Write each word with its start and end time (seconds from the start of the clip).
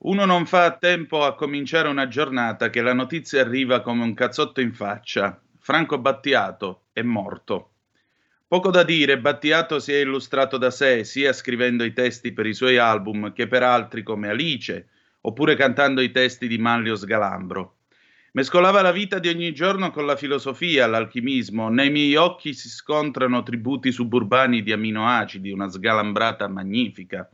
Uno 0.00 0.24
non 0.26 0.46
fa 0.46 0.64
a 0.64 0.76
tempo 0.76 1.24
a 1.24 1.34
cominciare 1.34 1.88
una 1.88 2.06
giornata 2.06 2.70
che 2.70 2.82
la 2.82 2.92
notizia 2.92 3.40
arriva 3.40 3.80
come 3.80 4.04
un 4.04 4.14
cazzotto 4.14 4.60
in 4.60 4.72
faccia. 4.72 5.42
Franco 5.58 5.98
Battiato 5.98 6.84
è 6.92 7.02
morto. 7.02 7.72
Poco 8.46 8.70
da 8.70 8.84
dire, 8.84 9.18
Battiato 9.18 9.80
si 9.80 9.92
è 9.92 9.96
illustrato 9.96 10.56
da 10.56 10.70
sé, 10.70 11.02
sia 11.02 11.32
scrivendo 11.32 11.82
i 11.82 11.92
testi 11.92 12.32
per 12.32 12.46
i 12.46 12.54
suoi 12.54 12.78
album 12.78 13.32
che 13.32 13.48
per 13.48 13.64
altri 13.64 14.04
come 14.04 14.28
Alice, 14.28 14.88
oppure 15.22 15.56
cantando 15.56 16.00
i 16.00 16.12
testi 16.12 16.46
di 16.46 16.58
Manlio 16.58 16.94
Sgalambro. 16.94 17.78
Mescolava 18.34 18.82
la 18.82 18.92
vita 18.92 19.18
di 19.18 19.26
ogni 19.26 19.52
giorno 19.52 19.90
con 19.90 20.06
la 20.06 20.14
filosofia, 20.14 20.86
l'alchimismo. 20.86 21.70
Nei 21.70 21.90
miei 21.90 22.14
occhi 22.14 22.54
si 22.54 22.68
scontrano 22.68 23.42
tributi 23.42 23.90
suburbani 23.90 24.62
di 24.62 24.70
aminoacidi, 24.70 25.50
una 25.50 25.68
sgalambrata 25.68 26.46
magnifica 26.46 27.28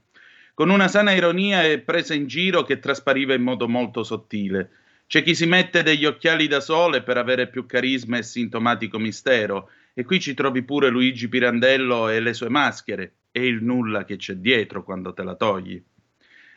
con 0.55 0.71
una 0.71 0.87
sana 0.87 1.11
ironia 1.11 1.65
e 1.65 1.81
presa 1.81 2.15
in 2.15 2.29
giro 2.29 2.63
che 2.63 2.79
traspariva 2.79 3.35
in 3.35 3.43
modo 3.43 3.69
molto 3.69 4.05
sottile. 4.05 4.71
C'è 5.07 5.23
chi 5.25 5.35
si 5.35 5.47
mette 5.47 5.83
degli 5.83 6.05
occhiali 6.05 6.47
da 6.47 6.61
sole 6.61 7.03
per 7.03 7.17
avere 7.17 7.49
più 7.49 7.67
carisma 7.67 8.19
e 8.19 8.23
sintomatico 8.23 8.99
mistero, 8.99 9.69
e 9.93 10.05
qui 10.05 10.21
ci 10.21 10.33
trovi 10.33 10.63
pure 10.63 10.89
Luigi 10.89 11.29
Pirandello 11.29 12.09
e 12.09 12.21
le 12.21 12.33
sue 12.33 12.49
maschere, 12.49 13.15
e 13.33 13.47
il 13.47 13.63
nulla 13.63 14.05
che 14.05 14.17
c'è 14.17 14.35
dietro 14.35 14.85
quando 14.85 15.13
te 15.13 15.25
la 15.25 15.35
togli. 15.35 15.83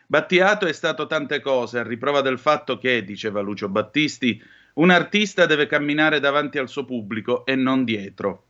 Battiato 0.05 0.67
è 0.67 0.73
stato 0.73 1.07
tante 1.07 1.41
cose, 1.41 1.79
a 1.79 1.83
riprova 1.83 2.21
del 2.21 2.39
fatto 2.39 2.77
che, 2.77 3.03
diceva 3.03 3.41
Lucio 3.41 3.67
Battisti, 3.67 4.41
un 4.75 4.91
artista 4.91 5.47
deve 5.47 5.65
camminare 5.65 6.19
davanti 6.19 6.59
al 6.59 6.69
suo 6.69 6.85
pubblico 6.85 7.45
e 7.45 7.55
non 7.55 7.83
dietro. 7.83 8.46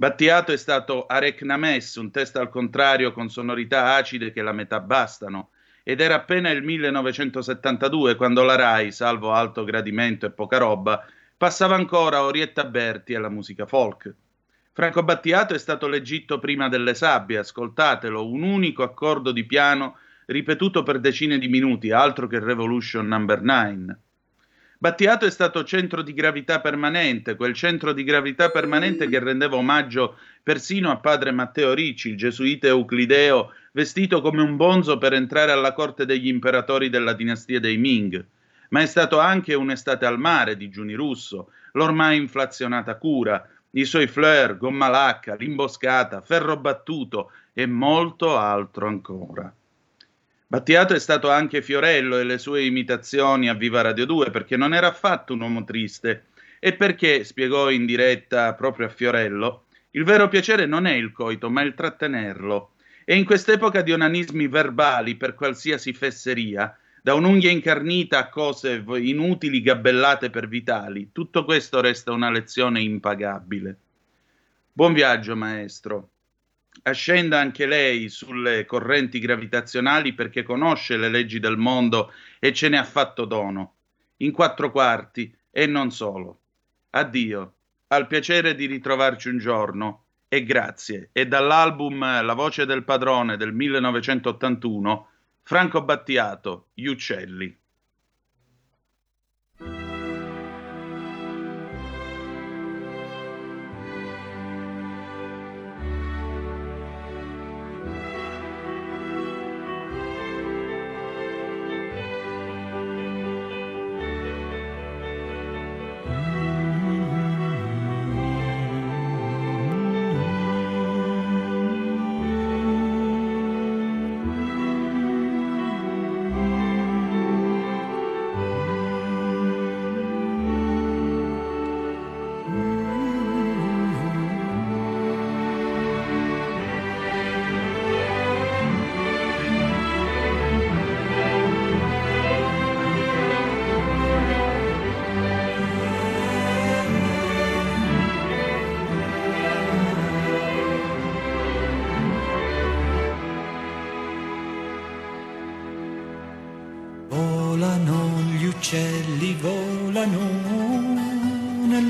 Battiato 0.00 0.50
è 0.50 0.56
stato 0.56 1.04
Arecnames, 1.04 1.96
un 1.96 2.10
test 2.10 2.34
al 2.36 2.48
contrario 2.48 3.12
con 3.12 3.28
sonorità 3.28 3.96
acide 3.96 4.32
che 4.32 4.40
la 4.40 4.52
metà 4.52 4.80
bastano, 4.80 5.50
ed 5.82 6.00
era 6.00 6.14
appena 6.14 6.48
il 6.48 6.62
1972 6.62 8.14
quando 8.14 8.42
la 8.42 8.56
RAI, 8.56 8.92
salvo 8.92 9.32
alto 9.32 9.62
gradimento 9.62 10.24
e 10.24 10.30
poca 10.30 10.56
roba, 10.56 11.06
passava 11.36 11.74
ancora 11.74 12.24
Orietta 12.24 12.64
Berti 12.64 13.14
alla 13.14 13.28
musica 13.28 13.66
folk. 13.66 14.14
Franco 14.72 15.02
Battiato 15.02 15.52
è 15.52 15.58
stato 15.58 15.86
l'Egitto 15.86 16.38
prima 16.38 16.70
delle 16.70 16.94
sabbie, 16.94 17.36
ascoltatelo, 17.36 18.26
un 18.26 18.42
unico 18.42 18.82
accordo 18.82 19.32
di 19.32 19.44
piano 19.44 19.98
ripetuto 20.24 20.82
per 20.82 20.98
decine 20.98 21.36
di 21.36 21.48
minuti, 21.48 21.90
altro 21.90 22.26
che 22.26 22.38
Revolution 22.38 23.06
Number 23.06 23.42
9. 23.42 23.98
Battiato 24.82 25.26
è 25.26 25.30
stato 25.30 25.62
centro 25.62 26.00
di 26.00 26.14
gravità 26.14 26.62
permanente, 26.62 27.36
quel 27.36 27.52
centro 27.52 27.92
di 27.92 28.02
gravità 28.02 28.48
permanente 28.48 29.08
che 29.08 29.18
rendeva 29.18 29.56
omaggio 29.56 30.16
persino 30.42 30.90
a 30.90 30.96
padre 30.96 31.32
Matteo 31.32 31.74
Ricci, 31.74 32.08
il 32.08 32.16
gesuita 32.16 32.68
euclideo, 32.68 33.52
vestito 33.72 34.22
come 34.22 34.40
un 34.40 34.56
bonzo 34.56 34.96
per 34.96 35.12
entrare 35.12 35.52
alla 35.52 35.74
corte 35.74 36.06
degli 36.06 36.28
imperatori 36.28 36.88
della 36.88 37.12
dinastia 37.12 37.60
dei 37.60 37.76
Ming. 37.76 38.24
Ma 38.70 38.80
è 38.80 38.86
stato 38.86 39.18
anche 39.18 39.52
un'estate 39.52 40.06
al 40.06 40.18
mare 40.18 40.56
di 40.56 40.70
Giuni 40.70 40.94
Russo, 40.94 41.50
l'ormai 41.72 42.16
inflazionata 42.16 42.96
cura, 42.96 43.46
i 43.72 43.84
suoi 43.84 44.06
fleur, 44.06 44.56
gomma 44.56 44.88
lacca, 44.88 45.34
l'imboscata, 45.34 46.22
ferro 46.22 46.56
battuto 46.56 47.32
e 47.52 47.66
molto 47.66 48.34
altro 48.34 48.86
ancora. 48.86 49.54
Battiato 50.50 50.94
è 50.94 50.98
stato 50.98 51.30
anche 51.30 51.62
Fiorello 51.62 52.18
e 52.18 52.24
le 52.24 52.36
sue 52.36 52.64
imitazioni 52.64 53.48
a 53.48 53.54
Viva 53.54 53.82
Radio 53.82 54.04
2 54.04 54.30
perché 54.30 54.56
non 54.56 54.74
era 54.74 54.88
affatto 54.88 55.32
un 55.32 55.42
uomo 55.42 55.62
triste 55.62 56.24
e 56.58 56.74
perché, 56.74 57.22
spiegò 57.22 57.70
in 57.70 57.86
diretta 57.86 58.52
proprio 58.54 58.86
a 58.86 58.88
Fiorello, 58.88 59.66
il 59.92 60.02
vero 60.02 60.26
piacere 60.26 60.66
non 60.66 60.86
è 60.86 60.92
il 60.92 61.12
coito 61.12 61.50
ma 61.50 61.62
il 61.62 61.74
trattenerlo. 61.74 62.72
E 63.04 63.16
in 63.16 63.24
quest'epoca 63.24 63.82
di 63.82 63.92
onanismi 63.92 64.48
verbali 64.48 65.14
per 65.14 65.36
qualsiasi 65.36 65.92
fesseria, 65.92 66.76
da 67.00 67.14
un'unghia 67.14 67.52
incarnita 67.52 68.18
a 68.18 68.28
cose 68.28 68.84
inutili 68.96 69.62
gabellate 69.62 70.30
per 70.30 70.48
vitali, 70.48 71.10
tutto 71.12 71.44
questo 71.44 71.80
resta 71.80 72.10
una 72.10 72.28
lezione 72.28 72.80
impagabile. 72.80 73.76
Buon 74.72 74.94
viaggio, 74.94 75.36
maestro 75.36 76.08
ascenda 76.82 77.38
anche 77.38 77.66
lei 77.66 78.08
sulle 78.08 78.64
correnti 78.64 79.18
gravitazionali 79.18 80.14
perché 80.14 80.42
conosce 80.42 80.96
le 80.96 81.08
leggi 81.08 81.38
del 81.38 81.56
mondo 81.56 82.12
e 82.38 82.52
ce 82.52 82.68
ne 82.68 82.78
ha 82.78 82.84
fatto 82.84 83.24
dono, 83.24 83.74
in 84.18 84.32
quattro 84.32 84.70
quarti 84.70 85.34
e 85.50 85.66
non 85.66 85.90
solo. 85.90 86.40
Addio, 86.90 87.54
al 87.88 88.06
piacere 88.06 88.54
di 88.54 88.66
ritrovarci 88.66 89.28
un 89.28 89.38
giorno 89.38 90.04
e 90.28 90.44
grazie. 90.44 91.10
E 91.12 91.26
dall'album 91.26 92.22
La 92.22 92.34
voce 92.34 92.64
del 92.64 92.84
padrone 92.84 93.36
del 93.36 93.52
1981, 93.52 95.08
Franco 95.42 95.82
Battiato, 95.82 96.68
Gli 96.72 96.86
uccelli. 96.86 97.59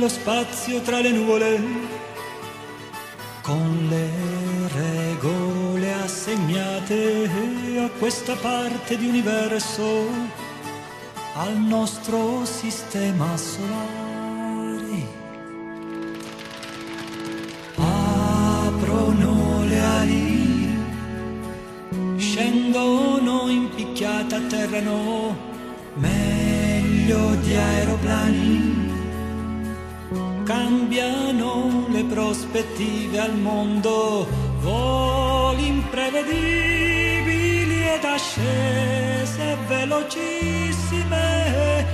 Spazio 0.08 0.80
tra 0.80 1.00
le 1.00 1.10
nuvole 1.10 1.60
con 3.42 3.86
le 3.88 4.10
regole 4.68 5.92
assegnate 5.94 7.28
a 7.78 7.88
questa 7.98 8.34
parte 8.36 8.96
di 8.96 9.08
universo, 9.08 10.06
al 11.34 11.56
nostro 11.56 12.44
sistema 12.44 13.36
solare. 13.36 13.98
Aprono 17.76 19.64
le 19.64 19.80
ali, 19.80 20.78
scendono 22.16 23.48
in 23.48 23.64
piedi 23.64 23.80
impicchiata 23.80 24.36
a 24.36 24.40
terra 24.40 24.80
no, 24.80 25.36
meglio 25.94 27.34
di 27.36 27.54
aeroplani. 27.54 28.79
Cambiano 30.70 31.86
le 31.88 32.04
prospettive 32.04 33.18
al 33.18 33.34
mondo, 33.34 34.24
voli 34.60 35.66
imprevedibili 35.66 37.88
ed 37.88 38.04
ascese 38.04 39.56
velocissime, 39.66 41.84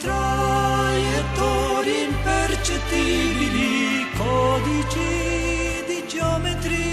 traiettorie 0.00 2.06
impercettibili, 2.06 4.08
codici 4.16 5.84
di 5.86 6.02
geometrie 6.08 6.85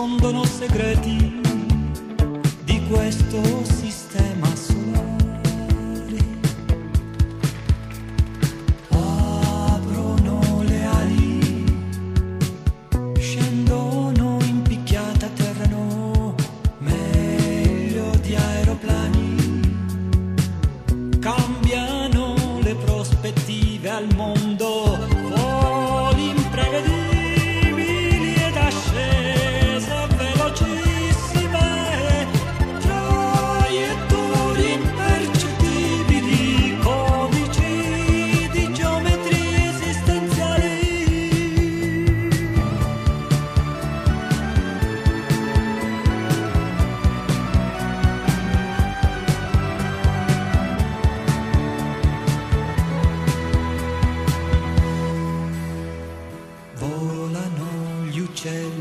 escondono 0.00 0.46
segreti 0.46 1.09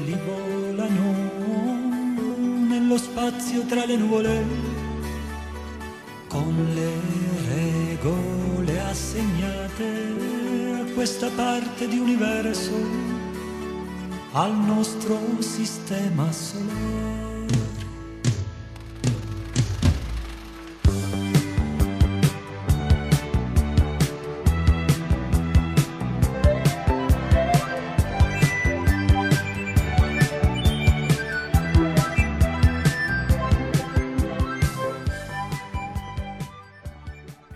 uccelli, 0.09 0.17
volano 0.25 1.13
nello 2.67 2.97
spazio 2.97 3.63
tra 3.65 3.85
le 3.85 3.97
nuvole, 3.97 4.45
con 6.27 6.55
le 6.73 6.91
regole 7.47 8.79
assegnate 8.81 10.81
a 10.81 10.85
questa 10.93 11.29
parte 11.29 11.87
di 11.87 11.97
universo, 11.97 12.73
al 14.31 14.55
nostro 14.55 15.17
sistema 15.39 16.31
solare. 16.31 17.08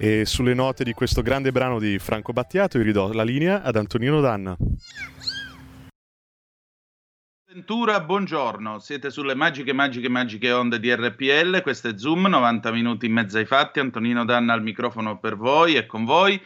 E 0.04 0.26
sulle 0.26 0.54
note 0.54 0.84
di 0.84 0.92
questo 0.92 1.22
grande 1.22 1.54
brano 1.54 1.80
di 1.80 1.98
Franco 1.98 2.34
Battiato 2.34 2.78
io 2.78 2.84
ridò 2.84 3.14
la 3.14 3.24
linea 3.24 3.62
ad 3.62 3.78
Antonino 3.78 4.20
Danna. 4.20 4.54
Ventura, 7.46 8.02
buongiorno. 8.02 8.80
Siete 8.80 9.10
sulle 9.10 9.34
magiche, 9.34 9.72
magiche, 9.72 10.10
magiche 10.10 10.52
onde 10.52 10.82
di 10.82 10.94
RPL. 10.94 11.62
Questo 11.62 11.88
è 11.88 11.98
Zoom, 11.98 12.28
90 12.28 12.70
minuti 12.74 13.06
in 13.06 13.14
mezzo 13.14 13.38
ai 13.38 13.46
fatti. 13.46 13.80
Antonino 13.80 14.26
Danna 14.26 14.52
al 14.52 14.62
microfono 14.62 15.20
per 15.20 15.38
voi 15.38 15.76
e 15.76 15.86
con 15.86 16.04
voi. 16.04 16.38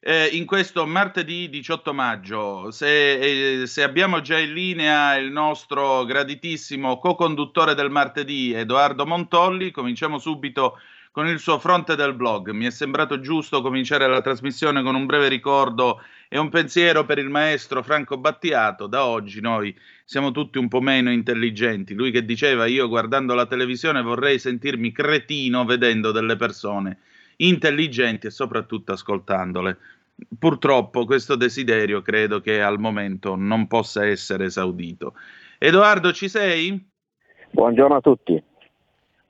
Eh, 0.00 0.28
in 0.32 0.46
questo 0.46 0.86
martedì 0.86 1.50
18 1.50 1.92
maggio, 1.92 2.70
se, 2.70 3.60
eh, 3.60 3.66
se 3.66 3.82
abbiamo 3.82 4.22
già 4.22 4.38
in 4.38 4.54
linea 4.54 5.16
il 5.16 5.30
nostro 5.30 6.06
graditissimo 6.06 6.98
co-conduttore 6.98 7.74
del 7.74 7.90
martedì, 7.90 8.54
Edoardo 8.54 9.04
Montolli, 9.04 9.70
cominciamo 9.70 10.18
subito 10.18 10.78
con 11.12 11.28
il 11.28 11.38
suo 11.38 11.58
fronte 11.58 11.94
del 11.94 12.14
blog. 12.14 12.50
Mi 12.50 12.64
è 12.64 12.70
sembrato 12.70 13.20
giusto 13.20 13.60
cominciare 13.60 14.08
la 14.08 14.22
trasmissione 14.22 14.82
con 14.82 14.94
un 14.94 15.04
breve 15.04 15.28
ricordo 15.28 16.00
e 16.26 16.38
un 16.38 16.48
pensiero 16.48 17.04
per 17.04 17.18
il 17.18 17.28
maestro 17.28 17.82
Franco 17.82 18.16
Battiato. 18.16 18.86
Da 18.86 19.04
oggi 19.04 19.42
noi 19.42 19.76
siamo 20.06 20.32
tutti 20.32 20.56
un 20.56 20.68
po' 20.68 20.80
meno 20.80 21.12
intelligenti. 21.12 21.92
Lui 21.92 22.10
che 22.10 22.24
diceva 22.24 22.64
io 22.64 22.88
guardando 22.88 23.34
la 23.34 23.46
televisione 23.46 24.00
vorrei 24.00 24.38
sentirmi 24.38 24.90
cretino 24.90 25.66
vedendo 25.66 26.10
delle 26.12 26.36
persone 26.36 26.98
intelligenti 27.36 28.28
e 28.28 28.30
soprattutto 28.30 28.92
ascoltandole. 28.92 29.76
Purtroppo 30.38 31.04
questo 31.04 31.36
desiderio 31.36 32.00
credo 32.00 32.40
che 32.40 32.62
al 32.62 32.78
momento 32.78 33.34
non 33.34 33.66
possa 33.66 34.06
essere 34.06 34.46
esaudito. 34.46 35.14
Edoardo, 35.58 36.12
ci 36.12 36.28
sei? 36.28 36.88
Buongiorno 37.50 37.96
a 37.96 38.00
tutti. 38.00 38.42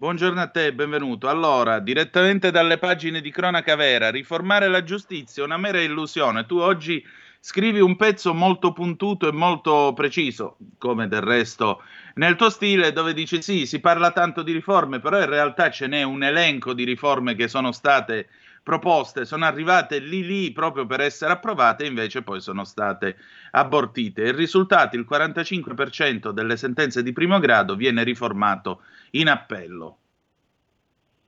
Buongiorno 0.03 0.41
a 0.41 0.49
te, 0.49 0.73
benvenuto. 0.73 1.29
Allora, 1.29 1.79
direttamente 1.79 2.51
dalle 2.51 2.77
pagine 2.77 3.21
di 3.21 3.31
Cronaca 3.31 3.77
Vera, 3.77 4.11
riformare 4.11 4.67
la 4.67 4.83
giustizia 4.83 5.45
è 5.45 5.47
una 5.47 5.57
mera 5.57 5.81
illusione. 5.81 6.45
Tu 6.45 6.59
oggi 6.59 7.07
scrivi 7.39 7.79
un 7.79 7.95
pezzo 7.95 8.35
molto 8.35 8.73
puntuto 8.73 9.29
e 9.29 9.33
molto 9.33 9.93
preciso, 9.95 10.57
come 10.77 11.07
del 11.07 11.21
resto 11.21 11.85
nel 12.15 12.35
tuo 12.35 12.51
stile, 12.51 12.91
dove 12.91 13.15
dici 13.15 13.41
sì, 13.43 13.65
si 13.65 13.79
parla 13.79 14.11
tanto 14.11 14.43
di 14.43 14.51
riforme, 14.51 14.99
però 14.99 15.21
in 15.21 15.29
realtà 15.29 15.71
ce 15.71 15.87
n'è 15.87 16.03
un 16.03 16.25
elenco 16.25 16.73
di 16.73 16.83
riforme 16.83 17.37
che 17.37 17.47
sono 17.47 17.71
state 17.71 18.29
proposte, 18.62 19.25
sono 19.25 19.45
arrivate 19.45 19.99
lì 19.99 20.25
lì 20.25 20.52
proprio 20.52 20.87
per 20.87 21.00
essere 21.00 21.33
approvate, 21.33 21.85
invece 21.85 22.23
poi 22.23 22.40
sono 22.40 22.64
state 22.64 23.16
abortite. 23.52 24.23
Il 24.23 24.35
risultato, 24.35 24.97
il 24.97 25.07
45% 25.09 26.31
delle 26.31 26.57
sentenze 26.57 27.02
di 27.02 27.12
primo 27.12 27.38
grado 27.38 27.75
viene 27.75 28.04
riformato 28.04 28.83
in 29.12 29.28
appello. 29.28 29.97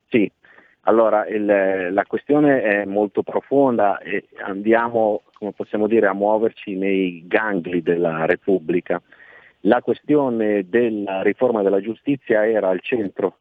Sì, 0.08 0.30
allora 0.82 1.26
il, 1.26 1.44
la 1.92 2.04
questione 2.06 2.62
è 2.62 2.84
molto 2.84 3.22
profonda 3.22 3.98
e 3.98 4.28
andiamo, 4.44 5.22
come 5.32 5.52
possiamo 5.52 5.86
dire, 5.86 6.06
a 6.06 6.14
muoverci 6.14 6.76
nei 6.76 7.26
gangli 7.26 7.82
della 7.82 8.26
Repubblica. 8.26 9.02
La 9.66 9.80
questione 9.80 10.68
della 10.68 11.22
riforma 11.22 11.62
della 11.62 11.80
giustizia 11.80 12.46
era 12.46 12.68
al 12.68 12.80
centro 12.80 13.38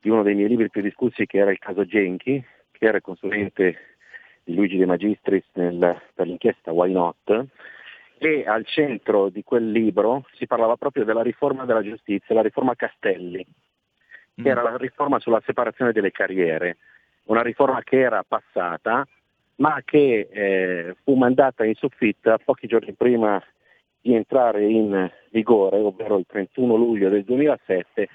di 0.00 0.08
uno 0.08 0.22
dei 0.22 0.34
miei 0.34 0.48
libri 0.48 0.70
più 0.70 0.80
discussi, 0.80 1.26
che 1.26 1.38
era 1.38 1.50
il 1.50 1.58
caso 1.58 1.84
Genchi, 1.84 2.42
che 2.80 2.86
era 2.86 3.02
consulente 3.02 3.76
di 4.42 4.54
Luigi 4.54 4.78
De 4.78 4.86
Magistris 4.86 5.44
nel, 5.52 6.00
per 6.14 6.26
l'inchiesta 6.26 6.72
Why 6.72 6.90
Not, 6.90 7.44
e 8.16 8.44
al 8.46 8.64
centro 8.64 9.28
di 9.28 9.44
quel 9.44 9.70
libro 9.70 10.24
si 10.32 10.46
parlava 10.46 10.76
proprio 10.76 11.04
della 11.04 11.20
riforma 11.20 11.66
della 11.66 11.82
giustizia, 11.82 12.34
la 12.34 12.40
riforma 12.40 12.74
Castelli, 12.74 13.46
che 14.34 14.48
era 14.48 14.62
la 14.62 14.78
riforma 14.78 15.18
sulla 15.18 15.42
separazione 15.44 15.92
delle 15.92 16.10
carriere, 16.10 16.78
una 17.24 17.42
riforma 17.42 17.82
che 17.82 18.00
era 18.00 18.24
passata, 18.26 19.06
ma 19.56 19.82
che 19.84 20.28
eh, 20.30 20.96
fu 21.04 21.16
mandata 21.16 21.66
in 21.66 21.74
soffitta 21.74 22.38
pochi 22.38 22.66
giorni 22.66 22.94
prima 22.94 23.42
di 24.00 24.14
entrare 24.14 24.64
in 24.64 25.10
vigore, 25.32 25.76
ovvero 25.76 26.16
il 26.16 26.24
31 26.26 26.76
luglio 26.76 27.10
del 27.10 27.24
2007, 27.24 28.08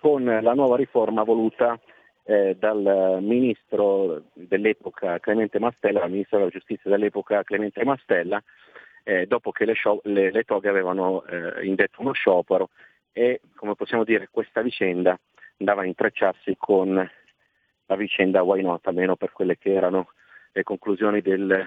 con 0.00 0.24
la 0.24 0.54
nuova 0.54 0.76
riforma 0.76 1.22
voluta 1.22 1.78
eh, 2.26 2.56
dal 2.58 3.18
ministro 3.22 4.24
dell'epoca 4.34 5.18
Clemente 5.20 5.60
Mastella, 5.60 6.00
dal 6.00 6.10
ministro 6.10 6.38
della 6.38 6.50
giustizia 6.50 6.90
dell'epoca 6.90 7.44
Clemente 7.44 7.84
Mastella, 7.84 8.42
eh, 9.04 9.26
dopo 9.26 9.52
che 9.52 9.64
le, 9.64 9.74
show, 9.74 10.00
le, 10.04 10.32
le 10.32 10.42
toghe 10.42 10.68
avevano 10.68 11.24
eh, 11.24 11.64
indetto 11.64 12.00
uno 12.00 12.12
sciopero 12.12 12.70
e, 13.12 13.40
come 13.54 13.76
possiamo 13.76 14.02
dire, 14.02 14.28
questa 14.30 14.60
vicenda 14.60 15.18
andava 15.58 15.82
a 15.82 15.86
intrecciarsi 15.86 16.56
con 16.58 16.94
la 17.88 17.96
vicenda 17.96 18.42
Why 18.42 18.62
Not, 18.62 18.86
almeno 18.88 19.14
per 19.14 19.30
quelle 19.30 19.56
che 19.56 19.72
erano 19.72 20.10
le 20.52 20.62
conclusioni 20.64 21.20
del 21.20 21.64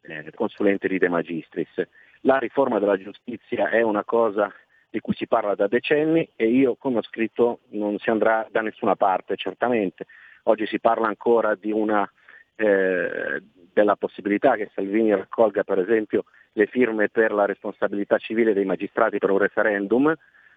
eh, 0.00 0.30
consulente 0.34 0.88
di 0.88 0.98
De 0.98 1.08
Magistris. 1.08 1.86
La 2.22 2.38
riforma 2.38 2.80
della 2.80 2.98
giustizia 2.98 3.70
è 3.70 3.82
una 3.82 4.02
cosa 4.04 4.52
di 4.90 5.00
cui 5.00 5.14
si 5.14 5.26
parla 5.26 5.54
da 5.54 5.68
decenni 5.68 6.28
e 6.34 6.46
io, 6.46 6.74
come 6.76 6.98
ho 6.98 7.02
scritto, 7.02 7.60
non 7.70 7.96
si 7.98 8.10
andrà 8.10 8.46
da 8.50 8.60
nessuna 8.60 8.96
parte, 8.96 9.36
certamente. 9.36 10.06
Oggi 10.44 10.66
si 10.66 10.80
parla 10.80 11.06
ancora 11.06 11.56
una, 11.62 12.10
eh, 12.56 13.42
della 13.72 13.96
possibilità 13.96 14.56
che 14.56 14.70
Salvini 14.74 15.14
raccolga, 15.14 15.62
per 15.62 15.78
esempio, 15.78 16.24
le 16.52 16.66
firme 16.66 17.08
per 17.08 17.32
la 17.32 17.46
responsabilità 17.46 18.18
civile 18.18 18.52
dei 18.52 18.64
magistrati 18.64 19.18
per 19.18 19.30
un 19.30 19.38
referendum, 19.38 20.12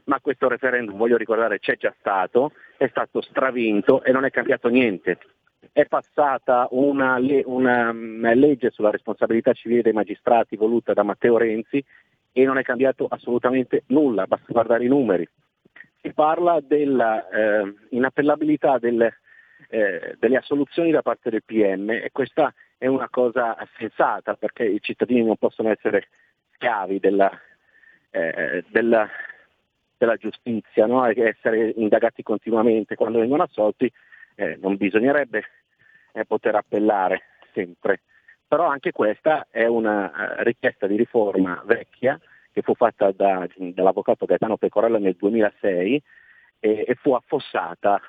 ma 0.06 0.20
questo 0.20 0.48
referendum, 0.48 0.98
voglio 0.98 1.18
ricordare, 1.18 1.60
c'è 1.60 1.78
già 1.78 1.94
stato, 2.00 2.52
è 2.78 2.88
stato 2.88 3.22
stravinto 3.22 4.04
e 4.04 4.12
non 4.12 4.25
è 4.25 4.32
cambiato 4.32 4.68
niente. 4.68 5.20
È 5.72 5.86
passata 5.86 6.68
una, 6.72 7.20
una, 7.46 7.92
una 7.92 8.34
legge 8.34 8.70
sulla 8.72 8.90
responsabilità 8.90 9.54
civile 9.54 9.82
dei 9.82 9.94
magistrati 9.94 10.58
voluta 10.58 10.94
da 10.94 11.04
Matteo 11.04 11.38
Renzi 11.38 11.84
e 12.34 12.44
non 12.44 12.58
è 12.58 12.63
cambiato 12.63 13.06
assolutamente 13.08 13.84
nulla, 13.88 14.25
basta 14.25 14.52
guardare 14.52 14.84
i 14.84 14.90
numeri. 14.90 15.25
Si 16.02 16.12
parla 16.12 16.60
dell'inappellabilità 16.60 18.75
eh, 18.75 18.80
delle, 18.80 19.20
eh, 19.70 20.18
delle 20.20 20.38
assoluzioni 20.38 20.92
da 20.92 21.02
parte 21.02 21.30
del 21.30 21.44
PM 21.46 21.90
e 21.92 22.10
questa 22.12 22.54
è 22.78 22.88
una 22.88 23.08
cosa 23.10 23.56
sensata 23.78 24.34
perché 24.34 24.66
i 24.66 24.82
cittadini 24.82 25.24
non 25.24 25.38
possono 25.38 25.70
essere 25.70 26.10
schiavi 26.56 27.00
della, 27.00 27.32
eh, 28.10 28.66
della, 28.68 29.08
della 29.98 30.18
giustizia 30.18 30.86
no? 30.86 31.06
essere 31.06 31.70
indagati 31.78 32.22
continuamente. 32.24 32.96
Quando 32.96 33.20
vengono 33.20 33.44
assolti 33.44 33.90
eh, 34.36 34.58
non 34.60 34.75
bisognerebbe 34.75 35.46
eh, 36.12 36.25
poter 36.25 36.56
appellare 36.56 37.22
sempre. 37.54 38.02
Però 38.53 38.67
anche 38.67 38.91
questa 38.91 39.48
è 39.50 39.65
una 39.65 40.38
eh, 40.38 40.43
richiesta 40.43 40.86
di 40.86 40.95
riforma 40.95 41.60
vecchia 41.65 42.19
che 42.51 42.62
fu 42.62 42.75
fatta 42.75 43.12
da, 43.12 43.48
dall'avvocato 43.55 44.27
Gaetano 44.27 44.57
Pecorella 44.57 45.00
nel 45.00 45.15
2006 45.17 46.03
e, 46.60 46.86
e 46.88 46.93
fu 46.93 47.13
affossata 47.13 48.00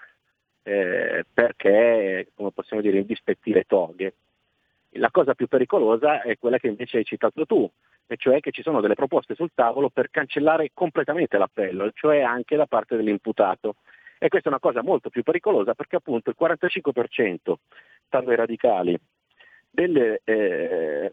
eh, 0.62 1.24
perché, 1.32 2.28
come 2.34 2.50
possiamo 2.50 2.82
dire, 2.82 2.98
indispettire 2.98 3.64
toghe. 3.64 4.16
La 4.96 5.10
cosa 5.10 5.32
più 5.32 5.46
pericolosa 5.46 6.20
è 6.20 6.36
quella 6.36 6.58
che 6.58 6.68
invece 6.68 6.98
hai 6.98 7.04
citato 7.04 7.46
tu, 7.46 7.66
e 8.06 8.16
cioè 8.18 8.40
che 8.40 8.50
ci 8.50 8.60
sono 8.60 8.82
delle 8.82 8.92
proposte 8.92 9.34
sul 9.34 9.52
tavolo 9.54 9.88
per 9.88 10.10
cancellare 10.10 10.72
completamente 10.74 11.38
l'appello, 11.38 11.90
cioè 11.94 12.20
anche 12.20 12.54
da 12.56 12.66
parte 12.66 12.96
dell'imputato. 12.96 13.76
E 14.18 14.28
questa 14.28 14.50
è 14.50 14.52
una 14.52 14.60
cosa 14.60 14.82
molto 14.82 15.08
più 15.08 15.22
pericolosa 15.22 15.72
perché 15.72 15.96
appunto 15.96 16.28
il 16.28 16.36
45%, 16.38 17.54
stando 18.04 18.28
ai 18.28 18.36
radicali, 18.36 19.00
delle, 19.74 20.20
eh, 20.22 21.10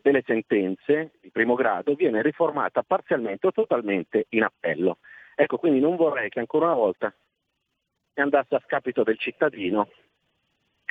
delle, 0.00 0.22
sentenze 0.24 1.12
di 1.20 1.30
primo 1.30 1.54
grado 1.54 1.94
viene 1.94 2.22
riformata 2.22 2.82
parzialmente 2.82 3.48
o 3.48 3.52
totalmente 3.52 4.26
in 4.30 4.44
appello. 4.44 4.98
Ecco, 5.34 5.58
quindi 5.58 5.78
non 5.78 5.96
vorrei 5.96 6.30
che 6.30 6.38
ancora 6.38 6.66
una 6.66 6.74
volta 6.74 7.14
andasse 8.14 8.54
a 8.54 8.62
scapito 8.64 9.02
del 9.02 9.18
cittadino 9.18 9.90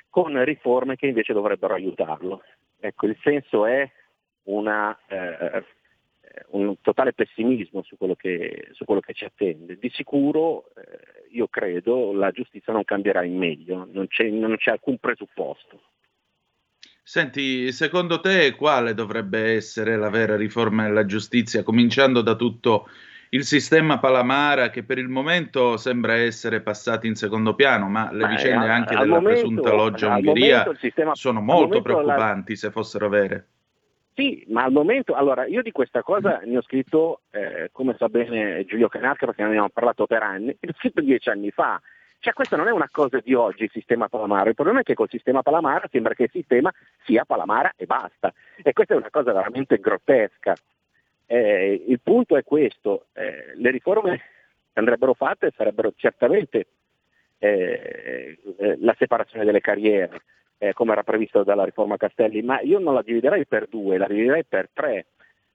con 0.10 0.44
riforme 0.44 0.96
che 0.96 1.08
invece 1.08 1.34
dovrebbero 1.34 1.74
aiutarlo. 1.74 2.44
Ecco, 2.80 3.08
il 3.08 3.18
senso 3.24 3.66
è 3.66 3.90
una, 4.44 4.96
eh, 5.08 5.64
un 6.50 6.80
totale 6.82 7.14
pessimismo 7.14 7.82
su 7.82 7.98
quello, 7.98 8.16
che, 8.16 8.70
su 8.74 8.86
quello, 8.86 9.02
che, 9.02 9.14
ci 9.14 9.26
attende. 9.26 9.78
Di 9.78 9.90
sicuro, 9.90 10.66
eh, 10.76 11.28
io 11.30 11.48
credo, 11.48 12.14
la 12.14 12.32
giustizia 12.32 12.74
non 12.74 12.84
cambierà 12.84 13.24
in 13.24 13.38
meglio, 13.38 13.88
non 13.92 14.08
c'è, 14.08 14.28
non 14.30 14.56
c'è 14.58 14.72
alcun 14.72 14.98
presupposto. 14.98 15.82
Senti, 17.04 17.72
secondo 17.72 18.20
te 18.20 18.56
quale 18.56 18.94
dovrebbe 18.94 19.56
essere 19.56 19.98
la 19.98 20.10
vera 20.10 20.36
riforma 20.36 20.84
della 20.84 21.06
giustizia, 21.06 21.64
cominciando 21.64 22.22
da 22.22 22.36
tutto 22.36 22.88
il 23.34 23.44
sistema 23.44 23.98
Palamara 23.98 24.70
che 24.70 24.84
per 24.84 24.98
il 24.98 25.08
momento 25.08 25.78
sembra 25.78 26.16
essere 26.16 26.62
passato 26.62 27.08
in 27.08 27.16
secondo 27.16 27.56
piano, 27.56 27.88
ma 27.88 28.12
le 28.12 28.28
vicende 28.28 28.68
anche 28.68 28.96
della 28.96 29.20
momento, 29.20 29.30
presunta 29.30 29.74
loggia 29.74 30.16
Ungheria 30.16 30.70
sistema, 30.78 31.16
sono 31.16 31.42
molto 31.42 31.82
preoccupanti 31.82 32.52
la... 32.54 32.58
se 32.58 32.72
fossero 32.72 33.10
vere. 33.10 33.48
Sì, 34.14 34.46
ma 34.50 34.64
al 34.64 34.74
momento, 34.74 35.14
allora 35.14 35.46
io 35.46 35.62
di 35.62 35.72
questa 35.72 36.04
cosa 36.04 36.42
ne 36.44 36.58
ho 36.58 36.62
scritto, 36.62 37.22
eh, 37.32 37.70
come 37.72 37.96
sa 37.98 38.10
bene 38.10 38.66
Giulio 38.66 38.90
Canacca, 38.90 39.26
perché 39.26 39.42
ne 39.42 39.48
abbiamo 39.48 39.70
parlato 39.70 40.06
per 40.06 40.22
anni, 40.24 40.56
l'ho 40.60 40.74
scritto 40.78 41.02
dieci 41.02 41.30
anni 41.30 41.52
fa. 41.52 41.82
Cioè 42.22 42.34
questa 42.34 42.56
non 42.56 42.68
è 42.68 42.72
una 42.72 42.88
cosa 42.92 43.20
di 43.20 43.34
oggi 43.34 43.64
il 43.64 43.72
sistema 43.72 44.08
Palamara, 44.08 44.48
il 44.48 44.54
problema 44.54 44.82
è 44.82 44.84
che 44.84 44.94
col 44.94 45.10
sistema 45.10 45.42
Palamara 45.42 45.88
sembra 45.90 46.14
che 46.14 46.24
il 46.24 46.30
sistema 46.32 46.72
sia 47.04 47.26
Palamara 47.26 47.74
e 47.76 47.88
basta. 47.88 48.32
E 48.62 48.74
questa 48.74 48.94
è 48.94 48.98
una 48.98 49.10
cosa 49.10 49.34
veramente 49.34 49.80
grottesca. 49.80 50.56
Eh, 51.26 51.84
il 51.88 52.00
punto 52.00 52.38
è 52.38 52.44
questo, 52.44 53.08
eh, 53.14 53.54
le 53.56 53.72
riforme 53.72 54.18
che 54.72 54.80
andrebbero 54.80 55.16
fatte 55.16 55.52
sarebbero 55.56 55.94
certamente 55.96 56.68
eh, 57.40 58.38
eh, 58.56 58.78
la 58.82 58.96
separazione 59.00 59.44
delle 59.44 59.60
carriere, 59.60 60.22
eh, 60.60 60.74
come 60.74 60.92
era 60.92 61.02
previsto 61.02 61.44
dalla 61.44 61.66
riforma 61.66 61.98
Castelli, 61.98 62.44
ma 62.44 62.62
io 62.62 62.78
non 62.78 62.94
la 62.94 63.02
dividerei 63.02 63.48
per 63.48 63.66
due, 63.66 63.98
la 63.98 64.06
dividerei 64.06 64.44
per 64.44 64.70
tre, 64.72 65.08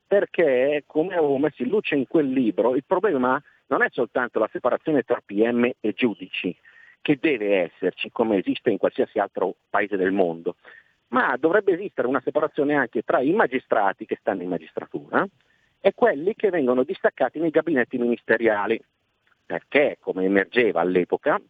perché 0.04 0.82
come 0.84 1.14
avevo 1.14 1.38
messo 1.38 1.62
in 1.62 1.68
luce 1.68 1.94
in 1.94 2.08
quel 2.08 2.28
libro, 2.28 2.74
il 2.74 2.82
problema 2.84 3.40
non 3.68 3.82
è 3.82 3.88
soltanto 3.90 4.38
la 4.38 4.48
separazione 4.52 5.02
tra 5.02 5.22
PM 5.24 5.70
e 5.80 5.92
giudici, 5.92 6.56
che 7.00 7.18
deve 7.20 7.62
esserci 7.62 8.10
come 8.10 8.38
esiste 8.38 8.70
in 8.70 8.78
qualsiasi 8.78 9.18
altro 9.18 9.56
paese 9.70 9.96
del 9.96 10.12
mondo, 10.12 10.56
ma 11.08 11.36
dovrebbe 11.36 11.72
esistere 11.72 12.08
una 12.08 12.20
separazione 12.20 12.74
anche 12.74 13.02
tra 13.02 13.20
i 13.20 13.32
magistrati 13.32 14.06
che 14.06 14.16
stanno 14.20 14.42
in 14.42 14.48
magistratura, 14.48 15.26
e 15.80 15.92
quelli 15.94 16.34
che 16.34 16.50
vengono 16.50 16.82
distaccati 16.82 17.38
nei 17.38 17.50
gabinetti 17.50 17.96
ministeriali, 17.96 18.82
perché 19.44 19.98
come 20.00 20.24
emergeva 20.24 20.80
all'epoca 20.80 21.40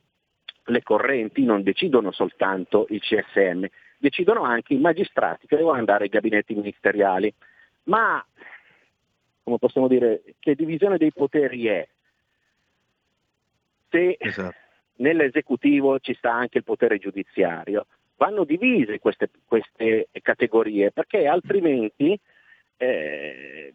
le 0.64 0.82
correnti 0.82 1.44
non 1.44 1.62
decidono 1.62 2.10
soltanto 2.12 2.86
il 2.90 3.00
CSM, 3.00 3.64
decidono 3.98 4.42
anche 4.42 4.74
i 4.74 4.78
magistrati 4.78 5.46
che 5.46 5.56
devono 5.56 5.78
andare 5.78 6.04
ai 6.04 6.10
gabinetti 6.10 6.54
ministeriali. 6.54 7.32
Ma, 7.84 8.22
come 9.42 9.58
possiamo 9.58 9.88
dire, 9.88 10.22
che 10.38 10.54
divisione 10.54 10.98
dei 10.98 11.12
poteri 11.12 11.66
è? 11.66 11.88
Se 13.88 14.16
esatto. 14.18 14.56
nell'esecutivo 14.96 15.98
ci 16.00 16.14
sta 16.14 16.32
anche 16.32 16.58
il 16.58 16.64
potere 16.64 16.98
giudiziario, 16.98 17.86
vanno 18.16 18.44
divise 18.44 18.98
queste, 18.98 19.30
queste 19.46 20.08
categorie, 20.22 20.90
perché 20.90 21.26
altrimenti 21.26 22.18
eh, 22.76 23.74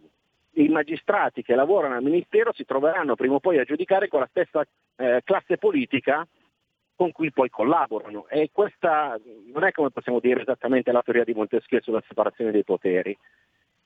i 0.54 0.68
magistrati 0.68 1.44
che 1.44 1.56
lavorano 1.56 1.96
al 1.96 2.04
Ministero 2.04 2.52
si 2.54 2.66
troveranno 2.66 3.16
prima 3.16 3.36
o 3.36 3.40
poi 3.40 3.60
a 3.60 3.64
giudicare 3.64 4.08
con 4.08 4.20
la 4.20 4.28
stessa 4.30 4.66
eh, 4.98 5.22
classe 5.24 5.58
politica 5.58 6.28
con 6.96 7.12
cui 7.12 7.32
poi 7.32 7.50
collaborano. 7.50 8.28
E 8.28 8.50
questa 8.52 9.20
non 9.52 9.64
è 9.64 9.72
come 9.72 9.90
possiamo 9.90 10.20
dire 10.20 10.42
esattamente 10.42 10.92
la 10.92 11.02
teoria 11.02 11.24
di 11.24 11.34
Montesquieu 11.34 11.82
sulla 11.82 12.04
separazione 12.08 12.52
dei 12.52 12.64
poteri. 12.64 13.18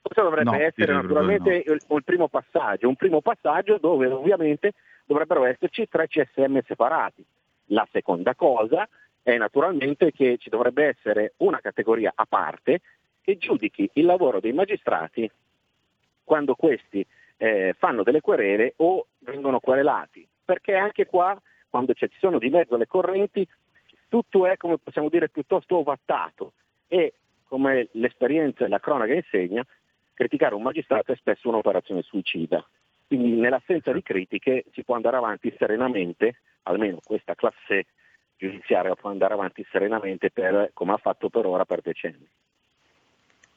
Questo 0.05 0.21
dovrebbe 0.21 0.51
no, 0.51 0.55
essere 0.63 0.93
naturalmente 0.93 1.63
no. 1.65 1.73
il, 1.73 1.81
il, 1.89 2.03
primo 2.03 2.27
passaggio, 2.27 2.87
un 2.87 2.95
primo 2.95 3.21
passaggio 3.21 3.79
dove 3.79 4.05
ovviamente 4.05 4.73
dovrebbero 5.03 5.45
esserci 5.45 5.87
tre 5.89 6.07
CSM 6.07 6.59
separati. 6.67 7.25
La 7.69 7.87
seconda 7.91 8.35
cosa 8.35 8.87
è 9.23 9.35
naturalmente 9.35 10.11
che 10.11 10.37
ci 10.37 10.51
dovrebbe 10.51 10.85
essere 10.85 11.33
una 11.37 11.59
categoria 11.59 12.11
a 12.13 12.27
parte 12.29 12.81
che 13.21 13.37
giudichi 13.37 13.89
il 13.93 14.05
lavoro 14.05 14.39
dei 14.39 14.53
magistrati 14.53 15.29
quando 16.23 16.53
questi 16.53 17.03
eh, 17.37 17.73
fanno 17.75 18.03
delle 18.03 18.21
querele 18.21 18.73
o 18.77 19.07
vengono 19.19 19.59
querelati, 19.59 20.25
perché 20.45 20.75
anche 20.75 21.07
qua, 21.07 21.35
quando 21.67 21.95
ci 21.95 22.07
sono 22.19 22.37
di 22.37 22.51
mezzo 22.51 22.77
le 22.77 22.85
correnti, 22.85 23.47
tutto 24.07 24.45
è, 24.45 24.55
come 24.57 24.77
possiamo 24.77 25.09
dire, 25.09 25.29
piuttosto 25.29 25.77
ovattato 25.77 26.53
e, 26.87 27.13
come 27.47 27.87
l'esperienza 27.93 28.65
e 28.65 28.67
la 28.67 28.79
cronaca 28.79 29.13
insegna, 29.13 29.65
criticare 30.15 30.55
un 30.55 30.63
magistrato 30.63 31.11
è 31.11 31.15
spesso 31.15 31.49
un'operazione 31.49 32.01
suicida. 32.01 32.65
Quindi 33.05 33.33
nell'assenza 33.33 33.91
di 33.91 34.01
critiche 34.01 34.65
si 34.73 34.83
può 34.83 34.95
andare 34.95 35.17
avanti 35.17 35.53
serenamente, 35.59 36.41
almeno 36.63 36.99
questa 37.03 37.35
classe 37.35 37.85
giudiziaria 38.35 38.95
può 38.95 39.11
andare 39.11 39.33
avanti 39.33 39.63
serenamente 39.69 40.31
per, 40.31 40.71
come 40.73 40.93
ha 40.93 40.97
fatto 40.97 41.29
per 41.29 41.45
ora 41.45 41.65
per 41.65 41.81
decenni. 41.81 42.27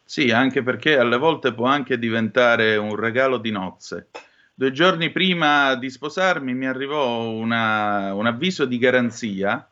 Sì, 0.04 0.30
anche 0.30 0.62
perché 0.62 0.98
alle 0.98 1.16
volte 1.16 1.54
può 1.54 1.66
anche 1.66 1.98
diventare 1.98 2.76
un 2.76 2.94
regalo 2.94 3.38
di 3.38 3.50
nozze. 3.50 4.08
Due 4.54 4.72
giorni 4.72 5.10
prima 5.10 5.74
di 5.76 5.88
sposarmi 5.88 6.52
mi 6.52 6.66
arrivò 6.66 7.28
una, 7.28 8.12
un 8.12 8.26
avviso 8.26 8.64
di 8.64 8.76
garanzia 8.78 9.66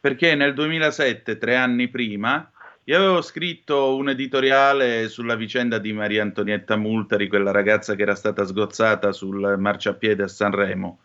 perché 0.00 0.34
nel 0.34 0.52
2007, 0.52 1.38
tre 1.38 1.54
anni 1.54 1.86
prima, 1.86 2.50
io 2.84 2.96
avevo 2.96 3.22
scritto 3.22 3.94
un 3.94 4.08
editoriale 4.08 5.08
sulla 5.08 5.36
vicenda 5.36 5.78
di 5.78 5.92
Maria 5.92 6.22
Antonietta 6.22 6.74
Multari, 6.76 7.28
quella 7.28 7.52
ragazza 7.52 7.94
che 7.94 8.02
era 8.02 8.16
stata 8.16 8.44
sgozzata 8.44 9.12
sul 9.12 9.54
marciapiede 9.56 10.24
a 10.24 10.28
Sanremo. 10.28 10.98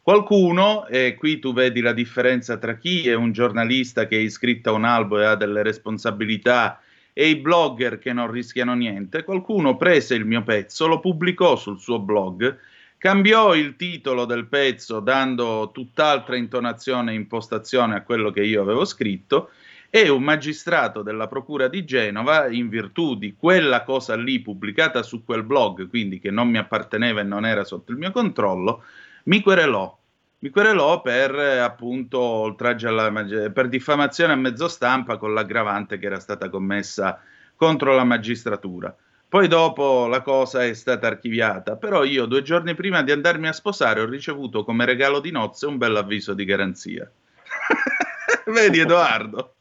Qualcuno, 0.00 0.86
e 0.86 1.16
qui 1.18 1.40
tu 1.40 1.52
vedi 1.52 1.80
la 1.80 1.92
differenza 1.92 2.56
tra 2.56 2.76
chi 2.76 3.08
è 3.08 3.14
un 3.14 3.32
giornalista 3.32 4.06
che 4.06 4.16
è 4.16 4.20
iscritto 4.20 4.70
a 4.70 4.74
un 4.74 4.84
albo 4.84 5.18
e 5.18 5.24
ha 5.24 5.34
delle 5.34 5.64
responsabilità 5.64 6.80
e 7.12 7.28
i 7.28 7.36
blogger 7.36 7.98
che 7.98 8.12
non 8.12 8.30
rischiano 8.30 8.74
niente, 8.74 9.24
qualcuno 9.24 9.76
prese 9.76 10.14
il 10.14 10.26
mio 10.26 10.44
pezzo, 10.44 10.86
lo 10.86 11.00
pubblicò 11.00 11.56
sul 11.56 11.80
suo 11.80 11.98
blog, 11.98 12.58
cambiò 12.96 13.56
il 13.56 13.74
titolo 13.74 14.24
del 14.24 14.46
pezzo 14.46 15.00
dando 15.00 15.70
tutt'altra 15.72 16.36
intonazione 16.36 17.10
e 17.10 17.16
impostazione 17.16 17.96
a 17.96 18.02
quello 18.02 18.30
che 18.30 18.42
io 18.42 18.62
avevo 18.62 18.84
scritto 18.84 19.50
e 19.96 20.08
un 20.08 20.24
magistrato 20.24 21.02
della 21.02 21.28
Procura 21.28 21.68
di 21.68 21.84
Genova, 21.84 22.48
in 22.48 22.68
virtù 22.68 23.14
di 23.14 23.36
quella 23.38 23.84
cosa 23.84 24.16
lì 24.16 24.40
pubblicata 24.40 25.04
su 25.04 25.22
quel 25.22 25.44
blog, 25.44 25.88
quindi 25.88 26.18
che 26.18 26.32
non 26.32 26.48
mi 26.48 26.58
apparteneva 26.58 27.20
e 27.20 27.22
non 27.22 27.46
era 27.46 27.62
sotto 27.62 27.92
il 27.92 27.98
mio 27.98 28.10
controllo, 28.10 28.82
mi 29.26 29.40
querelò. 29.40 29.96
Mi 30.40 30.50
querelò 30.50 31.00
per 31.00 31.32
appunto 31.36 32.18
oltraggio 32.18 32.88
alla 32.88 33.08
per 33.52 33.68
diffamazione 33.68 34.32
a 34.32 34.36
mezzo 34.36 34.66
stampa 34.66 35.16
con 35.16 35.32
l'aggravante 35.32 35.96
che 35.98 36.06
era 36.06 36.18
stata 36.18 36.48
commessa 36.48 37.20
contro 37.54 37.94
la 37.94 38.02
magistratura. 38.02 38.92
Poi 39.28 39.46
dopo 39.46 40.08
la 40.08 40.22
cosa 40.22 40.64
è 40.64 40.74
stata 40.74 41.06
archiviata, 41.06 41.76
però 41.76 42.02
io 42.02 42.26
due 42.26 42.42
giorni 42.42 42.74
prima 42.74 43.04
di 43.04 43.12
andarmi 43.12 43.46
a 43.46 43.52
sposare 43.52 44.00
ho 44.00 44.06
ricevuto 44.06 44.64
come 44.64 44.86
regalo 44.86 45.20
di 45.20 45.30
nozze 45.30 45.66
un 45.66 45.78
bel 45.78 45.94
avviso 45.94 46.34
di 46.34 46.44
garanzia. 46.44 47.08
Vedi 48.46 48.80
Edoardo? 48.80 49.54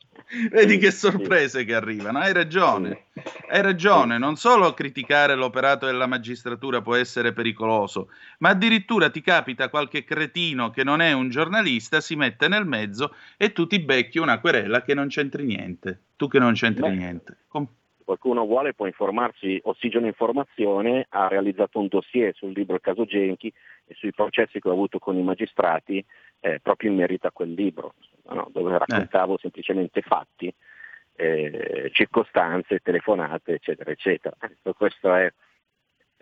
Vedi 0.49 0.77
che 0.77 0.91
sorprese 0.91 1.63
che 1.63 1.75
arrivano. 1.75 2.19
Hai 2.19 2.33
ragione. 2.33 3.05
Hai 3.49 3.61
ragione. 3.61 4.17
Non 4.17 4.35
solo 4.35 4.73
criticare 4.73 5.35
l'operato 5.35 5.85
della 5.85 6.07
magistratura 6.07 6.81
può 6.81 6.95
essere 6.95 7.33
pericoloso, 7.33 8.09
ma 8.39 8.49
addirittura 8.49 9.09
ti 9.09 9.21
capita 9.21 9.69
qualche 9.69 10.03
cretino 10.03 10.71
che 10.71 10.83
non 10.83 11.01
è 11.01 11.11
un 11.11 11.29
giornalista, 11.29 12.01
si 12.01 12.15
mette 12.15 12.47
nel 12.47 12.65
mezzo 12.65 13.13
e 13.37 13.53
tu 13.53 13.67
ti 13.67 13.79
becchi 13.79 14.17
una 14.17 14.39
querela 14.39 14.81
che 14.81 14.93
non 14.93 15.07
c'entri 15.07 15.45
niente. 15.45 16.01
Tu 16.15 16.27
che 16.27 16.39
non 16.39 16.53
c'entri 16.53 16.89
Beh, 16.89 16.95
niente. 16.95 17.37
Com- 17.47 17.67
qualcuno 18.03 18.45
vuole 18.45 18.73
può 18.73 18.85
informarsi. 18.85 19.59
Ossigeno 19.63 20.05
Informazione 20.05 21.05
ha 21.09 21.27
realizzato 21.27 21.79
un 21.79 21.87
dossier 21.87 22.33
sul 22.35 22.51
libro 22.53 22.75
Il 22.75 22.81
caso 22.81 23.05
Genchi 23.05 23.51
e 23.85 23.93
sui 23.95 24.11
processi 24.11 24.59
che 24.59 24.69
ho 24.69 24.73
avuto 24.73 24.99
con 24.99 25.17
i 25.17 25.23
magistrati 25.23 26.03
eh, 26.39 26.59
proprio 26.61 26.91
in 26.91 26.97
merito 26.97 27.27
a 27.27 27.31
quel 27.31 27.53
libro 27.53 27.95
no? 28.29 28.49
dove 28.51 28.77
raccontavo 28.77 29.35
eh. 29.35 29.39
semplicemente 29.41 30.01
fatti, 30.01 30.53
eh, 31.15 31.89
circostanze, 31.93 32.79
telefonate, 32.79 33.53
eccetera, 33.53 33.91
eccetera. 33.91 34.35
Ecco, 34.39 34.73
questa 34.73 35.21
è 35.21 35.33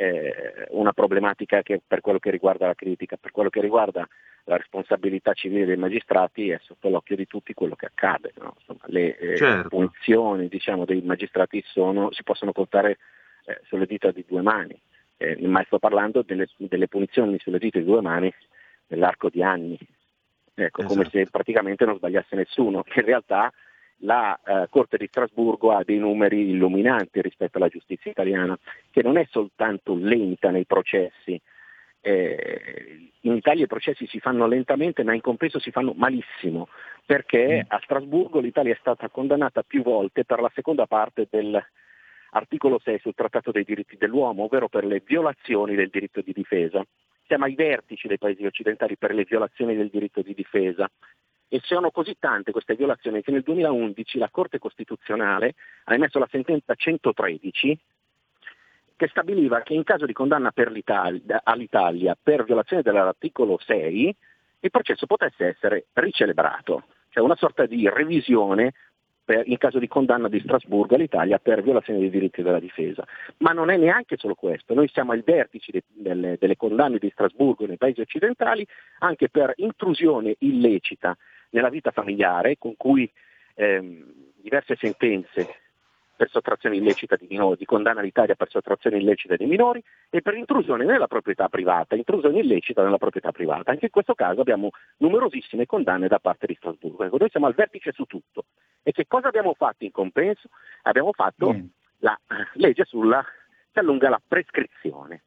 eh, 0.02 0.66
una 0.70 0.94
problematica 0.94 1.62
che 1.62 1.80
per 1.86 2.02
quello 2.02 2.18
che 2.18 2.32
riguarda 2.32 2.66
la 2.66 2.74
critica, 2.74 3.18
per 3.18 3.30
quello 3.30 3.50
che 3.50 3.62
riguarda 3.62 4.08
la 4.46 4.58
responsabilità 4.58 5.34
civile 5.34 5.66
dei 5.66 5.78
magistrati 5.78 6.50
è 6.50 6.60
sotto 6.64 6.90
l'occhio 6.90 7.16
di 7.16 7.28
tutti 7.28 7.54
quello 7.54 7.76
che 7.76 7.86
accade. 7.86 8.34
No? 8.40 8.56
Insomma, 8.58 8.82
le 8.86 9.16
eh, 9.18 9.38
certo. 9.38 9.70
punizioni 9.70 10.48
diciamo, 10.48 10.86
dei 10.86 11.02
magistrati 11.02 11.62
sono, 11.68 12.12
si 12.12 12.24
possono 12.24 12.52
contare 12.52 12.98
eh, 13.46 13.60
sulle 13.66 13.86
dita 13.86 14.10
di 14.10 14.26
due 14.28 14.42
mani, 14.42 14.80
eh, 15.18 15.38
ma 15.48 15.64
sto 15.66 15.78
parlando 15.78 16.24
delle, 16.24 16.48
delle 16.58 16.88
punizioni 16.88 17.38
sulle 17.38 17.60
dita 17.60 17.78
di 17.78 17.86
due 17.86 18.02
mani 18.02 18.34
nell'arco 18.88 19.30
di 19.30 19.44
anni, 19.44 19.78
ecco, 20.56 20.82
esatto. 20.82 20.96
come 20.96 21.08
se 21.12 21.28
praticamente 21.30 21.86
non 21.86 21.98
sbagliasse 21.98 22.36
nessuno, 22.36 22.82
che 22.82 23.02
in 23.02 23.06
realtà 23.06 23.54
la 24.02 24.40
eh, 24.44 24.68
Corte 24.70 24.98
di 24.98 25.08
Strasburgo 25.08 25.72
ha 25.72 25.84
dei 25.84 25.98
numeri 25.98 26.50
illuminanti 26.50 27.22
rispetto 27.22 27.58
alla 27.58 27.68
giustizia 27.68 28.12
italiana, 28.12 28.58
che 28.90 29.02
non 29.02 29.18
è 29.18 29.28
soltanto 29.30 29.96
lenta 29.96 30.50
nei 30.50 30.66
processi, 30.66 31.40
eh, 32.04 33.12
in 33.22 33.36
Italia 33.36 33.66
i 33.66 33.68
processi 33.68 34.08
si 34.08 34.20
fanno 34.20 34.48
lentamente 34.48 35.04
ma 35.04 35.14
in 35.14 35.22
compenso 35.22 35.60
si 35.60 35.72
fanno 35.72 35.94
malissimo, 35.96 36.68
perché 37.06 37.64
mm. 37.64 37.68
a 37.68 37.80
Strasburgo 37.84 38.40
l'Italia 38.40 38.74
è 38.74 38.78
stata 38.80 39.08
condannata 39.10 39.62
più 39.62 39.84
volte 39.84 40.26
per 40.26 40.42
la 40.42 40.52
seconda 40.54 40.88
parte 40.88 41.28
dell'articolo 41.30 42.80
6 42.80 43.00
sul 43.00 43.14
Trattato 43.14 43.52
dei 43.52 43.64
diritti 43.64 43.98
dell'uomo, 43.98 44.46
ovvero 44.46 44.68
per 44.68 44.84
le 44.84 45.04
violazioni 45.06 45.76
del 45.76 45.90
diritto 45.90 46.22
di 46.22 46.34
difesa. 46.34 46.84
Siamo 47.28 47.46
ai 47.46 47.54
vertici 47.54 48.08
dei 48.08 48.18
paesi 48.18 48.46
occidentali 48.46 48.98
per 48.98 49.14
le 49.14 49.24
violazioni 49.24 49.76
del 49.76 49.90
diritto 49.90 50.22
di 50.22 50.34
difesa 50.34 50.90
e 51.54 51.60
sono 51.66 51.92
così 51.92 52.16
tante 52.18 52.54
queste 52.54 52.76
violazioni 52.76 53.22
che 53.22 53.30
nel 53.30 53.42
2011 53.42 54.18
la 54.20 54.30
Corte 54.30 54.58
Costituzionale 54.58 55.56
ha 55.84 55.94
emesso 55.94 56.18
la 56.18 56.30
sentenza 56.32 56.74
113 56.74 57.78
che 58.96 59.08
stabiliva 59.10 59.60
che 59.60 59.74
in 59.74 59.84
caso 59.84 60.06
di 60.06 60.14
condanna 60.14 60.54
all'Italia 61.44 62.18
per 62.22 62.46
violazione 62.46 62.84
dell'articolo 62.84 63.60
6 63.66 64.16
il 64.62 64.72
processo 64.72 65.06
potesse 65.06 65.48
essere 65.48 65.88
ricelebrato, 65.92 66.84
cioè 67.10 67.22
una 67.22 67.36
sorta 67.36 67.66
di 67.66 67.90
revisione 67.90 68.72
per, 69.26 69.46
in 69.46 69.58
caso 69.58 69.78
di 69.78 69.90
condanna 69.90 70.30
di 70.30 70.40
Strasburgo 70.40 70.96
all'Italia 70.96 71.38
per 71.38 71.64
violazione 71.64 72.00
dei 72.00 72.10
diritti 72.10 72.42
della 72.44 72.60
difesa. 72.60 73.06
Ma 73.40 73.52
non 73.52 73.70
è 73.70 73.76
neanche 73.76 74.16
solo 74.16 74.36
questo, 74.36 74.74
noi 74.74 74.88
siamo 74.88 75.12
ai 75.12 75.22
vertici 75.26 75.72
de, 75.72 75.84
delle, 75.88 76.38
delle 76.40 76.56
condanne 76.56 76.98
di 76.98 77.10
Strasburgo 77.10 77.66
nei 77.66 77.78
paesi 77.78 78.00
occidentali 78.00 78.66
anche 79.00 79.28
per 79.28 79.52
intrusione 79.58 80.36
illecita 80.40 81.18
nella 81.52 81.70
vita 81.70 81.92
familiare, 81.92 82.58
con 82.58 82.76
cui 82.76 83.10
ehm, 83.56 84.32
diverse 84.42 84.76
sentenze 84.76 85.48
per 86.22 86.30
sottrazione 86.30 86.76
illecita 86.76 87.16
di 87.16 87.26
minori, 87.28 87.58
di 87.58 87.66
condanna 87.66 88.02
all'Italia 88.02 88.36
per 88.36 88.48
sottrazione 88.48 88.98
illecita 88.98 89.36
di 89.36 89.46
minori 89.48 89.84
e 90.08 90.22
per 90.22 90.36
intrusione 90.36 90.86
nella 90.86 91.08
proprietà 91.08 91.50
privata, 91.50 91.96
intrusione 91.96 92.40
illecita 92.40 92.84
nella 92.84 93.00
proprietà 93.00 93.32
privata. 93.32 93.72
Anche 93.72 93.86
in 93.86 93.92
questo 93.92 94.14
caso 94.14 94.42
abbiamo 94.42 94.70
numerosissime 94.98 95.66
condanne 95.66 96.08
da 96.08 96.20
parte 96.20 96.46
di 96.46 96.54
Strasburgo. 96.54 97.06
Ecco, 97.06 97.18
noi 97.18 97.30
siamo 97.32 97.48
al 97.48 97.56
vertice 97.56 97.92
su 97.92 98.04
tutto. 98.06 98.46
E 98.84 98.92
che 98.92 99.08
cosa 99.08 99.30
abbiamo 99.30 99.56
fatto 99.56 99.84
in 99.84 99.92
compenso? 99.92 100.50
Abbiamo 100.84 101.12
fatto 101.12 101.54
mm. 101.54 101.66
la 102.00 102.20
legge 102.54 102.86
sulla 102.86 103.26
che 103.72 103.80
allunga 103.80 104.10
la 104.10 104.22
prescrizione, 104.26 105.24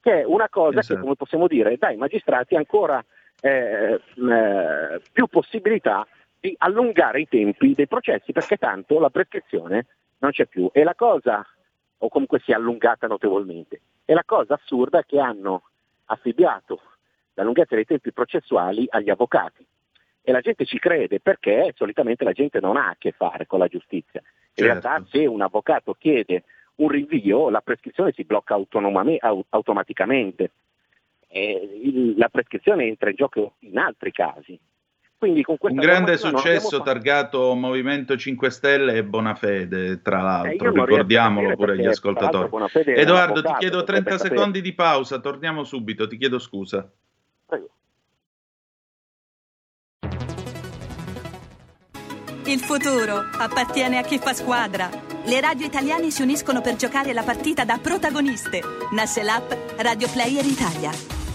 che 0.00 0.20
è 0.20 0.24
una 0.24 0.48
cosa 0.48 0.78
esatto. 0.78 0.94
che, 0.94 1.00
come 1.00 1.16
possiamo 1.16 1.48
dire, 1.48 1.76
dà 1.76 1.88
ai 1.88 1.96
magistrati 1.96 2.54
ancora 2.54 3.04
eh, 3.40 4.00
eh, 4.16 5.00
più 5.12 5.26
possibilità 5.26 6.06
di 6.38 6.54
allungare 6.58 7.20
i 7.20 7.28
tempi 7.28 7.74
dei 7.74 7.86
processi, 7.86 8.32
perché 8.32 8.56
tanto 8.56 8.98
la 8.98 9.10
prescrizione 9.10 9.86
non 10.18 10.30
c'è 10.30 10.46
più. 10.46 10.68
E 10.72 10.84
la 10.84 10.94
cosa, 10.94 11.46
o 11.98 12.08
comunque 12.08 12.40
si 12.40 12.52
è 12.52 12.54
allungata 12.54 13.06
notevolmente, 13.06 13.80
e 14.04 14.14
la 14.14 14.24
cosa 14.24 14.54
assurda 14.54 15.00
è 15.00 15.04
che 15.04 15.18
hanno 15.18 15.62
affibbiato 16.06 16.80
la 17.34 17.44
lunghezza 17.44 17.74
dei 17.74 17.84
tempi 17.84 18.12
processuali 18.12 18.86
agli 18.88 19.10
avvocati 19.10 19.64
e 20.22 20.32
la 20.32 20.40
gente 20.40 20.64
ci 20.64 20.78
crede 20.78 21.20
perché 21.20 21.72
solitamente 21.74 22.24
la 22.24 22.32
gente 22.32 22.60
non 22.60 22.76
ha 22.76 22.88
a 22.88 22.96
che 22.98 23.12
fare 23.12 23.46
con 23.46 23.58
la 23.58 23.68
giustizia. 23.68 24.20
In 24.22 24.64
certo. 24.66 24.88
realtà 24.88 25.06
se 25.10 25.26
un 25.26 25.40
avvocato 25.40 25.94
chiede 25.94 26.44
un 26.76 26.88
rinvio 26.88 27.50
la 27.50 27.60
prescrizione 27.60 28.12
si 28.12 28.24
blocca 28.24 28.58
automaticamente. 29.50 30.50
E 31.32 32.14
la 32.16 32.28
prescrizione 32.28 32.86
entra 32.86 33.10
in 33.10 33.16
gioco 33.16 33.54
in 33.60 33.78
altri 33.78 34.10
casi. 34.10 34.58
Quindi 35.20 35.42
con 35.42 35.58
un 35.60 35.74
grande 35.74 36.16
successo 36.16 36.80
targato 36.80 37.54
Movimento 37.54 38.16
5 38.16 38.48
Stelle 38.48 38.94
e 38.94 39.04
Bonafede, 39.04 40.00
tra 40.00 40.22
l'altro, 40.22 40.68
eh, 40.68 40.86
ricordiamolo 40.86 41.54
pure 41.56 41.72
agli 41.72 41.84
ascoltatori. 41.84 42.48
Edoardo, 42.86 43.42
ti 43.42 43.52
chiedo 43.58 43.84
30 43.84 44.16
secondi 44.16 44.62
di 44.62 44.72
pausa, 44.72 45.20
torniamo 45.20 45.62
subito, 45.62 46.08
ti 46.08 46.16
chiedo 46.16 46.38
scusa. 46.38 46.90
Prego. 47.44 47.68
Il 52.46 52.60
futuro 52.60 53.22
appartiene 53.38 53.98
a 53.98 54.02
chi 54.02 54.16
fa 54.16 54.32
squadra. 54.32 54.88
Le 55.26 55.38
radio 55.38 55.66
italiane 55.66 56.10
si 56.10 56.22
uniscono 56.22 56.62
per 56.62 56.76
giocare 56.76 57.12
la 57.12 57.22
partita 57.22 57.66
da 57.66 57.76
protagoniste. 57.76 58.62
Nasce 58.92 59.22
l'app 59.22 59.52
Radio 59.76 60.08
Player 60.10 60.46
Italia. 60.46 61.19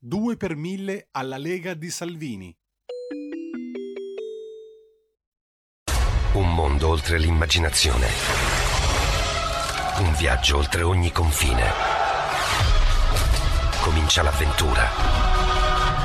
2 0.00 0.36
per 0.36 0.54
1000 0.54 1.08
alla 1.10 1.38
Lega 1.38 1.74
di 1.74 1.90
Salvini. 1.90 2.56
Un 6.34 6.54
mondo 6.54 6.86
oltre 6.86 7.18
l'immaginazione. 7.18 8.06
Un 9.98 10.14
viaggio 10.16 10.58
oltre 10.58 10.82
ogni 10.82 11.10
confine. 11.10 11.72
Comincia 13.80 14.22
l'avventura. 14.22 14.88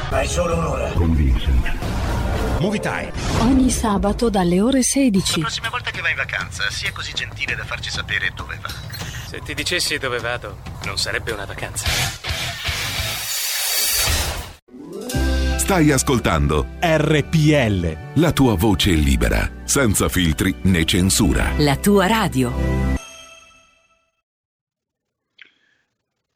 Hai 0.10 0.28
solo 0.28 0.58
un'ora. 0.58 0.92
Con 0.94 1.16
Vincent. 1.16 1.78
Movie 2.62 2.80
Time. 2.80 3.12
Ogni 3.42 3.70
sabato 3.70 4.32
dalle 4.32 4.60
ore 4.60 4.82
16. 4.82 5.36
La 5.36 5.46
prossima 5.46 5.70
volta 5.70 5.92
che 5.92 6.02
vai 6.02 6.12
in 6.12 6.18
vacanza, 6.18 6.68
sia 6.72 6.92
così 6.92 7.14
gentile 7.14 7.54
da 7.54 7.64
farci 7.64 7.92
sapere 7.92 8.32
dove 8.34 8.58
va. 8.60 8.70
Se 9.28 9.40
ti 9.42 9.54
dicessi 9.54 10.00
dove 10.00 10.18
vado, 10.18 10.62
non 10.86 10.98
sarebbe 10.98 11.32
una 11.32 11.46
vacanza. 11.46 12.33
Stai 15.74 15.90
ascoltando 15.90 16.68
RPL. 16.80 18.22
La 18.22 18.32
tua 18.32 18.54
voce 18.56 18.92
libera, 18.92 19.50
senza 19.64 20.08
filtri 20.08 20.54
né 20.66 20.86
censura. 20.86 21.50
La 21.58 21.76
tua 21.78 22.06
radio. 22.06 22.54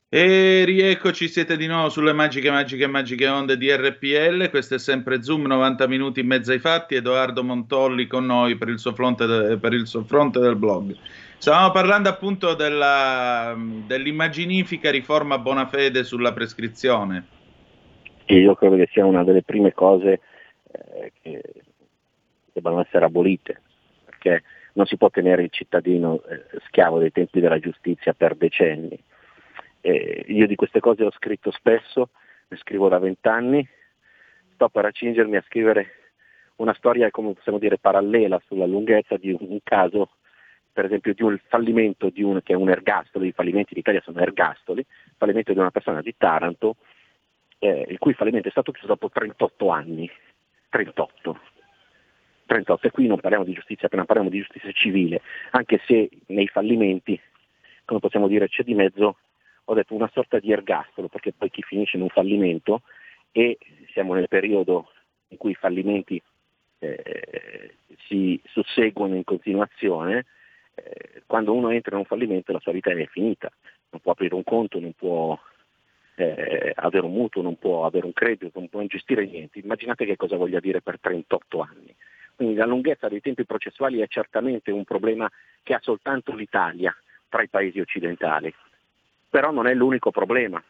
E 0.10 0.63
rieccoci, 0.65 1.28
siete 1.28 1.56
di 1.56 1.67
nuovo 1.67 1.89
sulle 1.89 2.13
magiche, 2.13 2.50
magiche, 2.50 2.88
magiche 2.88 3.28
onde 3.28 3.58
di 3.58 3.71
RPL. 3.71 4.50
Questo 4.50 4.73
è 4.73 4.80
sempre 4.80 5.21
Zoom, 5.21 5.45
90 5.45 5.86
minuti 5.86 6.21
in 6.21 6.26
mezzo 6.26 6.52
ai 6.52 6.60
fatti. 6.60 6.95
Edoardo 6.95 7.43
Montolli 7.43 8.08
con 8.08 8.26
noi 8.26 8.58
per 8.58 8.69
il 8.69 8.80
suo 8.80 8.95
fronte, 8.95 9.28
de, 9.28 9.58
per 9.58 9.73
il 9.73 9.86
suo 9.86 10.04
fronte 10.04 10.39
del 10.39 10.56
blog. 10.56 10.95
Stavamo 11.38 11.69
parlando 11.69 12.10
appunto 12.10 12.56
della, 12.56 13.56
dell'immaginifica 13.56 14.89
riforma 14.89 15.38
Bonafede 15.38 16.04
sulla 16.04 16.34
prescrizione. 16.34 17.37
E 18.30 18.40
io 18.40 18.56
credo 18.56 18.76
che 18.76 18.90
sia 18.92 19.06
una 19.06 19.24
delle 19.24 19.42
prime 19.42 19.72
cose 19.72 20.20
eh, 20.70 21.13
che 21.22 21.42
debbano 22.52 22.82
essere 22.82 23.06
abolite, 23.06 23.62
perché 24.04 24.44
non 24.74 24.86
si 24.86 24.98
può 24.98 25.10
tenere 25.10 25.44
il 25.44 25.50
cittadino 25.50 26.22
eh, 26.24 26.44
schiavo 26.66 27.00
dei 27.00 27.13
tempi 27.13 27.40
della 27.40 27.58
giustizia 27.58 28.13
per 28.13 28.36
decenni. 28.36 29.02
Eh, 29.80 30.26
io 30.28 30.46
di 30.46 30.56
queste 30.56 30.82
cose 30.82 31.06
ho 31.06 31.12
scritto 31.12 31.52
spesso, 31.52 32.10
ne 32.50 32.58
scrivo 32.58 32.90
da 32.90 33.00
vent'anni, 33.00 33.66
sto 34.56 34.68
per 34.68 34.84
accingermi 34.84 35.38
a 35.38 35.44
scrivere 35.48 35.92
una 36.58 36.74
storia, 36.74 37.10
come 37.12 37.32
possiamo 37.32 37.60
dire, 37.60 37.78
parallela 37.78 38.42
sulla 38.46 38.66
lunghezza 38.66 39.16
di 39.16 39.34
un, 39.40 39.60
caso, 39.63 40.10
per 40.74 40.84
esempio 40.84 41.13
di 41.13 41.24
un 41.24 41.40
fallimento 41.48 42.10
di 42.10 42.24
un, 42.24 42.42
che 42.44 42.52
è 42.52 42.58
un 42.58 42.70
ergastolo, 42.70 43.24
i 43.24 43.32
fallimenti 43.32 43.72
in 43.72 43.80
Italia 43.80 44.02
sono 44.02 44.20
ergastoli, 44.20 44.86
fallimento 45.16 45.54
di 45.54 45.60
una 45.60 45.72
persona 45.72 46.02
di 46.02 46.13
Taranto, 46.18 46.76
eh, 47.60 47.86
il 47.89 47.98
cui 47.98 48.13
fallimento 48.13 48.48
è 48.48 48.52
stato 48.52 48.72
chiuso 48.72 48.88
dopo 48.88 49.10
38 49.10 49.70
anni. 49.70 50.10
38. 50.70 51.39
38. 52.46 52.88
E 52.88 52.91
qui 52.91 53.08
non 53.08 53.20
parliamo 53.20 53.46
di 53.46 53.54
giustizia, 53.54 53.88
appena 53.88 54.06
parliamo 54.06 54.30
di 54.30 54.39
giustizia 54.39 54.72
civile, 54.72 55.22
anche 55.52 55.82
se 55.86 56.10
nei 56.28 56.48
fallimenti, 56.48 57.20
come 57.86 58.00
possiamo 58.00 58.28
dire, 58.28 58.48
c'è 58.48 58.63
di 58.63 58.74
mezzo 58.74 59.17
ho 59.70 59.74
detto 59.74 59.93
una 59.93 60.10
sorta 60.13 60.39
di 60.39 60.52
ergastolo, 60.52 61.10
perché 61.10 61.34
poi 61.34 61.50
chi 61.50 61.62
finisce 61.62 61.98
in 61.98 62.04
un 62.04 62.10
fallimento 62.10 62.84
e 63.34 63.58
siamo 63.91 64.13
nel 64.13 64.30
periodo 64.30 64.91
in 65.30 65.38
cui 65.38 65.52
i 65.52 65.56
fallimenti 65.56 66.22
eh, 66.80 67.76
si 68.08 68.39
susseguono 68.46 69.15
in 69.15 69.26
continuazione, 69.26 70.26
eh, 70.74 71.24
quando 71.26 71.54
uno 71.54 71.70
entra 71.70 71.96
in 71.96 72.00
un 72.00 72.06
fallimento 72.06 72.54
la 72.54 72.60
sua 72.60 72.72
vita 72.72 72.91
è 72.91 73.06
finita, 73.08 73.52
non 73.89 74.00
può 74.00 74.13
aprire 74.13 74.36
un 74.36 74.43
conto, 74.43 74.80
non 74.80 74.93
può 74.93 75.38
eh, 76.17 76.73
avere 76.75 77.06
un 77.06 77.13
mutuo, 77.13 77.41
non 77.41 77.58
può 77.58 77.86
avere 77.86 78.06
un 78.06 78.13
credito, 78.13 78.51
non 78.53 78.69
può 78.69 78.84
gestire 78.84 79.25
niente. 79.25 79.60
Immaginate 79.60 80.06
che 80.06 80.15
cosa 80.15 80.36
voglia 80.36 80.60
dire 80.60 80.82
per 80.82 80.99
38 80.99 81.62
anni. 81.62 81.95
Quindi 82.36 82.56
la 82.56 82.65
lunghezza 82.65 83.08
dei 83.08 83.21
tempi 83.21 83.45
processuali 83.45 83.99
è 83.99 84.08
certamente 84.08 84.71
un 84.71 84.84
problema 84.84 85.30
che 85.63 85.73
ha 85.73 85.80
soltanto 85.82 86.34
l'Italia 86.36 86.95
tra 87.30 87.41
i 87.41 87.49
paesi 87.49 87.80
occidentali 87.80 88.53
però 89.30 89.51
non 89.51 89.67
è 89.67 89.73
l'unico 89.73 90.12
problema. 90.12 90.62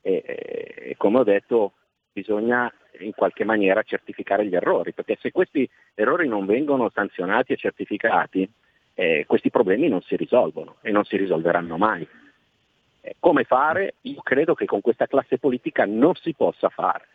E, 0.00 0.22
e, 0.24 0.94
come 0.96 1.18
ho 1.18 1.24
detto 1.24 1.72
bisogna 2.12 2.72
in 3.00 3.12
qualche 3.12 3.44
maniera 3.44 3.82
certificare 3.82 4.46
gli 4.46 4.54
errori, 4.54 4.92
perché 4.92 5.18
se 5.20 5.30
questi 5.30 5.68
errori 5.94 6.26
non 6.26 6.46
vengono 6.46 6.90
sanzionati 6.90 7.52
e 7.52 7.56
certificati, 7.56 8.48
eh, 8.94 9.24
questi 9.26 9.50
problemi 9.50 9.88
non 9.88 10.02
si 10.02 10.16
risolvono 10.16 10.76
e 10.80 10.90
non 10.90 11.04
si 11.04 11.16
risolveranno 11.16 11.76
mai. 11.76 12.06
Eh, 13.00 13.16
come 13.18 13.44
fare? 13.44 13.94
Io 14.02 14.20
credo 14.22 14.54
che 14.54 14.66
con 14.66 14.80
questa 14.80 15.06
classe 15.06 15.38
politica 15.38 15.84
non 15.84 16.14
si 16.14 16.34
possa 16.34 16.68
fare, 16.68 17.06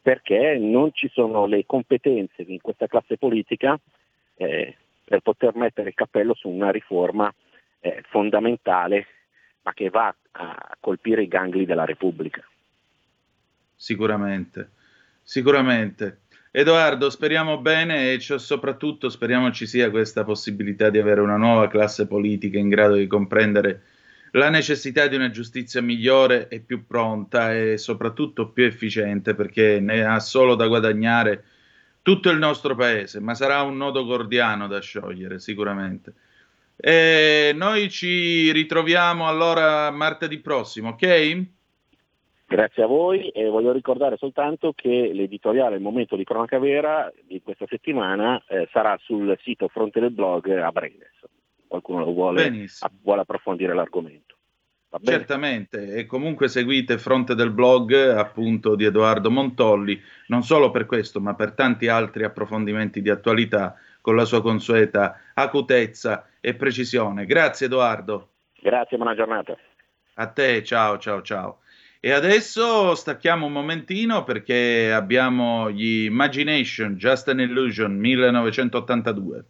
perché 0.00 0.58
non 0.58 0.92
ci 0.92 1.08
sono 1.08 1.46
le 1.46 1.64
competenze 1.66 2.42
in 2.42 2.60
questa 2.60 2.86
classe 2.86 3.16
politica 3.16 3.78
eh, 4.36 4.76
per 5.04 5.20
poter 5.20 5.54
mettere 5.54 5.90
il 5.90 5.94
cappello 5.94 6.34
su 6.34 6.48
una 6.48 6.70
riforma 6.70 7.32
eh, 7.80 8.02
fondamentale 8.08 9.06
ma 9.62 9.72
che 9.74 9.90
va 9.90 10.14
a 10.32 10.76
colpire 10.80 11.22
i 11.22 11.28
gangli 11.28 11.64
della 11.64 11.84
Repubblica. 11.84 12.42
Sicuramente, 13.74 14.70
sicuramente. 15.22 16.20
Edoardo, 16.50 17.08
speriamo 17.08 17.58
bene 17.58 18.12
e 18.12 18.20
soprattutto 18.20 19.08
speriamo 19.08 19.50
ci 19.52 19.66
sia 19.66 19.90
questa 19.90 20.24
possibilità 20.24 20.90
di 20.90 20.98
avere 20.98 21.20
una 21.20 21.36
nuova 21.36 21.68
classe 21.68 22.06
politica 22.06 22.58
in 22.58 22.68
grado 22.68 22.94
di 22.94 23.06
comprendere 23.06 23.82
la 24.32 24.48
necessità 24.48 25.06
di 25.08 25.16
una 25.16 25.30
giustizia 25.30 25.82
migliore 25.82 26.48
e 26.48 26.60
più 26.60 26.86
pronta 26.86 27.54
e 27.54 27.76
soprattutto 27.76 28.48
più 28.48 28.64
efficiente 28.64 29.34
perché 29.34 29.80
ne 29.80 30.04
ha 30.04 30.20
solo 30.20 30.54
da 30.54 30.68
guadagnare 30.68 31.44
tutto 32.02 32.30
il 32.30 32.38
nostro 32.38 32.74
paese, 32.74 33.20
ma 33.20 33.34
sarà 33.34 33.62
un 33.62 33.76
nodo 33.76 34.04
gordiano 34.04 34.66
da 34.66 34.80
sciogliere 34.80 35.38
sicuramente. 35.38 36.14
E 36.76 37.52
noi 37.54 37.90
ci 37.90 38.50
ritroviamo 38.50 39.28
allora 39.28 39.90
martedì 39.90 40.38
prossimo, 40.38 40.90
ok? 40.90 41.46
Grazie 42.46 42.82
a 42.82 42.86
voi 42.86 43.28
e 43.28 43.48
voglio 43.48 43.72
ricordare 43.72 44.16
soltanto 44.16 44.72
che 44.74 45.10
l'editoriale 45.12 45.76
Il 45.76 45.82
momento 45.82 46.16
di 46.16 46.24
cronaca 46.24 46.58
vera 46.58 47.10
di 47.26 47.40
questa 47.42 47.66
settimana 47.68 48.42
eh, 48.46 48.68
sarà 48.72 48.98
sul 49.00 49.38
sito 49.42 49.68
Fronte 49.68 50.00
del 50.00 50.10
Blog 50.10 50.50
a 50.50 50.70
breve. 50.70 51.12
Qualcuno 51.72 52.04
lo 52.04 52.12
vuole, 52.12 52.66
a, 52.80 52.90
vuole 53.00 53.22
approfondire 53.22 53.72
l'argomento. 53.72 54.36
Certamente, 55.02 55.94
e 55.94 56.04
comunque 56.04 56.48
seguite 56.48 56.98
Fronte 56.98 57.34
del 57.34 57.50
Blog 57.50 57.94
appunto 57.94 58.74
di 58.74 58.84
Edoardo 58.84 59.30
Montolli, 59.30 59.98
non 60.26 60.42
solo 60.42 60.70
per 60.70 60.84
questo, 60.84 61.18
ma 61.18 61.34
per 61.34 61.52
tanti 61.52 61.88
altri 61.88 62.24
approfondimenti 62.24 63.00
di 63.00 63.08
attualità 63.08 63.74
con 64.02 64.16
la 64.16 64.26
sua 64.26 64.42
consueta 64.42 65.18
acutezza 65.32 66.28
e 66.40 66.52
precisione. 66.52 67.24
Grazie 67.24 67.68
Edoardo. 67.68 68.32
Grazie, 68.60 68.98
buona 68.98 69.14
giornata. 69.14 69.56
A 70.16 70.26
te, 70.26 70.62
ciao, 70.62 70.98
ciao, 70.98 71.22
ciao. 71.22 71.60
E 72.00 72.12
adesso 72.12 72.94
stacchiamo 72.94 73.46
un 73.46 73.52
momentino 73.52 74.24
perché 74.24 74.92
abbiamo 74.92 75.70
gli 75.70 76.04
Imagination, 76.04 76.96
Just 76.96 77.28
an 77.28 77.40
Illusion 77.40 77.96
1982. 77.96 79.44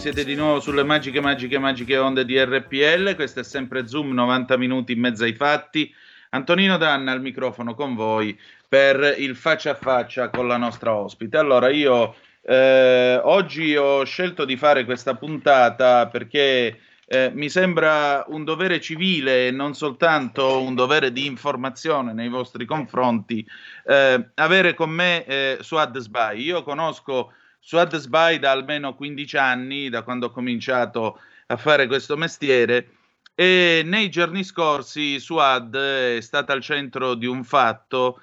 Siete 0.00 0.24
di 0.24 0.34
nuovo 0.34 0.60
sulle 0.60 0.82
magiche, 0.82 1.20
magiche, 1.20 1.58
magiche 1.58 1.98
onde 1.98 2.24
di 2.24 2.42
RPL. 2.42 3.14
Questo 3.16 3.40
è 3.40 3.44
sempre 3.44 3.86
Zoom, 3.86 4.14
90 4.14 4.56
minuti 4.56 4.92
in 4.92 4.98
mezzo 5.00 5.24
ai 5.24 5.34
fatti. 5.34 5.94
Antonino 6.30 6.78
Danna 6.78 7.12
al 7.12 7.20
microfono 7.20 7.74
con 7.74 7.94
voi 7.94 8.36
per 8.66 9.16
il 9.18 9.36
faccia 9.36 9.72
a 9.72 9.74
faccia 9.74 10.30
con 10.30 10.48
la 10.48 10.56
nostra 10.56 10.94
ospite. 10.94 11.36
Allora, 11.36 11.68
io 11.68 12.14
eh, 12.40 13.20
oggi 13.22 13.76
ho 13.76 14.02
scelto 14.04 14.46
di 14.46 14.56
fare 14.56 14.86
questa 14.86 15.16
puntata 15.16 16.06
perché 16.06 16.80
eh, 17.04 17.30
mi 17.34 17.50
sembra 17.50 18.24
un 18.28 18.44
dovere 18.44 18.80
civile 18.80 19.48
e 19.48 19.50
non 19.50 19.74
soltanto 19.74 20.62
un 20.62 20.74
dovere 20.74 21.12
di 21.12 21.26
informazione 21.26 22.14
nei 22.14 22.30
vostri 22.30 22.64
confronti 22.64 23.46
eh, 23.84 24.30
avere 24.36 24.72
con 24.72 24.88
me 24.88 25.26
eh, 25.26 25.58
Suad 25.60 25.98
Sbai. 25.98 26.40
Io 26.40 26.62
conosco 26.62 27.34
Suad 27.60 27.96
Sbai 27.96 28.38
da 28.38 28.50
almeno 28.50 28.94
15 28.94 29.36
anni, 29.36 29.88
da 29.88 30.02
quando 30.02 30.26
ho 30.26 30.30
cominciato 30.30 31.20
a 31.46 31.56
fare 31.56 31.86
questo 31.86 32.16
mestiere 32.16 32.94
e 33.34 33.82
nei 33.84 34.10
giorni 34.10 34.44
scorsi 34.44 35.18
Suad 35.18 35.76
è 35.76 36.20
stata 36.20 36.52
al 36.52 36.60
centro 36.60 37.14
di 37.14 37.26
un 37.26 37.44
fatto 37.44 38.20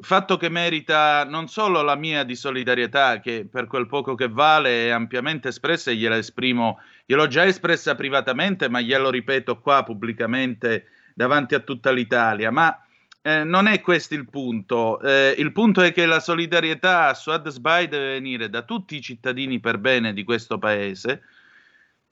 fatto 0.00 0.36
che 0.36 0.48
merita 0.48 1.24
non 1.24 1.48
solo 1.48 1.82
la 1.82 1.96
mia 1.96 2.22
di 2.22 2.36
solidarietà, 2.36 3.20
che 3.20 3.46
per 3.50 3.66
quel 3.66 3.86
poco 3.86 4.14
che 4.14 4.28
vale 4.28 4.86
è 4.86 4.90
ampiamente 4.90 5.48
espressa 5.48 5.90
e 5.90 5.96
gliela 5.96 6.16
esprimo, 6.16 6.78
gliel'ho 7.04 7.26
già 7.26 7.44
espressa 7.44 7.94
privatamente, 7.94 8.68
ma 8.68 8.80
glielo 8.80 9.10
ripeto 9.10 9.58
qua 9.60 9.82
pubblicamente 9.82 10.86
davanti 11.14 11.54
a 11.54 11.60
tutta 11.60 11.90
l'Italia, 11.90 12.50
ma 12.50 12.80
eh, 13.28 13.44
non 13.44 13.66
è 13.66 13.82
questo 13.82 14.14
il 14.14 14.26
punto. 14.26 14.98
Eh, 15.00 15.34
il 15.36 15.52
punto 15.52 15.82
è 15.82 15.92
che 15.92 16.06
la 16.06 16.18
solidarietà 16.18 17.08
a 17.08 17.14
Suad 17.14 17.46
Sbai 17.50 17.86
deve 17.86 18.12
venire 18.12 18.48
da 18.48 18.62
tutti 18.62 18.96
i 18.96 19.02
cittadini 19.02 19.60
per 19.60 19.76
bene 19.76 20.14
di 20.14 20.24
questo 20.24 20.56
paese 20.56 21.22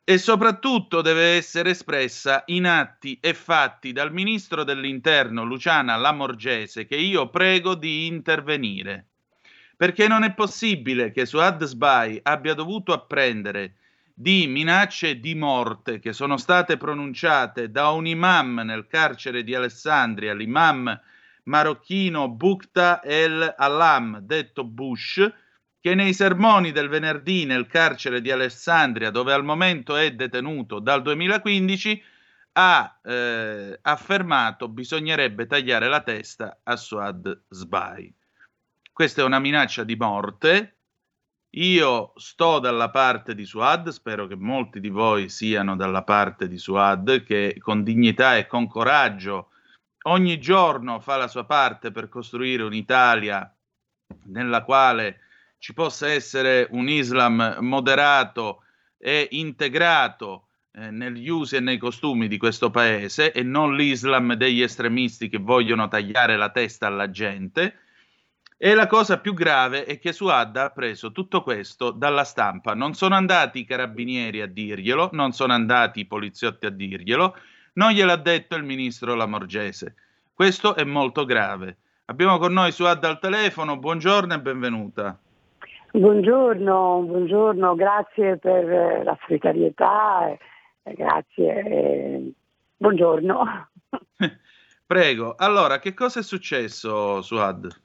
e 0.05 0.18
soprattutto 0.18 1.00
deve 1.00 1.37
essere 1.37 1.70
espressa 1.70 2.42
in 2.46 2.66
atti 2.66 3.18
e 3.18 3.33
fatti 3.33 3.92
dal 3.92 4.12
ministro 4.12 4.62
dell'interno 4.62 5.42
Luciana 5.44 5.96
Lamorgese 5.96 6.85
che 6.85 6.96
io 6.96 7.31
prego 7.31 7.74
di 7.74 8.07
intervenire. 8.07 9.07
Perché 9.74 10.09
non 10.09 10.22
è 10.22 10.35
possibile 10.35 11.12
che 11.12 11.24
Suad 11.24 11.64
Sbai 11.64 12.20
abbia 12.22 12.52
dovuto 12.52 12.92
apprendere 12.92 13.76
di 14.18 14.46
minacce 14.46 15.20
di 15.20 15.35
morte 15.35 15.98
che 15.98 16.14
sono 16.14 16.38
state 16.38 16.79
pronunciate 16.79 17.70
da 17.70 17.90
un 17.90 18.07
imam 18.07 18.62
nel 18.64 18.87
carcere 18.87 19.44
di 19.44 19.55
Alessandria, 19.55 20.33
l'imam 20.33 20.98
marocchino 21.44 22.31
Bukta 22.31 23.02
el 23.02 23.55
Alam, 23.59 24.20
detto 24.20 24.64
Bush, 24.64 25.22
che 25.79 25.94
nei 25.94 26.14
sermoni 26.14 26.72
del 26.72 26.88
venerdì 26.88 27.44
nel 27.44 27.66
carcere 27.66 28.22
di 28.22 28.31
Alessandria, 28.31 29.11
dove 29.11 29.35
al 29.35 29.44
momento 29.44 29.96
è 29.96 30.11
detenuto 30.14 30.79
dal 30.79 31.02
2015, 31.02 32.02
ha 32.52 32.98
eh, 33.05 33.79
affermato 33.83 34.68
bisognerebbe 34.68 35.46
tagliare 35.46 35.88
la 35.88 36.00
testa 36.00 36.61
a 36.62 36.74
Suad 36.76 37.42
Sbai. 37.50 38.11
Questa 38.90 39.20
è 39.20 39.24
una 39.24 39.40
minaccia 39.40 39.85
di 39.85 39.94
morte. 39.94 40.76
Io 41.57 42.12
sto 42.16 42.59
dalla 42.59 42.90
parte 42.90 43.35
di 43.35 43.47
Suad, 43.47 43.88
spero 43.88 44.27
che 44.27 44.37
molti 44.37 44.79
di 44.79 44.90
voi 44.90 45.31
siano 45.31 45.75
dalla 45.75 46.03
parte 46.03 46.49
di 46.49 46.59
Suad, 46.59 47.25
che 47.25 47.57
con 47.61 47.83
dignità 47.83 48.37
e 48.37 48.47
con 48.47 48.69
coraggio 48.69 49.49
ogni 50.03 50.38
giorno 50.38 51.01
fa 51.01 51.16
la 51.16 51.29
sua 51.29 51.45
parte 51.45 51.92
per 51.92 52.11
costruire 52.11 52.62
un'Italia 52.62 53.51
nella 54.25 54.64
quale 54.64 55.21
ci 55.59 55.73
possa 55.73 56.09
essere 56.09 56.69
un 56.73 56.90
Islam 56.90 57.57
moderato 57.61 58.62
e 58.99 59.27
integrato 59.31 60.49
eh, 60.73 60.90
negli 60.90 61.29
usi 61.29 61.57
e 61.57 61.61
nei 61.61 61.79
costumi 61.79 62.29
di 62.29 62.37
questo 62.37 62.71
paese 62.71 63.33
e 63.33 63.42
non 63.42 63.75
l'Islam 63.75 64.35
degli 64.35 64.61
estremisti 64.61 65.31
che 65.31 65.38
vogliono 65.38 65.88
tagliare 65.88 66.37
la 66.37 66.51
testa 66.51 66.87
alla 66.87 67.11
gente. 67.11 67.79
E 68.59 68.73
la 68.73 68.87
cosa 68.87 69.21
più 69.21 69.35
grave 69.35 69.85
è 69.85 69.99
che 69.99 70.14
Suad 70.14 70.57
ha 70.57 70.71
preso 70.71 71.12
tutto 71.12 71.42
questo 71.42 71.90
dalla 71.90 72.25
stampa. 72.25 72.75
Non 72.75 72.95
sono 72.95 73.14
andati 73.14 73.59
i 73.59 73.64
carabinieri 73.66 74.40
a 74.40 74.47
dirglielo, 74.47 75.11
non 75.12 75.33
sono 75.33 75.53
andati 75.53 76.01
i 76.01 76.07
poliziotti 76.07 76.64
a 76.64 76.71
dirglielo, 76.71 77.37
non 77.75 77.90
gliel'ha 77.90 78.16
detto 78.16 78.57
il 78.57 78.64
ministro 78.64 79.14
Lamorgese. 79.14 79.95
Questo 80.33 80.75
è 80.75 80.85
molto 80.85 81.27
grave. 81.27 81.77
Abbiamo 82.07 82.38
con 82.38 82.55
noi 82.55 82.73
Suad 82.73 83.05
al 83.05 83.19
telefono, 83.19 83.77
buongiorno 83.77 84.33
e 84.33 84.40
benvenuta. 84.40 85.19
Buongiorno, 85.90 87.03
buongiorno, 87.03 87.75
grazie 87.75 88.38
per 88.38 88.71
eh, 88.71 89.05
la 89.05 89.19
solidarietà, 89.27 90.35
grazie, 90.83 92.33
buongiorno. 92.79 93.69
Prego, 94.87 95.35
allora 95.37 95.79
che 95.79 95.92
cosa 95.92 96.21
è 96.21 96.23
successo 96.23 97.21
Suad? 97.21 97.85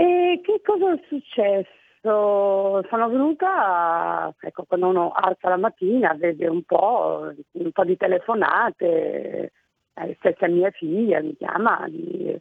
E 0.00 0.40
che 0.44 0.60
cosa 0.64 0.92
è 0.92 1.00
successo? 1.08 2.84
Sono 2.88 3.08
venuta, 3.08 4.32
ecco, 4.38 4.62
quando 4.62 4.86
uno 4.86 5.10
alza 5.10 5.48
la 5.48 5.56
mattina 5.56 6.14
vede 6.14 6.46
un 6.46 6.62
po', 6.62 7.32
un 7.50 7.72
po 7.72 7.84
di 7.84 7.96
telefonate, 7.96 9.52
eh, 9.94 10.16
stessa 10.20 10.46
mia 10.46 10.70
figlia 10.70 11.20
mi 11.20 11.36
chiama, 11.36 11.84
di, 11.88 12.32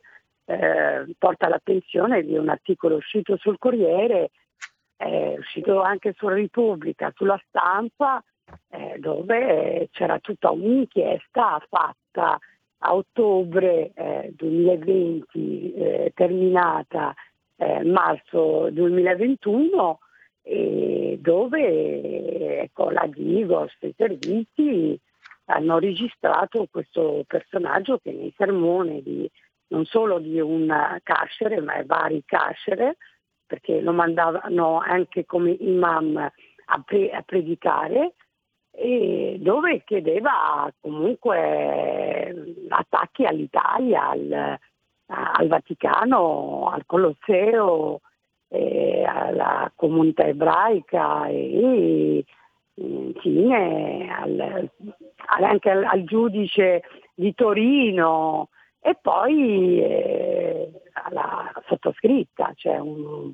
eh, 0.45 1.15
porta 1.17 1.47
l'attenzione 1.47 2.23
di 2.23 2.37
un 2.37 2.49
articolo 2.49 2.97
uscito 2.97 3.37
sul 3.37 3.57
Corriere, 3.57 4.29
è 4.95 5.33
uscito 5.39 5.81
anche 5.81 6.13
sulla 6.15 6.35
Repubblica, 6.35 7.11
sulla 7.15 7.41
stampa, 7.47 8.23
eh, 8.69 8.99
dove 8.99 9.89
c'era 9.93 10.19
tutta 10.19 10.51
un'inchiesta 10.51 11.59
fatta 11.67 12.37
a 12.79 12.93
ottobre 12.93 13.91
eh, 13.95 14.31
2020, 14.35 15.73
eh, 15.73 16.11
terminata 16.13 17.15
eh, 17.57 17.83
marzo 17.83 18.69
2021, 18.71 19.99
dove 21.17 22.61
ecco, 22.61 22.89
la 22.89 23.05
Digos 23.07 23.75
e 23.79 23.87
i 23.87 23.93
servizi 23.97 24.97
hanno 25.45 25.77
registrato 25.77 26.67
questo 26.71 27.23
personaggio 27.27 27.97
che 27.97 28.11
nei 28.11 28.33
sermoni 28.37 29.01
di 29.03 29.29
non 29.69 29.85
solo 29.85 30.19
di 30.19 30.39
un 30.39 30.67
carcere, 31.03 31.59
ma 31.59 31.81
vari 31.85 32.23
carcere, 32.25 32.97
perché 33.45 33.81
lo 33.81 33.91
mandavano 33.91 34.79
anche 34.79 35.25
come 35.25 35.51
imam 35.51 36.15
a, 36.17 36.83
pre- 36.85 37.11
a 37.11 37.21
predicare, 37.21 38.13
e 38.71 39.37
dove 39.39 39.83
chiedeva 39.83 40.71
comunque 40.79 42.55
attacchi 42.69 43.25
all'Italia, 43.25 44.09
al, 44.09 44.59
al 45.07 45.47
Vaticano, 45.47 46.69
al 46.71 46.85
Colosseo, 46.85 48.01
alla 48.49 49.71
comunità 49.75 50.23
ebraica 50.25 51.27
e 51.27 52.23
infine 52.75 54.09
al, 54.09 54.69
anche 55.25 55.69
al, 55.69 55.83
al 55.83 56.03
giudice 56.03 56.83
di 57.13 57.33
Torino 57.33 58.49
e 58.79 58.95
poi 59.01 59.81
eh, 59.81 60.71
la 61.09 61.51
sottoscritta, 61.67 62.53
cioè 62.55 62.77
un, 62.77 63.33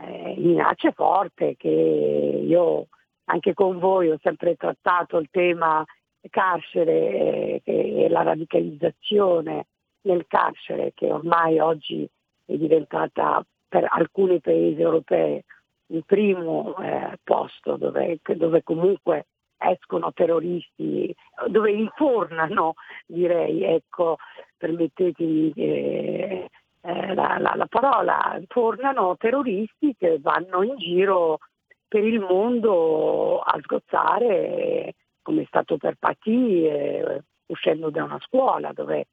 eh, 0.00 0.34
minacce 0.38 0.92
forte 0.92 1.56
che 1.56 1.68
io 1.68 2.86
anche 3.24 3.54
con 3.54 3.78
voi 3.78 4.10
ho 4.10 4.18
sempre 4.22 4.56
trattato 4.56 5.18
il 5.18 5.28
tema 5.30 5.84
carcere 6.28 7.60
eh, 7.62 8.04
e 8.04 8.08
la 8.08 8.22
radicalizzazione 8.22 9.66
nel 10.02 10.26
carcere 10.26 10.92
che 10.94 11.12
ormai 11.12 11.58
oggi 11.58 12.08
è 12.46 12.54
diventata 12.56 13.44
per 13.68 13.86
alcuni 13.88 14.40
paesi 14.40 14.80
europei 14.80 15.42
il 15.86 16.04
primo 16.04 16.76
eh, 16.78 17.18
posto 17.22 17.76
dove, 17.76 18.18
dove 18.22 18.62
comunque 18.62 19.26
escono 19.60 20.12
terroristi, 20.12 21.14
dove 21.48 21.70
infornano, 21.70 22.74
direi, 23.06 23.62
ecco, 23.62 24.16
permettetemi 24.56 25.52
eh, 25.54 26.50
eh, 26.80 27.14
la, 27.14 27.36
la, 27.38 27.52
la, 27.54 27.66
parola, 27.66 28.36
infornano 28.38 29.16
terroristi 29.18 29.94
che 29.98 30.18
vanno 30.20 30.62
in 30.62 30.76
giro 30.78 31.40
per 31.86 32.04
il 32.04 32.20
mondo 32.20 33.40
a 33.40 33.58
sgozzare, 33.60 34.94
come 35.20 35.42
è 35.42 35.46
stato 35.46 35.76
per 35.76 35.96
Patti, 35.98 36.64
eh, 36.64 37.22
uscendo 37.46 37.90
da 37.90 38.04
una 38.04 38.20
scuola 38.20 38.72
dove 38.72 39.08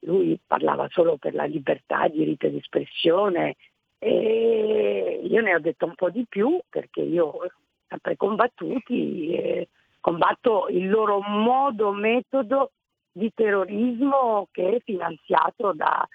lui 0.00 0.38
parlava 0.46 0.88
solo 0.90 1.16
per 1.16 1.34
la 1.34 1.44
libertà, 1.44 2.08
diritto 2.08 2.48
di 2.48 2.58
espressione 2.58 3.56
e 3.98 5.20
io 5.24 5.40
ne 5.40 5.54
ho 5.54 5.58
detto 5.58 5.86
un 5.86 5.94
po' 5.94 6.10
di 6.10 6.24
più 6.28 6.58
perché 6.68 7.00
io 7.00 7.26
ho 7.26 7.50
sempre 7.88 8.16
combattuti, 8.16 9.32
eh, 9.32 9.68
combatto 10.00 10.68
il 10.68 10.88
loro 10.88 11.20
modo, 11.20 11.92
metodo 11.92 12.70
di 13.10 13.32
terrorismo 13.34 14.48
che 14.52 14.76
è 14.76 14.80
finanziato 14.84 15.72
da, 15.72 16.06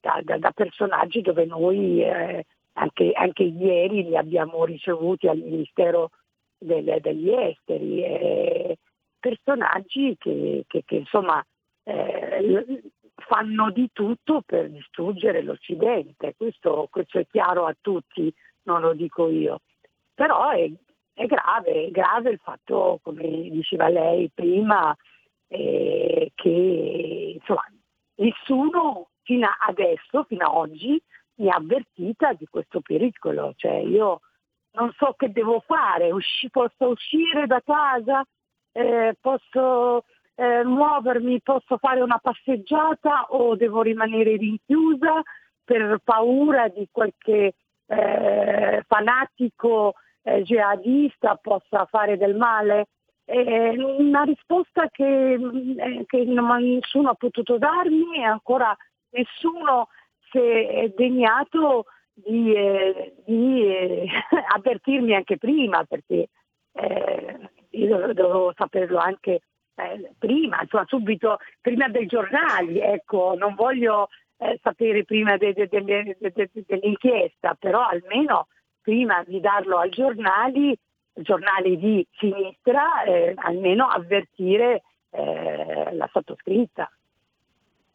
da, 0.00 0.20
da, 0.22 0.38
da 0.38 0.50
personaggi 0.52 1.20
dove 1.20 1.44
noi 1.44 2.02
eh, 2.02 2.44
anche, 2.74 3.10
anche, 3.12 3.42
ieri 3.42 4.04
li 4.04 4.16
abbiamo 4.16 4.64
ricevuti 4.64 5.26
al 5.26 5.38
Ministero 5.38 6.10
del, 6.56 6.98
degli 7.00 7.30
Esteri, 7.30 8.04
eh, 8.04 8.78
personaggi 9.18 10.16
che, 10.18 10.64
che, 10.68 10.82
che 10.84 10.96
insomma 10.96 11.44
eh, 11.82 12.82
fanno 13.26 13.70
di 13.70 13.90
tutto 13.92 14.42
per 14.44 14.70
distruggere 14.70 15.42
l'Occidente, 15.42 16.34
questo, 16.36 16.88
questo, 16.90 17.18
è 17.18 17.26
chiaro 17.26 17.66
a 17.66 17.76
tutti, 17.80 18.32
non 18.62 18.80
lo 18.80 18.94
dico 18.94 19.28
io. 19.28 19.60
Però 20.14 20.50
è, 20.50 20.70
è 21.14 21.26
grave, 21.26 21.86
è 21.86 21.90
grave 21.90 22.30
il 22.30 22.40
fatto, 22.42 23.00
come 23.02 23.48
diceva 23.50 23.88
lei 23.88 24.30
prima, 24.32 24.94
eh, 25.48 26.32
che 26.34 27.32
insomma, 27.38 27.66
nessuno 28.16 29.10
fino 29.22 29.48
adesso, 29.66 30.24
fino 30.24 30.46
a 30.46 30.54
oggi, 30.54 31.00
mi 31.36 31.48
ha 31.48 31.56
avvertita 31.56 32.32
di 32.34 32.46
questo 32.46 32.80
pericolo. 32.80 33.52
Cioè 33.56 33.76
io 33.78 34.20
non 34.72 34.92
so 34.96 35.14
che 35.16 35.30
devo 35.30 35.60
fare, 35.60 36.10
Usci, 36.12 36.50
posso 36.50 36.88
uscire 36.88 37.46
da 37.46 37.60
casa, 37.64 38.24
eh, 38.72 39.16
posso 39.20 40.04
eh, 40.42 40.64
muovermi, 40.64 41.40
posso 41.40 41.78
fare 41.78 42.00
una 42.00 42.18
passeggiata 42.18 43.26
o 43.28 43.54
devo 43.54 43.82
rimanere 43.82 44.36
rinchiusa 44.36 45.22
per 45.64 46.00
paura 46.02 46.68
di 46.68 46.88
qualche 46.90 47.54
eh, 47.86 48.84
fanatico 48.86 49.94
eh, 50.22 50.42
jihadista 50.42 51.36
possa 51.36 51.86
fare 51.88 52.16
del 52.16 52.34
male? 52.36 52.86
Eh, 53.24 53.76
una 53.78 54.22
risposta 54.22 54.88
che, 54.90 55.34
eh, 55.34 56.04
che 56.06 56.24
nessuno 56.24 57.10
ha 57.10 57.14
potuto 57.14 57.56
darmi 57.56 58.16
e 58.16 58.22
ancora 58.22 58.76
nessuno 59.10 59.88
si 60.30 60.38
è 60.38 60.92
degnato 60.96 61.84
di, 62.12 62.52
eh, 62.52 63.14
di 63.24 63.64
eh, 63.64 64.08
avvertirmi 64.56 65.14
anche 65.14 65.36
prima 65.38 65.84
perché 65.84 66.28
io 67.70 68.12
dovevo 68.14 68.52
saperlo 68.56 68.96
anche 68.96 69.40
eh, 69.74 70.12
prima, 70.18 70.60
insomma 70.62 70.84
subito 70.86 71.38
prima 71.60 71.88
dei 71.88 72.06
giornali, 72.06 72.78
ecco, 72.80 73.34
non 73.36 73.54
voglio 73.54 74.08
eh, 74.36 74.58
sapere 74.62 75.04
prima 75.04 75.36
de, 75.36 75.52
de, 75.52 75.68
de, 75.68 76.16
dell'inchiesta, 76.66 77.56
però 77.58 77.86
almeno 77.86 78.48
prima 78.80 79.22
di 79.26 79.40
darlo 79.40 79.78
ai 79.78 79.90
giornali, 79.90 80.76
giornali 81.12 81.78
di 81.78 82.06
sinistra, 82.18 83.04
eh, 83.04 83.34
almeno 83.36 83.86
avvertire 83.86 84.82
eh, 85.10 85.88
la 85.92 86.08
sottoscritta. 86.12 86.90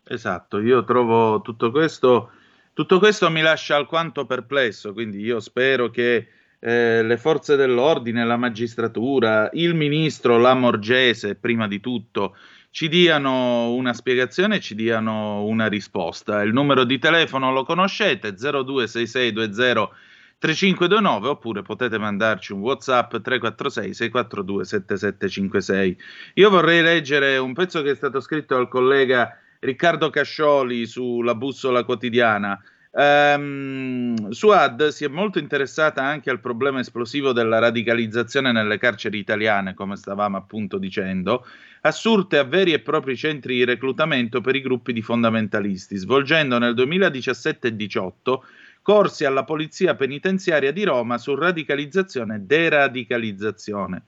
Esatto, 0.09 0.59
io 0.59 0.83
trovo 0.85 1.41
tutto 1.41 1.69
questo, 1.69 2.31
tutto 2.73 2.99
questo 2.99 3.29
mi 3.29 3.41
lascia 3.41 3.75
alquanto 3.75 4.25
perplesso, 4.25 4.93
quindi 4.93 5.19
io 5.19 5.41
spero 5.41 5.89
che 5.89 6.29
eh, 6.59 7.03
le 7.03 7.17
forze 7.17 7.55
dell'ordine, 7.55 8.25
la 8.25 8.37
magistratura, 8.37 9.49
il 9.53 9.75
ministro 9.75 10.37
Lamorgese, 10.37 11.35
prima 11.35 11.67
di 11.67 11.79
tutto, 11.79 12.35
ci 12.71 12.87
diano 12.89 13.73
una 13.73 13.93
spiegazione, 13.93 14.59
ci 14.59 14.75
diano 14.75 15.43
una 15.45 15.67
risposta. 15.67 16.41
Il 16.43 16.53
numero 16.53 16.83
di 16.83 16.99
telefono 16.99 17.51
lo 17.51 17.63
conoscete, 17.63 18.35
026620 18.35 20.05
3529 20.39 21.27
oppure 21.29 21.63
potete 21.63 21.97
mandarci 21.97 22.53
un 22.53 22.59
WhatsApp 22.59 23.15
346 23.15 23.93
642 23.93 24.65
7756. 24.65 25.97
Io 26.35 26.49
vorrei 26.49 26.83
leggere 26.83 27.37
un 27.37 27.53
pezzo 27.53 27.81
che 27.81 27.91
è 27.91 27.95
stato 27.95 28.19
scritto 28.19 28.55
dal 28.55 28.67
collega 28.67 29.35
Riccardo 29.59 30.11
Cascioli 30.11 30.85
sulla 30.85 31.33
bussola 31.33 31.83
quotidiana. 31.83 32.61
Um, 32.99 34.31
Suad 34.31 34.87
si 34.87 35.05
è 35.05 35.07
molto 35.07 35.37
interessata 35.37 36.01
anche 36.01 36.31
al 36.31 36.39
problema 36.39 36.79
esplosivo 36.79 37.31
della 37.31 37.59
radicalizzazione 37.59 38.51
nelle 38.51 38.79
carceri 38.79 39.19
italiane, 39.19 39.75
come 39.75 39.95
stavamo 39.95 40.35
appunto 40.35 40.79
dicendo, 40.79 41.45
assurte 41.81 42.39
a 42.39 42.43
veri 42.43 42.73
e 42.73 42.79
propri 42.79 43.15
centri 43.15 43.57
di 43.57 43.65
reclutamento 43.65 44.41
per 44.41 44.55
i 44.55 44.61
gruppi 44.61 44.93
di 44.93 45.03
fondamentalisti, 45.03 45.95
svolgendo 45.95 46.57
nel 46.57 46.73
2017 46.73 47.67
e 47.67 47.71
2018 47.75 48.45
corsi 48.81 49.25
alla 49.25 49.43
Polizia 49.43 49.93
Penitenziaria 49.93 50.71
di 50.71 50.83
Roma 50.83 51.19
su 51.19 51.35
radicalizzazione 51.35 52.37
e 52.37 52.39
deradicalizzazione. 52.39 54.05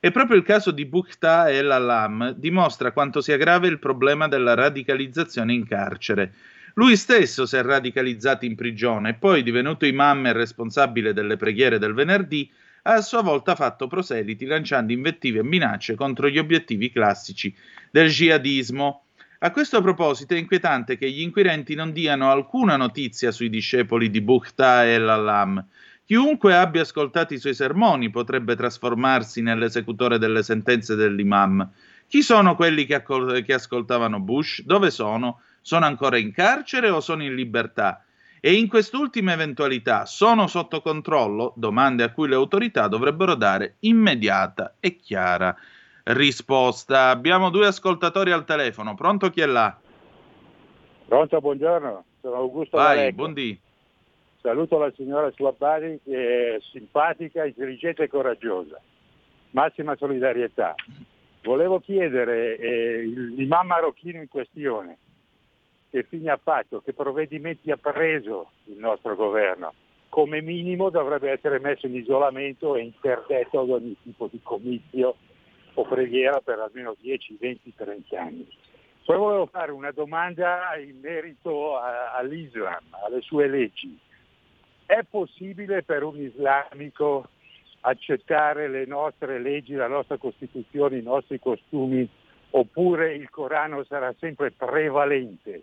E 0.00 0.10
proprio 0.12 0.38
il 0.38 0.44
caso 0.44 0.70
di 0.70 0.86
Bukhta 0.86 1.50
El 1.50 1.70
Alam 1.70 2.30
dimostra 2.30 2.92
quanto 2.92 3.20
sia 3.20 3.36
grave 3.36 3.68
il 3.68 3.78
problema 3.78 4.28
della 4.28 4.54
radicalizzazione 4.54 5.52
in 5.52 5.66
carcere. 5.66 6.32
Lui 6.74 6.96
stesso 6.96 7.46
si 7.46 7.56
è 7.56 7.62
radicalizzato 7.62 8.44
in 8.44 8.54
prigione 8.54 9.10
e 9.10 9.14
poi, 9.14 9.42
divenuto 9.42 9.86
imam 9.86 10.26
e 10.26 10.32
responsabile 10.32 11.12
delle 11.12 11.36
preghiere 11.36 11.78
del 11.78 11.94
venerdì, 11.94 12.50
ha 12.82 12.94
a 12.94 13.02
sua 13.02 13.22
volta 13.22 13.54
fatto 13.54 13.86
proseliti 13.86 14.46
lanciando 14.46 14.92
invettive 14.92 15.40
e 15.40 15.44
minacce 15.44 15.94
contro 15.94 16.28
gli 16.28 16.38
obiettivi 16.38 16.90
classici 16.90 17.54
del 17.90 18.08
jihadismo. 18.08 19.04
A 19.40 19.50
questo 19.50 19.80
proposito 19.80 20.34
è 20.34 20.38
inquietante 20.38 20.96
che 20.96 21.10
gli 21.10 21.20
inquirenti 21.20 21.74
non 21.74 21.92
diano 21.92 22.30
alcuna 22.30 22.76
notizia 22.76 23.30
sui 23.30 23.48
discepoli 23.48 24.10
di 24.10 24.20
Bukhta 24.20 24.86
El 24.86 25.08
Alam, 25.08 25.66
Chiunque 26.10 26.56
abbia 26.56 26.80
ascoltato 26.80 27.34
i 27.34 27.38
suoi 27.38 27.54
sermoni 27.54 28.10
potrebbe 28.10 28.56
trasformarsi 28.56 29.42
nell'esecutore 29.42 30.18
delle 30.18 30.42
sentenze 30.42 30.96
dell'imam. 30.96 31.70
Chi 32.08 32.20
sono 32.22 32.56
quelli 32.56 32.84
che, 32.84 32.96
accol- 32.96 33.44
che 33.44 33.52
ascoltavano 33.52 34.18
Bush? 34.18 34.64
Dove 34.64 34.90
sono? 34.90 35.42
Sono 35.60 35.84
ancora 35.84 36.16
in 36.16 36.32
carcere 36.32 36.88
o 36.88 37.00
sono 37.00 37.22
in 37.22 37.34
libertà? 37.34 38.04
E 38.40 38.54
in 38.54 38.68
quest'ultima 38.68 39.32
eventualità 39.32 40.06
sono 40.06 40.46
sotto 40.46 40.80
controllo? 40.80 41.52
Domande 41.56 42.04
a 42.04 42.10
cui 42.10 42.26
le 42.26 42.34
autorità 42.34 42.88
dovrebbero 42.88 43.34
dare 43.34 43.76
immediata 43.80 44.76
e 44.80 44.96
chiara 44.96 45.54
risposta. 46.04 47.10
Abbiamo 47.10 47.50
due 47.50 47.66
ascoltatori 47.66 48.32
al 48.32 48.46
telefono. 48.46 48.94
Pronto 48.94 49.28
chi 49.28 49.42
è 49.42 49.46
là? 49.46 49.78
Pronto, 51.06 51.40
buongiorno. 51.40 52.04
Sono 52.22 52.36
Augusto 52.36 52.78
Vai, 52.78 53.12
buondì. 53.12 53.60
Saluto 54.40 54.78
la 54.78 54.90
signora 54.96 55.30
Slabbari 55.32 56.00
che 56.02 56.54
è 56.54 56.58
simpatica, 56.72 57.44
intelligente 57.44 58.04
e 58.04 58.08
coraggiosa. 58.08 58.80
Massima 59.50 59.94
solidarietà. 59.96 60.74
Volevo 61.42 61.78
chiedere 61.80 62.56
eh, 62.56 63.02
l'imam 63.02 63.66
marocchino 63.66 64.18
in 64.18 64.28
questione 64.28 64.96
che 65.90 66.04
fine 66.04 66.30
ha 66.30 66.40
fatto, 66.42 66.80
che 66.80 66.92
provvedimenti 66.92 67.70
ha 67.70 67.76
preso 67.76 68.50
il 68.64 68.78
nostro 68.78 69.16
governo. 69.16 69.74
Come 70.08 70.40
minimo 70.40 70.88
dovrebbe 70.90 71.30
essere 71.30 71.58
messo 71.58 71.86
in 71.86 71.96
isolamento 71.96 72.76
e 72.76 72.82
interdetto 72.82 73.60
ad 73.60 73.70
ogni 73.70 73.96
tipo 74.02 74.28
di 74.30 74.40
comizio 74.42 75.16
o 75.74 75.84
preghiera 75.84 76.40
per 76.40 76.58
almeno 76.58 76.96
10, 76.98 77.36
20, 77.38 77.74
30 77.76 78.20
anni. 78.20 78.48
Poi 79.04 79.16
volevo 79.16 79.46
fare 79.46 79.72
una 79.72 79.90
domanda 79.90 80.76
in 80.76 80.98
merito 81.00 81.76
a, 81.76 82.12
all'Islam, 82.14 82.84
alle 83.04 83.20
sue 83.22 83.48
leggi. 83.48 83.98
È 84.86 85.00
possibile 85.08 85.82
per 85.82 86.02
un 86.02 86.16
islamico 86.20 87.28
accettare 87.80 88.68
le 88.68 88.86
nostre 88.86 89.38
leggi, 89.40 89.74
la 89.74 89.88
nostra 89.88 90.16
Costituzione, 90.16 90.98
i 90.98 91.02
nostri 91.02 91.38
costumi, 91.38 92.08
oppure 92.50 93.14
il 93.14 93.30
Corano 93.30 93.84
sarà 93.84 94.14
sempre 94.18 94.50
prevalente 94.50 95.62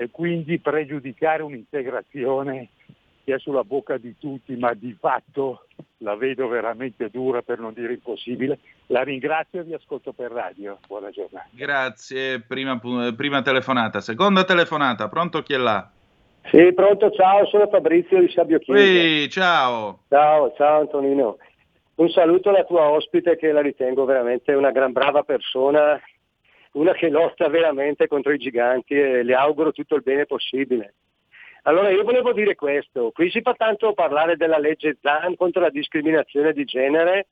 e 0.00 0.08
quindi 0.10 0.58
pregiudicare 0.58 1.42
un'integrazione 1.42 2.68
che 3.22 3.34
è 3.34 3.38
sulla 3.38 3.64
bocca 3.64 3.98
di 3.98 4.16
tutti, 4.18 4.56
ma 4.56 4.72
di 4.72 4.96
fatto 4.98 5.66
la 5.98 6.16
vedo 6.16 6.48
veramente 6.48 7.10
dura 7.10 7.42
per 7.42 7.58
non 7.58 7.74
dire 7.74 7.92
impossibile. 7.92 8.60
La 8.86 9.02
ringrazio 9.02 9.60
e 9.60 9.64
vi 9.64 9.74
ascolto 9.74 10.14
per 10.14 10.30
radio. 10.30 10.78
Buona 10.86 11.10
giornata. 11.10 11.46
Grazie, 11.50 12.40
prima, 12.40 12.80
prima 13.14 13.42
telefonata. 13.42 14.00
Seconda 14.00 14.44
telefonata, 14.44 15.10
pronto 15.10 15.42
chi 15.42 15.52
è 15.52 15.58
là? 15.58 15.86
Sì, 16.50 16.72
pronto, 16.72 17.10
ciao, 17.10 17.44
sono 17.48 17.68
Fabrizio 17.68 18.20
di 18.20 18.32
Sabio 18.32 18.58
Chiesa. 18.58 18.80
Sì, 18.80 19.28
ciao. 19.28 19.98
Ciao, 20.08 20.54
ciao 20.56 20.80
Antonino. 20.80 21.36
Un 21.96 22.08
saluto 22.08 22.48
alla 22.48 22.64
tua 22.64 22.88
ospite 22.88 23.36
che 23.36 23.52
la 23.52 23.60
ritengo 23.60 24.06
veramente 24.06 24.54
una 24.54 24.70
gran 24.70 24.92
brava 24.92 25.24
persona, 25.24 26.00
una 26.72 26.92
che 26.92 27.08
lotta 27.08 27.48
veramente 27.48 28.06
contro 28.06 28.32
i 28.32 28.38
giganti 28.38 28.94
e 28.94 29.22
le 29.22 29.34
auguro 29.34 29.72
tutto 29.72 29.96
il 29.96 30.02
bene 30.02 30.26
possibile. 30.26 30.94
Allora 31.62 31.90
io 31.90 32.04
volevo 32.04 32.32
dire 32.32 32.54
questo, 32.54 33.10
qui 33.10 33.30
si 33.30 33.42
fa 33.42 33.54
tanto 33.54 33.92
parlare 33.92 34.36
della 34.36 34.58
legge 34.58 34.96
ZAN 35.00 35.36
contro 35.36 35.60
la 35.60 35.70
discriminazione 35.70 36.52
di 36.52 36.64
genere 36.64 37.26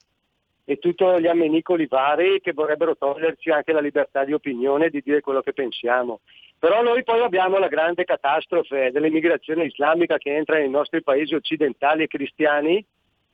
e 0.64 0.76
tutti 0.76 1.02
gli 1.18 1.26
ammenicoli 1.26 1.86
vari 1.86 2.40
che 2.42 2.52
vorrebbero 2.52 2.94
toglierci 2.94 3.50
anche 3.50 3.72
la 3.72 3.80
libertà 3.80 4.24
di 4.24 4.34
opinione 4.34 4.86
e 4.86 4.90
di 4.90 5.00
dire 5.02 5.22
quello 5.22 5.40
che 5.40 5.54
pensiamo. 5.54 6.20
Però 6.58 6.82
noi 6.82 7.04
poi 7.04 7.22
abbiamo 7.22 7.56
la 7.56 7.68
grande 7.68 8.04
catastrofe 8.04 8.90
dell'immigrazione 8.90 9.64
islamica 9.64 10.18
che 10.18 10.34
entra 10.34 10.58
nei 10.58 10.68
nostri 10.68 11.02
paesi 11.02 11.34
occidentali 11.34 12.02
e 12.02 12.08
cristiani 12.08 12.84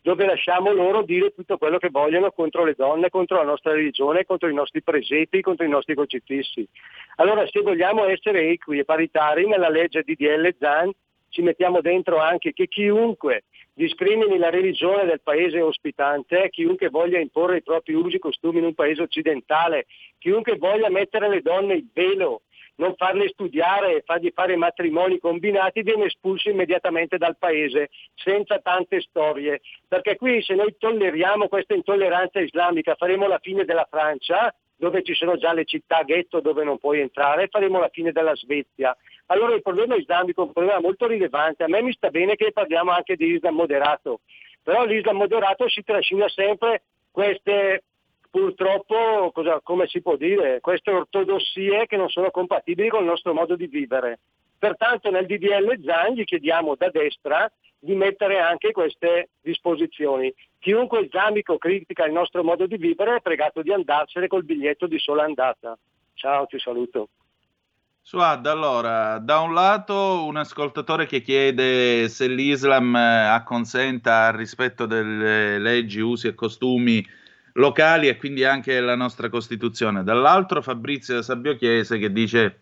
dove 0.05 0.27
lasciamo 0.27 0.71
loro 0.71 1.03
dire 1.03 1.33
tutto 1.33 1.57
quello 1.57 1.79
che 1.79 1.89
vogliono 1.89 2.31
contro 2.31 2.63
le 2.63 2.75
donne, 2.77 3.09
contro 3.09 3.39
la 3.39 3.45
nostra 3.45 3.73
religione, 3.73 4.27
contro 4.27 4.51
i 4.51 4.55
nostri 4.55 4.83
precetti, 4.83 5.41
contro 5.41 5.65
i 5.65 5.71
nostri 5.71 5.95
crocifissi. 5.95 6.69
Allora 7.17 7.47
se 7.47 7.63
vogliamo 7.63 8.05
essere 8.05 8.51
equi 8.51 8.79
e 8.79 8.85
paritari 8.85 9.47
nella 9.47 9.71
legge 9.71 10.03
DDL 10.03 10.57
ZAN 10.59 10.93
ci 11.31 11.41
mettiamo 11.41 11.81
dentro 11.81 12.19
anche 12.19 12.53
che 12.53 12.69
chiunque 12.69 13.45
discrimini 13.73 14.37
la 14.37 14.51
religione 14.51 15.07
del 15.07 15.23
paese 15.23 15.63
ospitante, 15.63 16.51
chiunque 16.51 16.91
voglia 16.91 17.19
imporre 17.19 17.57
i 17.57 17.63
propri 17.63 17.95
usi 17.95 18.17
e 18.17 18.19
costumi 18.19 18.59
in 18.59 18.65
un 18.67 18.75
paese 18.75 19.01
occidentale, 19.01 19.87
chiunque 20.19 20.59
voglia 20.59 20.91
mettere 20.91 21.25
alle 21.25 21.41
donne 21.41 21.77
il 21.77 21.89
velo, 21.95 22.43
non 22.77 22.95
farle 22.97 23.29
studiare 23.29 24.03
fargli 24.05 24.33
fare 24.35 24.57
matrimoni 24.57 25.19
combinati 25.19 25.83
viene 25.83 26.07
espulso 26.07 26.49
immediatamente 26.49 27.19
dal 27.19 27.37
paese, 27.37 27.91
senza 28.15 28.59
tante 28.59 29.01
storie. 29.01 29.61
Perché 29.87 30.17
qui 30.17 30.43
se 30.43 30.55
noi 30.55 30.77
tolleriamo 30.79 31.49
questa 31.49 31.75
intolleranza 31.75 32.41
islamica 32.41 32.95
faremo 32.95 33.27
la 33.27 33.39
fine 33.41 33.65
della 33.65 33.87
Francia, 33.89 34.55
dove 34.77 35.03
ci 35.03 35.15
sono 35.15 35.37
già 35.37 35.53
le 35.53 35.65
città 35.65 36.03
ghetto 36.03 36.41
dove 36.41 36.65
non 36.65 36.79
puoi 36.79 37.01
entrare, 37.01 37.49
faremo 37.49 37.79
la 37.79 37.89
fine 37.93 38.13
della 38.13 38.35
Svezia. 38.35 38.97
Allora 39.27 39.55
il 39.55 39.63
problema 39.63 39.95
islamico 39.95 40.43
è 40.43 40.47
un 40.47 40.53
problema 40.53 40.81
molto 40.81 41.07
rilevante. 41.07 41.65
A 41.65 41.69
me 41.69 41.81
mi 41.81 41.93
sta 41.93 42.11
bene 42.11 42.35
che 42.35 42.53
parliamo 42.53 42.91
anche 42.91 43.17
di 43.17 43.35
Islam 43.35 43.55
moderato, 43.55 44.21
però 44.63 44.85
l'Islam 44.85 45.17
moderato 45.17 45.69
si 45.69 45.83
trascina 45.83 46.29
sempre 46.29 46.83
queste 47.11 47.85
purtroppo, 48.35 49.31
cosa, 49.33 49.61
come 49.63 49.87
si 49.87 50.03
può 50.03 50.17
dire, 50.17 50.59
queste 50.61 50.91
ortodossie 50.91 51.87
che 51.87 51.97
non 51.97 52.09
sono 52.09 52.33
compatibili 52.33 52.89
con 52.89 53.03
il 53.03 53.07
nostro 53.07 53.33
modo 53.33 53.55
di 53.55 53.69
vivere. 53.69 54.19
Pertanto 54.59 55.09
nel 55.09 55.27
DDL 55.27 55.81
Zan 55.85 56.15
gli 56.15 56.25
chiediamo 56.25 56.75
da 56.75 56.91
destra 56.91 57.49
di 57.79 57.95
mettere 57.95 58.41
anche 58.41 58.73
queste 58.73 59.29
disposizioni. 59.41 60.35
Chiunque 60.59 61.03
islamico 61.03 61.59
critica 61.59 62.07
il 62.07 62.13
nostro 62.13 62.43
modo 62.43 62.67
di 62.67 62.77
vivere 62.77 63.17
è 63.17 63.21
pregato 63.21 63.63
di 63.63 63.73
andarsene 63.73 64.27
col 64.27 64.45
biglietto 64.45 64.89
di 64.89 64.99
sola 64.99 65.23
andata. 65.23 65.79
Ciao, 66.15 66.47
ti 66.47 66.59
saluto. 66.59 67.11
Suad, 68.03 68.45
allora, 68.47 69.19
da 69.19 69.39
un 69.43 69.55
lato 69.55 70.25
un 70.25 70.37
ascoltatore 70.37 71.07
che 71.07 71.21
chiede 71.21 72.09
se 72.09 72.27
l'Islam 72.27 72.97
eh, 72.97 73.29
acconsenta 73.29 74.27
al 74.27 74.33
rispetto 74.33 74.87
delle 74.87 75.61
leggi, 75.61 76.01
usi 76.01 76.27
e 76.27 76.35
costumi 76.35 77.23
locali 77.55 78.09
e 78.09 78.17
quindi 78.17 78.45
anche 78.45 78.81
la 78.81 78.97
nostra 78.97 79.29
Costituzione. 79.29 80.03
Dall'altro 80.03 80.63
Fabrizio 80.63 81.23
Sabbio 81.23 81.57
Chiese 81.57 81.99
che 81.99 82.13
dice, 82.13 82.61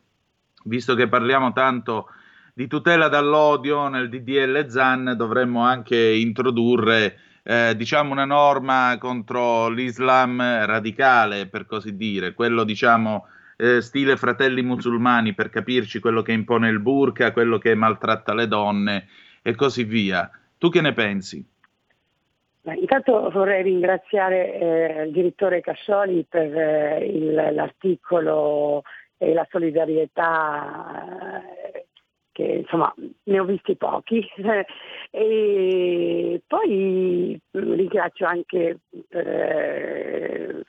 visto 0.65 0.95
che 0.95 1.09
parliamo 1.09 1.53
tanto 1.53 2.09
di 2.55 2.67
tutela 2.67 3.09
dall'odio 3.09 3.89
nel 3.89 4.09
DDL 4.09 4.67
ZAN, 4.69 5.15
dovremmo 5.17 5.65
anche 5.65 5.97
introdurre 5.97 7.19
eh, 7.45 7.75
diciamo 7.77 8.13
una 8.13 8.25
norma 8.25 8.97
contro 8.99 9.69
l'Islam 9.69 10.41
radicale, 10.41 11.47
per 11.47 11.67
così 11.67 11.97
dire, 11.97 12.35
quello 12.35 12.63
diciamo 12.65 13.27
eh, 13.57 13.81
stile 13.81 14.17
fratelli 14.17 14.63
musulmani, 14.63 15.35
per 15.35 15.51
capirci 15.51 15.99
quello 15.99 16.23
che 16.23 16.33
impone 16.33 16.69
il 16.69 16.81
burqa, 16.81 17.33
quello 17.33 17.59
che 17.59 17.75
maltratta 17.75 18.35
le 18.35 18.47
donne 18.47 19.09
e 19.43 19.55
così 19.55 19.85
via. 19.85 20.31
Tu 20.59 20.69
che 20.69 20.81
ne 20.81 20.93
pensi? 20.93 21.45
Intanto 22.65 23.29
vorrei 23.31 23.63
ringraziare 23.65 24.55
eh, 24.55 25.03
il 25.07 25.13
direttore 25.13 25.61
Cascioli 25.61 26.25
per 26.29 26.57
eh, 26.57 27.05
il, 27.05 27.35
l'articolo 27.35 28.83
e 29.19 29.33
la 29.33 29.47
solidarietà 29.51 31.43
eh, 31.73 31.87
che 32.31 32.43
insomma 32.43 32.93
ne 33.25 33.39
ho 33.39 33.45
visti 33.45 33.77
pochi 33.77 34.25
e 35.11 36.43
poi 36.47 37.41
ringrazio 37.51 38.27
anche 38.27 38.79
per 39.09 39.27
eh, 39.27 40.63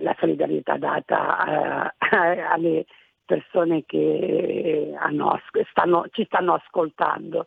la 0.00 0.16
solidarietà 0.18 0.76
data 0.76 1.94
eh, 1.98 2.40
alle 2.40 2.86
persone 3.24 3.84
che 3.86 4.94
hanno, 4.98 5.40
stanno, 5.70 6.06
ci 6.10 6.24
stanno 6.24 6.54
ascoltando. 6.54 7.46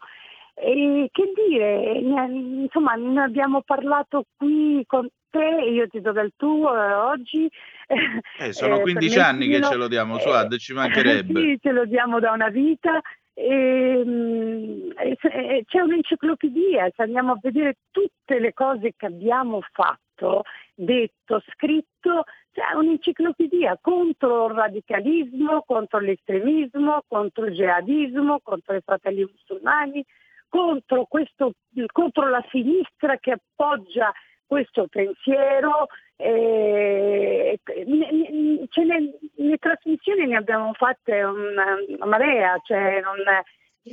E 0.61 1.09
che 1.11 1.31
dire, 1.47 1.99
insomma, 1.99 2.93
ne 2.95 3.21
abbiamo 3.21 3.61
parlato 3.61 4.25
qui 4.35 4.83
con 4.85 5.07
te, 5.29 5.69
io 5.71 5.87
ti 5.87 6.01
do 6.01 6.11
del 6.11 6.33
tuo 6.35 6.75
eh, 6.75 6.93
oggi. 6.93 7.49
Eh, 8.39 8.53
sono 8.53 8.81
15 8.81 9.17
eh, 9.17 9.21
anni 9.21 9.47
che 9.47 9.63
ce 9.63 9.75
lo 9.75 9.87
diamo, 9.87 10.19
su 10.19 10.29
Ad, 10.29 10.55
ci 10.57 10.73
mancherebbe. 10.75 11.39
sì, 11.41 11.57
ce 11.59 11.71
lo 11.71 11.85
diamo 11.85 12.19
da 12.19 12.31
una 12.31 12.49
vita. 12.49 13.01
E, 13.33 14.03
mm, 14.05 14.91
e, 14.95 15.63
c'è 15.65 15.79
un'enciclopedia, 15.79 16.91
se 16.95 17.01
andiamo 17.01 17.31
a 17.31 17.39
vedere 17.41 17.77
tutte 17.89 18.37
le 18.39 18.53
cose 18.53 18.93
che 18.95 19.05
abbiamo 19.05 19.61
fatto, 19.71 20.43
detto, 20.75 21.41
scritto, 21.53 22.25
c'è 22.51 22.75
un'enciclopedia 22.75 23.79
contro 23.81 24.47
il 24.47 24.53
radicalismo, 24.53 25.63
contro 25.65 25.99
l'estremismo, 25.99 27.03
contro 27.07 27.45
il 27.45 27.53
jihadismo, 27.53 28.39
contro 28.43 28.75
i 28.75 28.81
fratelli 28.83 29.21
musulmani, 29.21 30.05
contro, 30.49 31.05
questo, 31.05 31.53
contro 31.91 32.27
la 32.27 32.43
sinistra 32.49 33.17
che 33.17 33.31
appoggia 33.31 34.11
questo 34.45 34.87
pensiero. 34.89 35.87
Eh, 36.15 37.59
ne, 37.85 39.13
le 39.35 39.57
trasmissioni 39.57 40.25
ne 40.25 40.35
abbiamo 40.35 40.73
fatte 40.73 41.23
una, 41.23 41.77
una 41.87 42.05
marea, 42.05 42.59
cioè 42.63 42.99
non, 43.01 43.17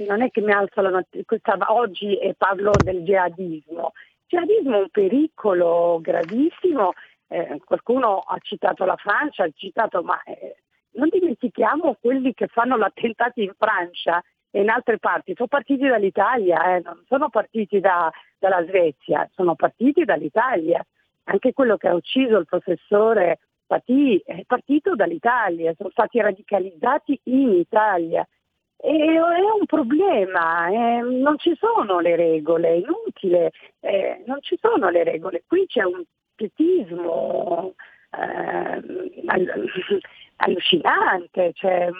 non, 0.06 0.22
è 0.22 0.30
che 0.30 0.40
mi 0.40 0.52
alzo 0.52 0.80
la 0.80 0.90
mattina, 0.90 1.24
oggi 1.68 2.16
e 2.16 2.34
parlo 2.36 2.72
del 2.82 3.02
jihadismo. 3.02 3.92
Il 3.94 4.24
jihadismo 4.26 4.76
è 4.76 4.80
un 4.80 4.90
pericolo 4.90 6.00
gravissimo, 6.00 6.94
eh, 7.28 7.60
qualcuno 7.64 8.18
ha 8.20 8.38
citato 8.40 8.84
la 8.84 8.96
Francia, 8.96 9.44
ha 9.44 9.50
citato, 9.54 10.02
ma 10.02 10.20
eh, 10.24 10.56
non 10.92 11.08
dimentichiamo 11.10 11.96
quelli 12.00 12.34
che 12.34 12.48
fanno 12.48 12.76
l'attentato 12.76 13.40
in 13.40 13.52
Francia 13.56 14.22
e 14.56 14.62
in 14.62 14.70
altre 14.70 14.98
parti 14.98 15.34
sono 15.34 15.48
partiti 15.48 15.86
dall'Italia, 15.86 16.76
eh, 16.76 16.80
non 16.82 17.04
sono 17.08 17.28
partiti 17.28 17.78
da, 17.78 18.10
dalla 18.38 18.64
Svezia, 18.64 19.28
sono 19.34 19.54
partiti 19.54 20.04
dall'Italia. 20.04 20.82
Anche 21.24 21.52
quello 21.52 21.76
che 21.76 21.88
ha 21.88 21.94
ucciso 21.94 22.38
il 22.38 22.46
professore 22.46 23.40
Pati 23.66 24.22
è 24.24 24.44
partito 24.46 24.94
dall'Italia, 24.94 25.74
sono 25.76 25.90
stati 25.90 26.18
radicalizzati 26.22 27.20
in 27.24 27.50
Italia. 27.50 28.26
E 28.78 28.96
è 28.96 29.18
un 29.18 29.66
problema, 29.66 30.68
eh, 30.68 31.02
non 31.02 31.36
ci 31.36 31.54
sono 31.58 32.00
le 32.00 32.16
regole, 32.16 32.68
è 32.68 32.76
inutile, 32.76 33.52
eh, 33.80 34.22
non 34.24 34.38
ci 34.40 34.56
sono 34.58 34.88
le 34.88 35.04
regole. 35.04 35.42
Qui 35.46 35.66
c'è 35.66 35.82
un 35.82 36.02
pietismo 36.34 37.74
eh, 38.10 38.82
allucinante, 40.36 41.52
cioè, 41.54 41.90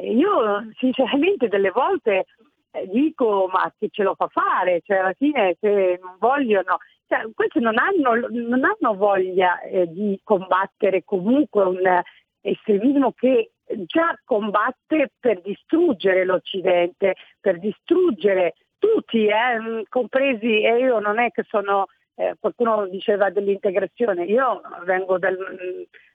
io 0.00 0.70
sinceramente 0.78 1.48
delle 1.48 1.70
volte 1.70 2.26
eh, 2.70 2.86
dico 2.86 3.48
ma 3.52 3.72
che 3.78 3.88
ce 3.90 4.02
lo 4.02 4.14
fa 4.14 4.28
fare, 4.28 4.82
cioè 4.84 4.98
alla 4.98 5.14
fine 5.14 5.56
se 5.60 5.98
non 6.00 6.16
vogliono, 6.18 6.78
cioè, 7.06 7.26
questi 7.34 7.60
non 7.60 7.76
hanno, 7.78 8.28
non 8.30 8.62
hanno 8.64 8.94
voglia 8.94 9.60
eh, 9.62 9.86
di 9.86 10.20
combattere 10.22 11.02
comunque 11.04 11.64
un 11.64 12.00
estremismo 12.40 13.12
che 13.12 13.52
già 13.86 14.18
combatte 14.24 15.12
per 15.18 15.40
distruggere 15.40 16.24
l'Occidente, 16.24 17.14
per 17.40 17.58
distruggere 17.58 18.54
tutti, 18.78 19.26
eh, 19.26 19.84
compresi, 19.88 20.62
e 20.62 20.78
io 20.78 20.98
non 21.00 21.18
è 21.18 21.30
che 21.30 21.44
sono 21.48 21.86
eh, 22.14 22.34
qualcuno 22.38 22.86
diceva 22.88 23.30
dell'integrazione, 23.30 24.24
io 24.24 24.60
vengo 24.84 25.18
dal, 25.18 25.36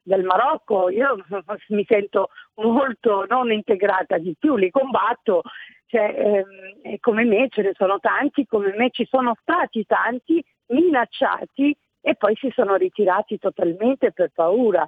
del 0.04 0.24
Marocco, 0.24 0.90
io 0.90 1.16
mi 1.70 1.86
sento 1.88 2.30
molto 2.56 3.26
non 3.28 3.52
integrata 3.52 4.18
di 4.18 4.36
più, 4.38 4.56
li 4.56 4.70
combatto, 4.70 5.42
cioè, 5.88 6.44
ehm, 6.84 6.98
come 7.00 7.24
me 7.24 7.48
ce 7.50 7.62
ne 7.62 7.72
sono 7.76 8.00
tanti, 8.00 8.46
come 8.46 8.74
me 8.76 8.90
ci 8.92 9.06
sono 9.10 9.36
stati 9.42 9.86
tanti 9.86 10.44
minacciati 10.68 11.76
e 12.02 12.16
poi 12.16 12.36
si 12.36 12.52
sono 12.54 12.76
ritirati 12.76 13.38
totalmente 13.38 14.12
per 14.12 14.32
paura. 14.34 14.88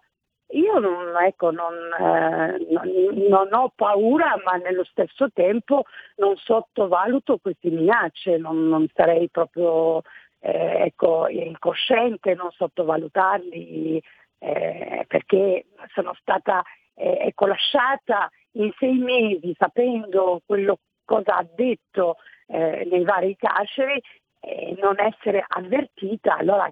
Io 0.49 0.77
non, 0.77 1.15
ecco, 1.23 1.49
non, 1.49 1.73
eh, 1.99 2.65
non, 2.69 3.27
non, 3.27 3.53
ho 3.53 3.71
paura, 3.75 4.39
ma 4.43 4.57
nello 4.57 4.83
stesso 4.83 5.31
tempo 5.33 5.85
non 6.17 6.35
sottovaluto 6.37 7.37
queste 7.37 7.69
minacce, 7.69 8.37
non, 8.37 8.67
non 8.67 8.85
sarei 8.93 9.27
proprio 9.29 10.01
eh, 10.39 10.83
ecco, 10.85 11.27
incosciente 11.27 12.35
non 12.35 12.51
sottovalutarli 12.51 14.01
eh, 14.45 15.05
perché 15.07 15.65
sono 15.93 16.13
stata 16.19 16.61
eh, 16.93 17.17
ecco, 17.21 17.47
lasciata 17.47 18.29
in 18.51 18.71
sei 18.77 18.97
mesi 18.97 19.55
sapendo 19.57 20.41
quello 20.45 20.79
cosa 21.03 21.37
ha 21.37 21.47
detto 21.55 22.17
eh, 22.47 22.87
nei 22.89 23.03
vari 23.03 23.35
carceri 23.35 23.99
e 24.39 24.75
non 24.79 24.99
essere 24.99 25.43
avvertita, 25.47 26.37
allora 26.37 26.71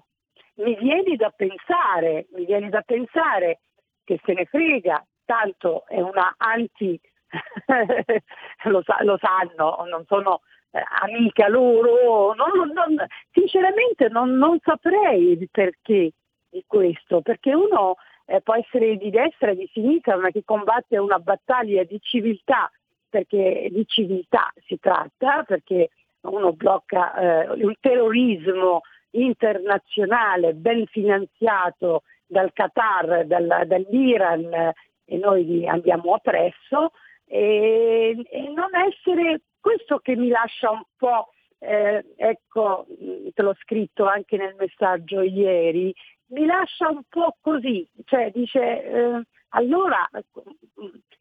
mi 0.56 0.76
viene 0.76 1.16
da 1.16 1.30
pensare, 1.30 2.26
mi 2.34 2.44
viene 2.44 2.68
da 2.68 2.82
pensare 2.82 3.60
che 4.04 4.20
se 4.24 4.32
ne 4.34 4.44
frega, 4.44 5.04
tanto 5.24 5.84
è 5.88 6.00
una 6.00 6.34
anti, 6.36 6.98
lo, 8.64 8.82
sa, 8.84 9.02
lo 9.02 9.18
sanno, 9.18 9.84
non 9.88 10.04
sono 10.06 10.42
eh, 10.70 10.82
amica 11.00 11.48
loro, 11.48 12.34
non, 12.34 12.70
non, 12.72 13.04
sinceramente 13.32 14.08
non, 14.08 14.36
non, 14.36 14.58
saprei 14.62 15.32
il 15.32 15.48
perché 15.50 16.12
di 16.54 16.64
questo, 16.68 17.20
perché 17.20 17.52
uno 17.52 17.96
eh, 18.26 18.40
può 18.40 18.54
essere 18.54 18.96
di 18.96 19.10
destra 19.10 19.50
e 19.50 19.56
di 19.56 19.68
sinistra, 19.72 20.16
ma 20.16 20.30
che 20.30 20.44
combatte 20.44 20.96
una 20.96 21.18
battaglia 21.18 21.82
di 21.82 21.98
civiltà, 22.00 22.70
perché 23.08 23.68
di 23.72 23.84
civiltà 23.86 24.52
si 24.64 24.78
tratta, 24.78 25.42
perché 25.42 25.90
uno 26.20 26.52
blocca 26.52 27.14
eh, 27.14 27.64
un 27.64 27.74
terrorismo 27.80 28.82
internazionale 29.10 30.54
ben 30.54 30.86
finanziato 30.86 32.02
dal 32.24 32.52
Qatar, 32.52 33.26
dal, 33.26 33.64
dall'Iran 33.66 34.72
e 35.06 35.16
noi 35.18 35.66
andiamo 35.66 36.14
appresso 36.14 36.92
e, 37.26 38.16
e 38.30 38.48
non 38.54 38.70
essere 38.74 39.42
questo 39.60 39.98
che 39.98 40.14
mi 40.14 40.28
lascia 40.28 40.70
un 40.70 40.82
po', 40.96 41.30
eh, 41.58 42.04
ecco, 42.16 42.86
te 43.32 43.42
l'ho 43.42 43.54
scritto 43.60 44.04
anche 44.04 44.36
nel 44.36 44.54
messaggio 44.58 45.22
ieri, 45.22 45.94
mi 46.34 46.46
lascia 46.46 46.88
un 46.88 47.02
po' 47.08 47.36
così, 47.40 47.88
cioè 48.04 48.30
dice 48.30 48.60
eh, 48.60 49.22
allora 49.50 50.08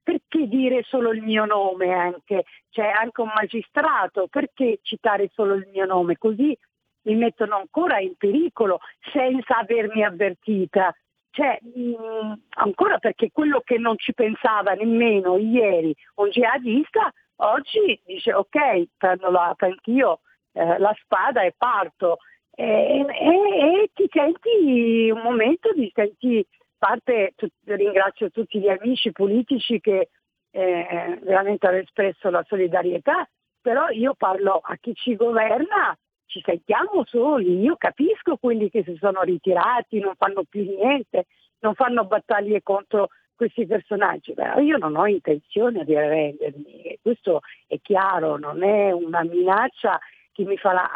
perché 0.02 0.48
dire 0.48 0.84
solo 0.84 1.12
il 1.12 1.22
mio 1.22 1.46
nome 1.46 1.94
anche? 1.94 2.44
C'è 2.70 2.88
anche 2.88 3.22
un 3.22 3.32
magistrato, 3.34 4.28
perché 4.28 4.80
citare 4.82 5.30
solo 5.34 5.54
il 5.54 5.68
mio 5.72 5.86
nome? 5.86 6.18
Così 6.18 6.58
mi 7.04 7.16
mettono 7.16 7.56
ancora 7.56 8.00
in 8.00 8.16
pericolo 8.18 8.80
senza 9.12 9.58
avermi 9.58 10.04
avvertita. 10.04 10.94
Cioè, 11.30 11.60
mh, 11.62 12.34
ancora 12.58 12.98
perché 12.98 13.32
quello 13.32 13.62
che 13.62 13.78
non 13.78 13.98
ci 13.98 14.14
pensava 14.14 14.74
nemmeno 14.74 15.38
ieri 15.38 15.96
un 16.16 16.30
jihadista, 16.30 17.12
oggi 17.38 18.00
dice 18.06 18.34
ok, 18.34 18.88
prendo 18.98 19.32
la, 19.32 19.56
anch'io 19.58 20.20
eh, 20.54 20.78
la 20.78 20.96
spada 21.02 21.44
e 21.44 21.54
parto. 21.58 22.18
E, 22.56 22.64
e, 22.64 23.04
e, 23.04 23.90
ti 23.94 24.08
senti 24.12 25.10
un 25.10 25.22
momento 25.22 25.72
di 25.74 25.92
senti 25.94 26.46
parte 26.78 27.34
tu, 27.36 27.48
ringrazio 27.64 28.30
tutti 28.30 28.60
gli 28.60 28.70
amici 28.70 29.12
politici 29.12 29.80
che 29.80 30.10
eh, 30.52 31.20
veramente 31.24 31.66
hanno 31.66 31.78
espresso 31.78 32.30
la 32.30 32.44
solidarietà, 32.48 33.28
però 33.60 33.90
io 33.90 34.14
parlo 34.14 34.60
a 34.62 34.76
chi 34.80 34.94
ci 34.94 35.16
governa 35.16 35.98
ci 36.26 36.42
sentiamo 36.44 37.04
soli, 37.06 37.60
io 37.60 37.76
capisco 37.78 38.38
quelli 38.38 38.70
che 38.70 38.84
si 38.84 38.96
sono 39.00 39.22
ritirati, 39.22 40.00
non 40.00 40.16
fanno 40.16 40.44
più 40.48 40.64
niente, 40.64 41.26
non 41.60 41.74
fanno 41.74 42.06
battaglie 42.06 42.62
contro 42.62 43.10
questi 43.36 43.66
personaggi, 43.66 44.34
però 44.34 44.60
io 44.60 44.78
non 44.78 44.96
ho 44.96 45.08
intenzione 45.08 45.84
di 45.86 45.96
arrendermi, 45.96 47.00
questo 47.02 47.42
è 47.68 47.80
chiaro, 47.82 48.38
non 48.38 48.64
è 48.64 48.92
una 48.92 49.24
minaccia 49.24 50.00
che 50.34 50.44
mi 50.44 50.58
fa, 50.58 50.90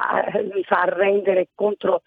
mi 0.53 0.63
fa 0.63 0.81
arrendere 0.81 1.49
contro, 1.53 2.01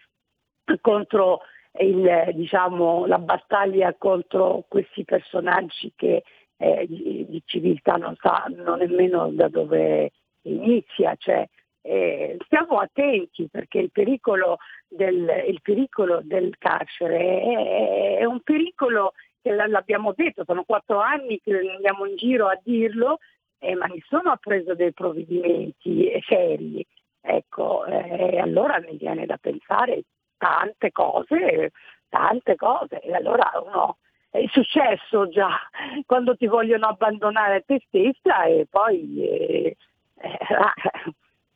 contro 0.81 1.41
il, 1.78 2.31
diciamo, 2.35 3.07
la 3.07 3.18
battaglia 3.18 3.95
contro 3.97 4.64
questi 4.68 5.05
personaggi 5.05 5.93
che 5.95 6.24
eh, 6.57 6.87
di, 6.87 7.24
di, 7.28 7.43
civiltà 7.47 7.95
non 7.95 8.16
sanno 8.20 8.74
nemmeno 8.74 9.31
da 9.31 9.49
dove 9.49 10.11
inizia, 10.43 11.14
cioè, 11.16 11.47
eh, 11.83 12.37
stiamo 12.45 12.78
attenti 12.78 13.49
perché 13.51 13.78
il 13.78 13.91
pericolo 13.91 14.59
del, 14.87 15.45
il 15.49 15.61
pericolo 15.62 16.20
del 16.22 16.57
carcere 16.59 17.41
è, 17.41 18.16
è, 18.18 18.24
un 18.24 18.41
pericolo 18.41 19.12
che 19.41 19.53
l'abbiamo 19.53 20.12
detto, 20.14 20.45
sono 20.45 20.64
quattro 20.64 20.99
anni 20.99 21.41
che 21.41 21.57
andiamo 21.57 22.05
in 22.05 22.16
giro 22.16 22.49
a 22.49 22.61
dirlo, 22.62 23.18
eh, 23.59 23.74
ma 23.74 23.87
nessuno 23.87 24.31
ha 24.31 24.37
preso 24.37 24.74
dei 24.74 24.93
provvedimenti 24.93 26.11
seri. 26.26 26.87
Ecco, 27.20 27.84
eh, 27.84 28.38
allora 28.38 28.80
mi 28.80 28.96
viene 28.96 29.26
da 29.26 29.36
pensare 29.36 30.04
tante 30.36 30.90
cose, 30.90 31.72
tante 32.08 32.56
cose, 32.56 33.00
e 33.00 33.12
allora 33.12 33.50
uno 33.64 33.98
è 34.30 34.44
successo 34.48 35.28
già 35.28 35.50
quando 36.06 36.36
ti 36.36 36.46
vogliono 36.46 36.86
abbandonare 36.86 37.64
te 37.66 37.82
stessa 37.86 38.44
e 38.44 38.66
poi 38.70 39.22
eh, 39.22 39.76
eh, 40.16 40.38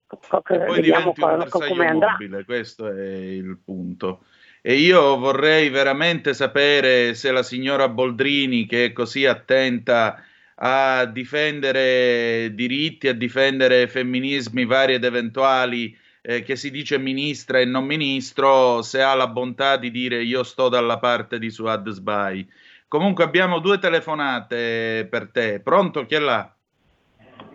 poi 0.66 0.80
diventi 0.80 1.22
un 1.22 1.36
bersaglio 1.38 1.98
mobile, 1.98 2.44
questo 2.44 2.88
è 2.88 3.02
il 3.02 3.58
punto. 3.64 4.24
E 4.60 4.74
io 4.74 5.18
vorrei 5.18 5.68
veramente 5.68 6.32
sapere 6.32 7.14
se 7.14 7.30
la 7.32 7.42
signora 7.42 7.88
Boldrini, 7.88 8.64
che 8.64 8.86
è 8.86 8.92
così 8.92 9.26
attenta 9.26 10.22
a 10.56 11.04
difendere 11.06 12.54
diritti, 12.54 13.08
a 13.08 13.14
difendere 13.14 13.88
femminismi 13.88 14.64
vari 14.64 14.94
ed 14.94 15.04
eventuali, 15.04 15.96
eh, 16.22 16.42
che 16.42 16.56
si 16.56 16.70
dice 16.70 16.98
ministra 16.98 17.58
e 17.58 17.64
non 17.64 17.84
ministro, 17.84 18.82
se 18.82 19.02
ha 19.02 19.14
la 19.14 19.28
bontà 19.28 19.76
di 19.76 19.90
dire 19.90 20.22
io 20.22 20.42
sto 20.42 20.68
dalla 20.68 20.98
parte 20.98 21.38
di 21.38 21.50
Suad 21.50 21.88
Sbai. 21.90 22.46
Comunque 22.86 23.24
abbiamo 23.24 23.58
due 23.58 23.78
telefonate 23.78 25.06
per 25.10 25.30
te. 25.30 25.60
Pronto? 25.60 26.06
Chi 26.06 26.14
è 26.14 26.20
là? 26.20 26.54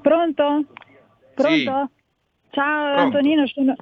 Pronto? 0.02 0.66
Pronto? 1.34 1.48
Sì. 1.48 1.64
Ciao 1.64 1.88
Pronto. 2.50 3.18
Antonino, 3.18 3.48
sono... 3.48 3.76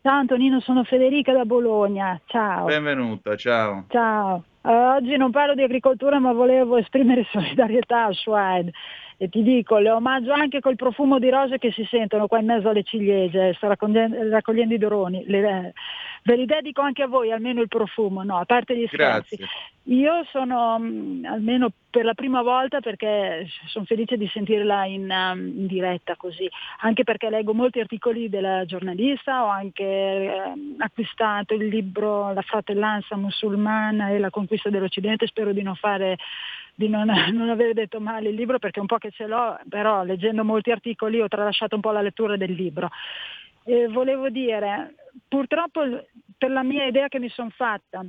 ciao 0.00 0.18
Antonino, 0.18 0.60
sono 0.60 0.84
Federica 0.84 1.32
da 1.32 1.44
Bologna. 1.44 2.18
Ciao. 2.24 2.64
Benvenuta, 2.64 3.36
ciao. 3.36 3.84
Ciao. 3.88 4.44
Uh, 4.64 4.96
oggi 4.96 5.14
non 5.18 5.30
parlo 5.30 5.54
di 5.54 5.62
agricoltura 5.62 6.18
ma 6.18 6.32
volevo 6.32 6.78
esprimere 6.78 7.26
solidarietà 7.30 8.04
a 8.04 8.12
Suad 8.12 8.70
e 9.16 9.28
ti 9.28 9.42
dico, 9.42 9.78
le 9.78 9.90
omaggio 9.90 10.32
anche 10.32 10.60
col 10.60 10.74
profumo 10.74 11.18
di 11.18 11.30
rose 11.30 11.58
che 11.58 11.70
si 11.70 11.86
sentono 11.88 12.26
qua 12.26 12.40
in 12.40 12.46
mezzo 12.46 12.68
alle 12.68 12.82
ciliegie, 12.82 13.54
sta 13.54 13.68
raccogliendo, 13.68 14.28
raccogliendo 14.30 14.74
i 14.74 14.78
doroni. 14.78 15.24
Le, 15.26 15.72
ve 16.24 16.36
li 16.36 16.46
dedico 16.46 16.80
anche 16.80 17.02
a 17.02 17.06
voi, 17.06 17.30
almeno 17.30 17.60
il 17.60 17.68
profumo, 17.68 18.22
no, 18.22 18.38
a 18.38 18.44
parte 18.46 18.76
gli 18.76 18.86
scherzi. 18.86 19.36
Grazie. 19.36 19.46
Io 19.88 20.24
sono 20.30 20.78
mh, 20.78 21.26
almeno 21.26 21.68
per 21.90 22.06
la 22.06 22.14
prima 22.14 22.40
volta 22.40 22.80
perché 22.80 23.46
sono 23.66 23.84
felice 23.84 24.16
di 24.16 24.26
sentirla 24.28 24.86
in, 24.86 25.10
um, 25.10 25.38
in, 25.38 25.66
diretta 25.66 26.16
così, 26.16 26.48
anche 26.80 27.04
perché 27.04 27.28
leggo 27.28 27.52
molti 27.52 27.80
articoli 27.80 28.30
della 28.30 28.64
giornalista, 28.64 29.44
ho 29.44 29.48
anche 29.48 29.84
eh, 29.84 30.52
acquistato 30.78 31.52
il 31.52 31.66
libro 31.66 32.32
La 32.32 32.40
fratellanza 32.40 33.16
musulmana 33.16 34.08
e 34.08 34.18
la 34.18 34.30
conquista 34.30 34.70
dell'Occidente, 34.70 35.26
spero 35.26 35.52
di 35.52 35.62
non 35.62 35.74
fare 35.74 36.16
di 36.74 36.88
non, 36.88 37.04
non 37.32 37.50
aver 37.50 37.74
detto 37.74 38.00
male 38.00 38.30
il 38.30 38.34
libro 38.34 38.58
perché 38.58 38.80
un 38.80 38.86
po' 38.86 38.96
che 38.96 39.10
ce 39.10 39.26
l'ho, 39.26 39.58
però 39.68 40.02
leggendo 40.04 40.42
molti 40.42 40.70
articoli 40.70 41.20
ho 41.20 41.28
tralasciato 41.28 41.74
un 41.74 41.82
po' 41.82 41.90
la 41.90 42.00
lettura 42.00 42.38
del 42.38 42.52
libro. 42.52 42.88
E 43.66 43.88
volevo 43.88 44.30
dire, 44.30 44.94
purtroppo 45.28 45.82
per 46.36 46.50
la 46.50 46.62
mia 46.62 46.86
idea 46.86 47.08
che 47.08 47.18
mi 47.18 47.28
sono 47.28 47.50
fatta, 47.50 48.04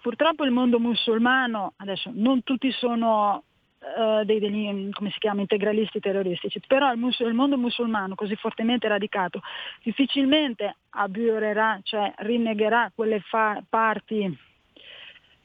purtroppo 0.00 0.44
il 0.44 0.50
mondo 0.50 0.78
musulmano, 0.78 1.72
adesso 1.76 2.10
non 2.14 2.42
tutti 2.42 2.70
sono 2.72 3.42
uh, 3.78 4.24
dei, 4.24 4.38
degli, 4.38 4.90
come 4.90 5.10
si 5.10 5.18
chiama, 5.18 5.40
integralisti 5.40 6.00
terroristici, 6.00 6.60
però 6.66 6.92
il, 6.92 6.98
mus- 6.98 7.20
il 7.20 7.34
mondo 7.34 7.56
musulmano 7.56 8.14
così 8.14 8.36
fortemente 8.36 8.88
radicato 8.88 9.40
difficilmente 9.82 10.76
abiurerà, 10.90 11.80
cioè 11.82 12.12
rinnegherà 12.18 12.90
quelle 12.94 13.20
fa- 13.20 13.62
parti 13.68 14.38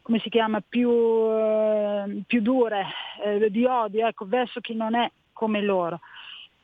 come 0.01 0.19
si 0.19 0.29
chiama, 0.29 0.61
più, 0.67 0.89
eh, 0.89 2.23
più 2.25 2.41
dure 2.41 2.85
eh, 3.23 3.49
di 3.51 3.65
odio 3.65 4.07
ecco, 4.07 4.25
verso 4.25 4.59
chi 4.59 4.73
non 4.73 4.95
è 4.95 5.09
come 5.31 5.61
loro 5.61 5.99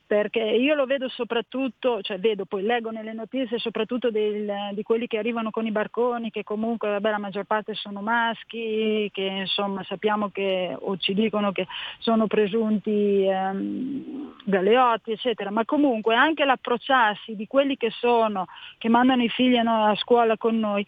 perché 0.07 0.39
io 0.39 0.73
lo 0.73 0.85
vedo 0.85 1.09
soprattutto, 1.09 2.01
cioè 2.01 2.17
vedo, 2.17 2.45
poi 2.45 2.63
leggo 2.63 2.91
nelle 2.91 3.11
notizie 3.11 3.59
soprattutto 3.59 4.09
del, 4.09 4.71
di 4.71 4.81
quelli 4.81 5.05
che 5.05 5.17
arrivano 5.17 5.51
con 5.51 5.65
i 5.65 5.71
barconi, 5.71 6.31
che 6.31 6.45
comunque 6.45 6.89
vabbè, 6.89 7.11
la 7.11 7.17
maggior 7.17 7.43
parte 7.43 7.73
sono 7.75 8.01
maschi, 8.01 9.09
che 9.11 9.21
insomma 9.21 9.83
sappiamo 9.83 10.29
che, 10.29 10.73
o 10.79 10.95
ci 10.95 11.13
dicono 11.13 11.51
che 11.51 11.67
sono 11.99 12.25
presunti 12.25 13.25
ehm, 13.27 14.35
galeotti, 14.45 15.11
eccetera, 15.11 15.51
ma 15.51 15.65
comunque 15.65 16.15
anche 16.15 16.45
l'approcciarsi 16.45 17.35
di 17.35 17.45
quelli 17.45 17.75
che 17.75 17.91
sono, 17.91 18.45
che 18.77 18.87
mandano 18.87 19.23
i 19.23 19.29
figli 19.29 19.57
a 19.57 19.93
scuola 19.95 20.37
con 20.37 20.57
noi, 20.57 20.85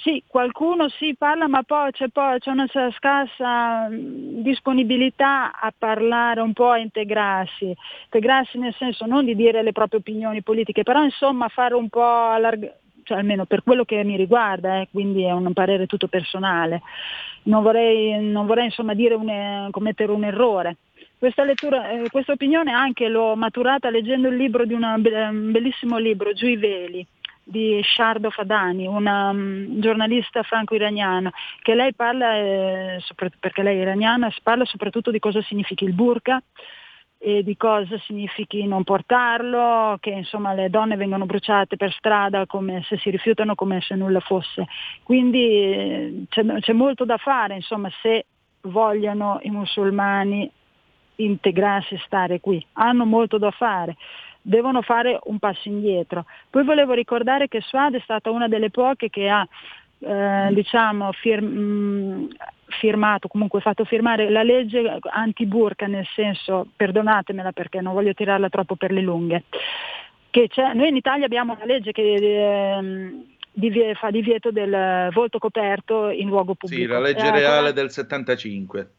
sì, 0.00 0.22
qualcuno 0.26 0.88
sì 0.88 1.16
parla, 1.16 1.48
ma 1.48 1.62
poi 1.62 1.90
c'è, 1.90 2.08
poi 2.08 2.38
c'è 2.38 2.50
una 2.50 2.68
scarsa 2.96 3.88
disponibilità 3.90 5.58
a 5.58 5.72
parlare 5.76 6.40
un 6.40 6.52
po', 6.52 6.70
a 6.70 6.78
integrarsi. 6.78 7.74
Integrarsi 8.04 8.58
nel 8.58 8.74
senso 8.78 9.06
non 9.06 9.24
di 9.24 9.34
dire 9.34 9.62
le 9.62 9.72
proprie 9.72 9.98
opinioni 9.98 10.42
politiche, 10.42 10.84
però 10.84 11.02
insomma 11.02 11.48
fare 11.48 11.74
un 11.74 11.88
po' 11.88 12.02
allargare 12.02 12.80
cioè 13.08 13.16
almeno 13.16 13.46
per 13.46 13.62
quello 13.62 13.84
che 13.86 14.04
mi 14.04 14.18
riguarda, 14.18 14.80
eh, 14.80 14.88
quindi 14.92 15.24
è 15.24 15.32
un 15.32 15.54
parere 15.54 15.86
tutto 15.86 16.08
personale. 16.08 16.82
Non 17.44 17.62
vorrei, 17.62 18.22
non 18.22 18.44
vorrei 18.44 18.66
insomma 18.66 18.92
un, 18.92 19.68
commettere 19.70 20.12
un 20.12 20.24
errore. 20.24 20.76
Questa, 21.16 21.42
lettura, 21.42 21.88
eh, 21.88 22.10
questa 22.10 22.32
opinione 22.32 22.70
anche 22.70 23.08
l'ho 23.08 23.34
maturata 23.34 23.88
leggendo 23.88 24.28
il 24.28 24.36
libro 24.36 24.64
un 24.68 25.50
bellissimo 25.50 25.96
libro, 25.96 26.34
Giù 26.34 26.46
i 26.46 26.56
veli, 26.56 27.04
di 27.48 27.80
Shardo 27.82 28.28
Fadani, 28.28 28.86
una 28.86 29.30
um, 29.30 29.80
giornalista 29.80 30.42
franco-iraniana, 30.42 31.32
che 31.62 31.74
lei 31.74 31.94
parla, 31.94 32.36
eh, 32.36 33.02
perché 33.40 33.62
lei 33.62 33.78
è 33.78 33.82
iraniana, 33.82 34.30
parla 34.42 34.66
soprattutto 34.66 35.10
di 35.10 35.18
cosa 35.18 35.40
significa 35.42 35.84
il 35.84 35.94
burqa, 35.94 36.42
e 37.20 37.42
di 37.42 37.56
cosa 37.56 37.98
significhi 38.00 38.64
non 38.66 38.84
portarlo, 38.84 39.96
che 39.98 40.10
insomma 40.10 40.52
le 40.52 40.70
donne 40.70 40.96
vengono 40.96 41.26
bruciate 41.26 41.76
per 41.76 41.92
strada 41.92 42.46
come 42.46 42.82
se 42.84 42.96
si 42.98 43.10
rifiutano 43.10 43.54
come 43.54 43.80
se 43.80 43.94
nulla 43.94 44.20
fosse. 44.20 44.66
Quindi 45.02 45.42
eh, 45.42 46.24
c'è, 46.28 46.44
c'è 46.60 46.72
molto 46.74 47.04
da 47.04 47.16
fare, 47.16 47.54
insomma, 47.54 47.90
se 48.02 48.26
vogliono 48.62 49.40
i 49.42 49.50
musulmani 49.50 50.48
integrarsi 51.16 51.94
e 51.94 52.02
stare 52.04 52.40
qui. 52.40 52.64
Hanno 52.74 53.04
molto 53.04 53.38
da 53.38 53.50
fare, 53.50 53.96
devono 54.48 54.80
fare 54.80 55.18
un 55.24 55.38
passo 55.38 55.68
indietro. 55.68 56.24
Poi 56.48 56.64
volevo 56.64 56.94
ricordare 56.94 57.48
che 57.48 57.60
Suad 57.60 57.94
è 57.94 58.00
stata 58.00 58.30
una 58.30 58.48
delle 58.48 58.70
poche 58.70 59.10
che 59.10 59.28
ha 59.28 59.46
eh, 59.98 60.48
diciamo, 60.52 61.12
fir- 61.12 61.42
mh, 61.42 62.28
firmato, 62.80 63.28
comunque 63.28 63.60
fatto 63.60 63.84
firmare 63.84 64.30
la 64.30 64.42
legge 64.42 64.98
anti-burka, 65.02 65.86
nel 65.86 66.06
senso, 66.14 66.66
perdonatemela 66.74 67.52
perché 67.52 67.82
non 67.82 67.92
voglio 67.92 68.14
tirarla 68.14 68.48
troppo 68.48 68.76
per 68.76 68.90
le 68.90 69.02
lunghe, 69.02 69.44
che 70.30 70.48
noi 70.74 70.88
in 70.88 70.96
Italia 70.96 71.26
abbiamo 71.26 71.52
una 71.52 71.66
legge 71.66 71.92
che 71.92 72.14
eh, 72.14 73.24
divie- 73.52 73.94
fa 73.94 74.10
divieto 74.10 74.50
del 74.50 75.10
volto 75.12 75.38
coperto 75.38 76.08
in 76.08 76.28
luogo 76.28 76.54
pubblico. 76.54 76.82
Sì, 76.84 76.88
la 76.88 77.00
legge 77.00 77.30
reale 77.30 77.72
del 77.74 77.90
75. 77.90 78.92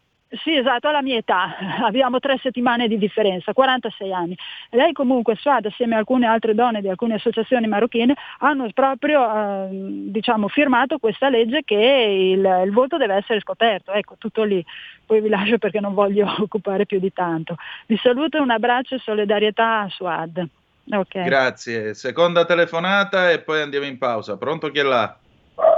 Sì, 0.43 0.55
esatto, 0.55 0.87
alla 0.87 1.01
mia 1.01 1.17
età, 1.17 1.55
abbiamo 1.83 2.19
tre 2.19 2.37
settimane 2.39 2.87
di 2.87 2.99
differenza, 2.99 3.51
46 3.51 4.13
anni. 4.13 4.37
Lei 4.69 4.93
comunque, 4.93 5.35
Suad, 5.35 5.65
assieme 5.65 5.95
a 5.95 5.97
alcune 5.97 6.27
altre 6.27 6.53
donne 6.53 6.81
di 6.81 6.87
alcune 6.87 7.15
associazioni 7.15 7.65
marocchine, 7.67 8.13
hanno 8.39 8.69
proprio 8.71 9.23
eh, 9.23 9.67
diciamo, 9.71 10.47
firmato 10.47 10.99
questa 10.99 11.29
legge 11.29 11.63
che 11.63 11.75
il, 11.75 12.61
il, 12.63 12.71
voto 12.71 12.97
deve 12.97 13.15
essere 13.15 13.39
scoperto. 13.39 13.91
Ecco, 13.91 14.15
tutto 14.19 14.43
lì. 14.43 14.63
Poi 15.03 15.19
vi 15.19 15.29
lascio 15.29 15.57
perché 15.57 15.79
non 15.79 15.95
voglio 15.95 16.27
occupare 16.37 16.85
più 16.85 16.99
di 16.99 17.11
tanto. 17.11 17.55
Vi 17.87 17.97
saluto, 17.97 18.39
un 18.39 18.51
abbraccio 18.51 18.95
e 18.95 18.99
solidarietà 18.99 19.79
a 19.79 19.89
Suad. 19.89 20.47
Okay. 20.91 21.23
Grazie. 21.23 21.95
Seconda 21.95 22.45
telefonata 22.45 23.31
e 23.31 23.39
poi 23.39 23.61
andiamo 23.61 23.87
in 23.87 23.97
pausa. 23.97 24.37
Pronto 24.37 24.69
chi 24.69 24.79
è 24.79 24.83
là? 24.83 25.17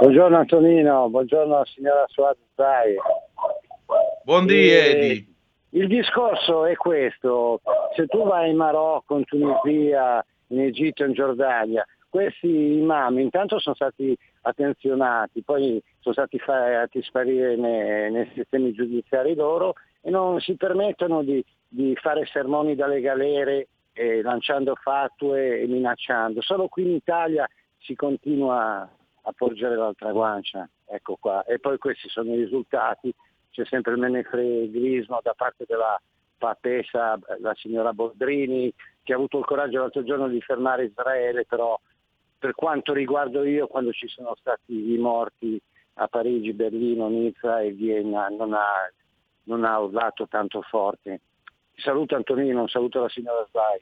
Buongiorno 0.00 0.36
Antonino, 0.36 1.08
buongiorno 1.08 1.64
signora 1.64 2.04
Suad 2.06 2.36
Zai. 2.54 2.94
Buondì 4.24 4.70
Edi. 4.70 5.34
Il 5.70 5.86
discorso 5.88 6.66
è 6.66 6.74
questo, 6.76 7.60
se 7.96 8.06
tu 8.06 8.24
vai 8.24 8.50
in 8.50 8.56
Marocco, 8.56 9.16
in 9.16 9.24
Tunisia, 9.24 10.24
in 10.48 10.60
Egitto, 10.60 11.04
in 11.04 11.14
Giordania, 11.14 11.86
questi 12.10 12.76
imam 12.76 13.18
intanto 13.18 13.58
sono 13.58 13.74
stati 13.74 14.14
attenzionati, 14.42 15.42
poi 15.42 15.82
sono 16.00 16.14
stati 16.14 16.38
fatti 16.38 17.02
sparire 17.02 17.56
nei, 17.56 18.12
nei 18.12 18.30
sistemi 18.34 18.72
giudiziari 18.72 19.34
loro 19.34 19.76
e 20.02 20.10
non 20.10 20.38
si 20.40 20.56
permettono 20.56 21.22
di, 21.22 21.42
di 21.66 21.96
fare 21.96 22.26
sermoni 22.26 22.74
dalle 22.74 23.00
galere 23.00 23.68
eh, 23.94 24.20
lanciando 24.20 24.74
fatue 24.74 25.60
e 25.60 25.66
minacciando. 25.66 26.42
Solo 26.42 26.68
qui 26.68 26.82
in 26.82 26.90
Italia 26.90 27.48
si 27.78 27.94
continua 27.94 28.86
a 29.22 29.32
porgere 29.34 29.76
l'altra 29.76 30.12
guancia, 30.12 30.68
ecco 30.84 31.16
qua. 31.18 31.44
E 31.44 31.60
poi 31.60 31.78
questi 31.78 32.10
sono 32.10 32.34
i 32.34 32.36
risultati 32.36 33.10
c'è 33.52 33.64
sempre 33.66 33.92
il 33.92 33.98
menefreglismo 33.98 35.20
da 35.22 35.34
parte 35.36 35.64
della 35.68 36.00
papessa, 36.38 37.18
la 37.38 37.54
signora 37.54 37.92
Boldrini, 37.92 38.72
che 39.02 39.12
ha 39.12 39.16
avuto 39.16 39.38
il 39.38 39.44
coraggio 39.44 39.78
l'altro 39.78 40.02
giorno 40.02 40.26
di 40.28 40.40
fermare 40.40 40.86
Israele, 40.86 41.44
però 41.46 41.78
per 42.38 42.54
quanto 42.54 42.92
riguardo 42.92 43.44
io, 43.44 43.68
quando 43.68 43.92
ci 43.92 44.08
sono 44.08 44.34
stati 44.40 44.92
i 44.92 44.98
morti 44.98 45.60
a 45.94 46.08
Parigi, 46.08 46.52
Berlino, 46.52 47.08
Nizza 47.08 47.60
e 47.60 47.70
Vienna, 47.70 48.26
non 48.28 48.54
ha, 48.54 48.90
non 49.44 49.64
ha 49.64 49.78
urlato 49.78 50.26
tanto 50.26 50.62
forte. 50.62 51.20
Saluto 51.76 52.16
Antonino, 52.16 52.66
saluto 52.66 52.98
alla 52.98 53.08
signora 53.08 53.46
Svai. 53.50 53.80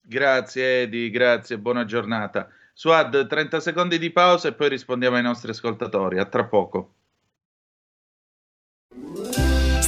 Grazie 0.00 0.82
Edi, 0.82 1.08
grazie, 1.10 1.58
buona 1.58 1.84
giornata. 1.84 2.48
Suad, 2.74 3.26
30 3.26 3.60
secondi 3.60 3.98
di 3.98 4.10
pausa 4.10 4.48
e 4.48 4.54
poi 4.54 4.68
rispondiamo 4.68 5.16
ai 5.16 5.22
nostri 5.22 5.50
ascoltatori. 5.50 6.18
A 6.18 6.26
tra 6.26 6.44
poco. 6.44 6.94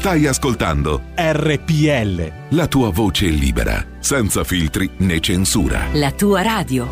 Stai 0.01 0.27
ascoltando 0.27 1.03
RPL. 1.15 2.57
La 2.57 2.67
tua 2.69 2.89
voce 2.89 3.27
libera, 3.27 3.87
senza 3.99 4.45
filtri 4.45 4.89
né 5.01 5.21
censura. 5.21 5.89
La 5.93 6.11
tua 6.13 6.41
radio. 6.41 6.89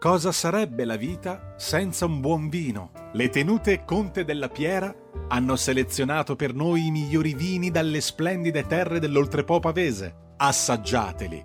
Cosa 0.00 0.32
sarebbe 0.32 0.86
la 0.86 0.96
vita 0.96 1.52
senza 1.58 2.06
un 2.06 2.20
buon 2.20 2.48
vino? 2.48 2.90
Le 3.12 3.28
tenute 3.28 3.84
Conte 3.84 4.24
della 4.24 4.48
Piera 4.48 4.90
hanno 5.28 5.56
selezionato 5.56 6.36
per 6.36 6.54
noi 6.54 6.86
i 6.86 6.90
migliori 6.90 7.34
vini 7.34 7.70
dalle 7.70 8.00
splendide 8.00 8.66
terre 8.66 8.98
dell'Oltrepo 8.98 9.60
pavese. 9.60 10.32
Assaggiateli, 10.38 11.44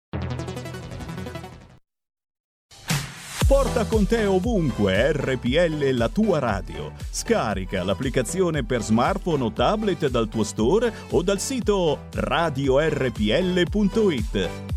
Porta 3.51 3.85
con 3.85 4.07
te 4.07 4.23
ovunque 4.23 5.11
RPL 5.11 5.89
la 5.89 6.07
tua 6.07 6.39
radio. 6.39 6.93
Scarica 7.09 7.83
l'applicazione 7.83 8.63
per 8.63 8.81
smartphone 8.81 9.43
o 9.43 9.51
tablet 9.51 10.07
dal 10.07 10.29
tuo 10.29 10.45
store 10.45 10.89
o 11.09 11.21
dal 11.21 11.37
sito 11.37 12.07
radiorpl.it. 12.13 13.19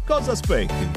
Cosa 0.04 0.32
aspetti? 0.32 0.90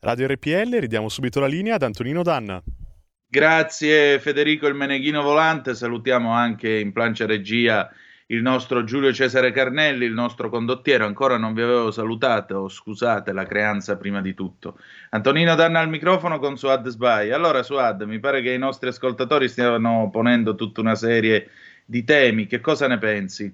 Radio 0.00 0.26
RPL, 0.26 0.76
ridiamo 0.80 1.08
subito 1.08 1.38
la 1.38 1.46
linea 1.46 1.76
ad 1.76 1.82
Antonino 1.82 2.24
Danna. 2.24 2.60
Grazie 3.28 4.18
Federico 4.18 4.66
il 4.66 4.74
Meneghino 4.74 5.22
Volante, 5.22 5.72
salutiamo 5.72 6.32
anche 6.32 6.80
in 6.80 6.92
plancia 6.92 7.26
regia 7.26 7.88
il 8.30 8.42
nostro 8.42 8.84
Giulio 8.84 9.12
Cesare 9.12 9.52
Carnelli, 9.52 10.04
il 10.04 10.12
nostro 10.12 10.50
condottiero, 10.50 11.06
ancora 11.06 11.38
non 11.38 11.54
vi 11.54 11.62
avevo 11.62 11.90
salutato, 11.90 12.68
scusate 12.68 13.32
la 13.32 13.44
creanza 13.44 13.96
prima 13.96 14.20
di 14.20 14.34
tutto. 14.34 14.78
Antonino 15.10 15.54
Danna 15.54 15.80
al 15.80 15.88
microfono 15.88 16.38
con 16.38 16.58
Suad 16.58 16.88
Sbai. 16.88 17.30
Allora 17.30 17.62
Suad, 17.62 18.02
mi 18.02 18.18
pare 18.18 18.42
che 18.42 18.52
i 18.52 18.58
nostri 18.58 18.88
ascoltatori 18.88 19.48
stiano 19.48 20.10
ponendo 20.10 20.54
tutta 20.54 20.80
una 20.80 20.94
serie 20.94 21.48
di 21.86 22.04
temi, 22.04 22.46
che 22.46 22.60
cosa 22.60 22.86
ne 22.86 22.98
pensi? 22.98 23.44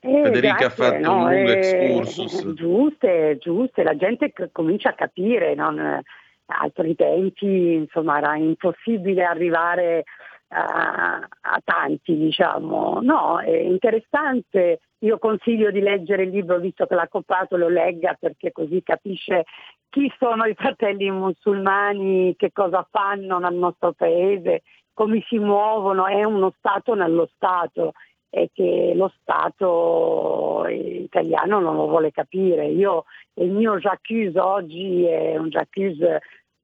Eh, 0.00 0.20
Federica 0.22 0.54
ha 0.54 0.58
grazie, 0.58 0.84
fatto 0.84 1.00
no, 1.00 1.16
un 1.24 1.32
lungo 1.32 1.50
eh, 1.50 1.58
excursus. 1.58 2.52
Giuste, 2.54 3.38
giuste, 3.40 3.82
la 3.82 3.96
gente 3.96 4.32
c- 4.32 4.50
comincia 4.52 4.90
a 4.90 4.94
capire, 4.94 5.56
non, 5.56 6.00
altri 6.48 6.94
tempi 6.94 7.74
insomma 7.74 8.18
era 8.18 8.36
impossibile 8.36 9.24
arrivare 9.24 10.04
a, 10.48 11.28
tanti, 11.64 12.16
diciamo. 12.16 13.00
No, 13.02 13.38
è 13.40 13.56
interessante. 13.56 14.80
Io 15.00 15.18
consiglio 15.18 15.70
di 15.70 15.80
leggere 15.80 16.24
il 16.24 16.30
libro, 16.30 16.58
visto 16.58 16.86
che 16.86 16.94
l'ha 16.94 17.08
comprato, 17.08 17.56
lo 17.56 17.68
legga 17.68 18.16
perché 18.18 18.52
così 18.52 18.82
capisce 18.82 19.44
chi 19.90 20.12
sono 20.18 20.44
i 20.44 20.54
fratelli 20.54 21.10
musulmani, 21.10 22.34
che 22.36 22.52
cosa 22.52 22.86
fanno 22.90 23.38
nel 23.38 23.54
nostro 23.54 23.92
paese, 23.92 24.62
come 24.92 25.24
si 25.28 25.38
muovono, 25.38 26.06
è 26.06 26.24
uno 26.24 26.52
Stato 26.58 26.94
nello 26.94 27.28
Stato 27.34 27.92
e 28.30 28.50
che 28.52 28.92
lo 28.94 29.12
Stato 29.20 30.66
italiano 30.68 31.60
non 31.60 31.76
lo 31.76 31.86
vuole 31.86 32.10
capire. 32.10 32.66
Io, 32.66 33.04
il 33.34 33.50
mio 33.50 33.78
Jacques 33.78 34.34
oggi 34.34 35.04
è 35.04 35.36
un 35.36 35.48
Jacques 35.48 35.98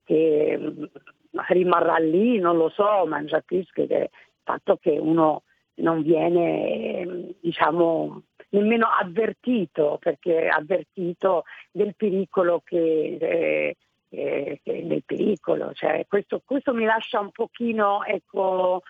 che 0.05 0.73
rimarrà 1.49 1.97
lì, 1.97 2.39
non 2.39 2.57
lo 2.57 2.69
so, 2.69 3.07
ma 3.07 3.25
già 3.25 3.39
capisco 3.39 3.87
che 3.87 3.95
il 3.95 4.11
fatto 4.43 4.77
che 4.77 4.99
uno 4.99 5.43
non 5.77 6.03
viene 6.03 7.35
diciamo 7.41 8.23
nemmeno 8.51 8.87
avvertito 8.87 9.99
perché 10.01 10.49
avvertito 10.49 11.45
del 11.73 11.97
pericolo 11.97 12.63
che, 12.65 13.17
eh, 13.21 13.77
eh, 14.11 15.03
pericolo 15.05 15.73
cioè, 15.73 16.07
questo, 16.07 16.43
questo, 16.45 16.73
mi 16.73 16.85
lascia 16.85 17.19
un 17.19 17.33
pochino 17.33 18.05
ecco 18.05 18.83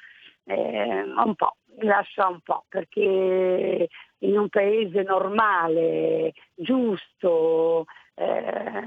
eh, 0.44 1.02
un 1.02 1.34
po' 1.34 1.56
mi 1.78 1.86
lascia 1.86 2.28
un 2.28 2.40
po' 2.40 2.64
perché 2.68 3.88
in 4.18 4.38
un 4.38 4.48
paese 4.50 5.02
normale 5.02 6.34
giusto 6.54 7.86
eh, 8.14 8.82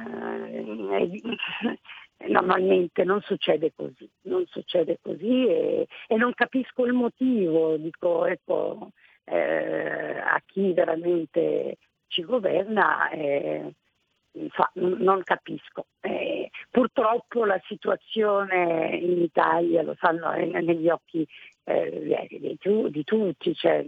Normalmente 2.26 3.04
non 3.04 3.22
succede 3.22 3.74
così, 3.76 4.10
non 4.24 4.44
succede 4.48 4.98
così 5.02 5.48
e, 5.48 5.88
e 6.08 6.16
non 6.16 6.34
capisco 6.34 6.86
il 6.86 6.94
motivo, 6.94 7.78
dico 7.78 8.26
ecco, 8.26 8.90
eh, 9.24 10.18
a 10.18 10.42
chi 10.46 10.74
veramente 10.74 11.78
ci 12.08 12.24
governa, 12.24 13.10
eh, 13.10 13.72
fa, 14.50 14.70
non 14.74 15.22
capisco. 15.24 15.86
Eh, 16.02 16.50
purtroppo 16.72 17.46
la 17.46 17.62
situazione 17.68 18.98
in 19.02 19.22
Italia, 19.22 19.84
lo 19.84 19.96
sanno 20.00 20.32
negli 20.32 20.90
occhi 20.90 21.28
eh, 21.66 22.28
di, 22.30 22.58
di, 22.90 23.04
tutti, 23.04 23.54
cioè, 23.54 23.86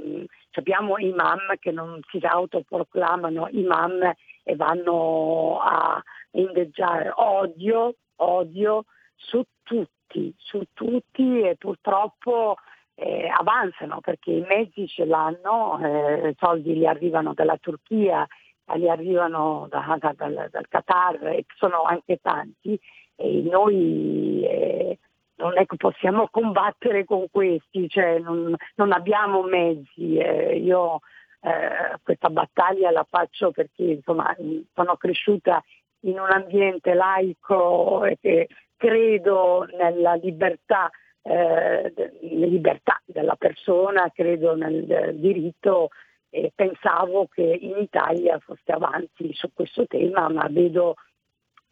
abbiamo 0.51 0.97
imam 0.97 1.55
che 1.59 1.71
non 1.71 1.99
si 2.09 2.19
autoproclamano 2.21 3.47
imam 3.51 4.11
e 4.43 4.55
vanno 4.55 5.59
a 5.61 6.01
indeggiare 6.31 7.11
odio 7.15 7.95
odio 8.19 8.85
su 9.15 9.43
tutti, 9.63 10.33
su 10.37 10.63
tutti 10.73 11.41
e 11.41 11.55
purtroppo 11.57 12.55
eh, 12.95 13.27
avanzano 13.27 13.99
perché 14.01 14.31
i 14.31 14.45
mezzi 14.47 14.87
ce 14.87 15.05
l'hanno, 15.05 15.79
eh, 15.81 16.29
i 16.29 16.35
soldi 16.37 16.73
li 16.73 16.87
arrivano 16.87 17.33
dalla 17.33 17.57
Turchia, 17.57 18.27
li 18.75 18.89
arrivano 18.89 19.67
da, 19.69 19.97
da, 19.99 20.13
dal, 20.15 20.47
dal, 20.51 20.67
Qatar 20.67 21.27
e 21.27 21.45
sono 21.55 21.83
anche 21.83 22.19
tanti 22.21 22.79
e 23.15 23.41
noi 23.41 24.43
eh, 24.45 24.99
non 25.37 25.57
è 25.57 25.65
che 25.65 25.77
possiamo 25.77 26.27
combattere 26.29 27.05
con 27.05 27.25
questi, 27.31 27.89
cioè 27.89 28.19
non, 28.19 28.53
non 28.75 28.91
abbiamo 28.91 29.41
mezzi. 29.41 30.17
Eh, 30.17 30.57
io 30.57 30.99
eh, 31.41 31.97
questa 32.03 32.29
battaglia 32.29 32.91
la 32.91 33.05
faccio 33.09 33.51
perché 33.51 33.83
insomma, 33.83 34.35
sono 34.73 34.97
cresciuta 34.97 35.63
in 36.01 36.19
un 36.19 36.31
ambiente 36.31 36.93
laico 36.93 38.05
e 38.05 38.17
che 38.21 38.47
credo 38.75 39.67
nella 39.77 40.13
libertà, 40.13 40.89
eh, 41.21 41.93
libertà 42.21 43.01
della 43.05 43.35
persona, 43.35 44.09
credo 44.13 44.55
nel 44.55 45.15
diritto 45.15 45.89
e 46.29 46.51
pensavo 46.53 47.27
che 47.27 47.41
in 47.43 47.77
Italia 47.77 48.39
fosse 48.39 48.71
avanti 48.71 49.33
su 49.33 49.49
questo 49.53 49.85
tema, 49.87 50.29
ma 50.29 50.47
vedo, 50.49 50.95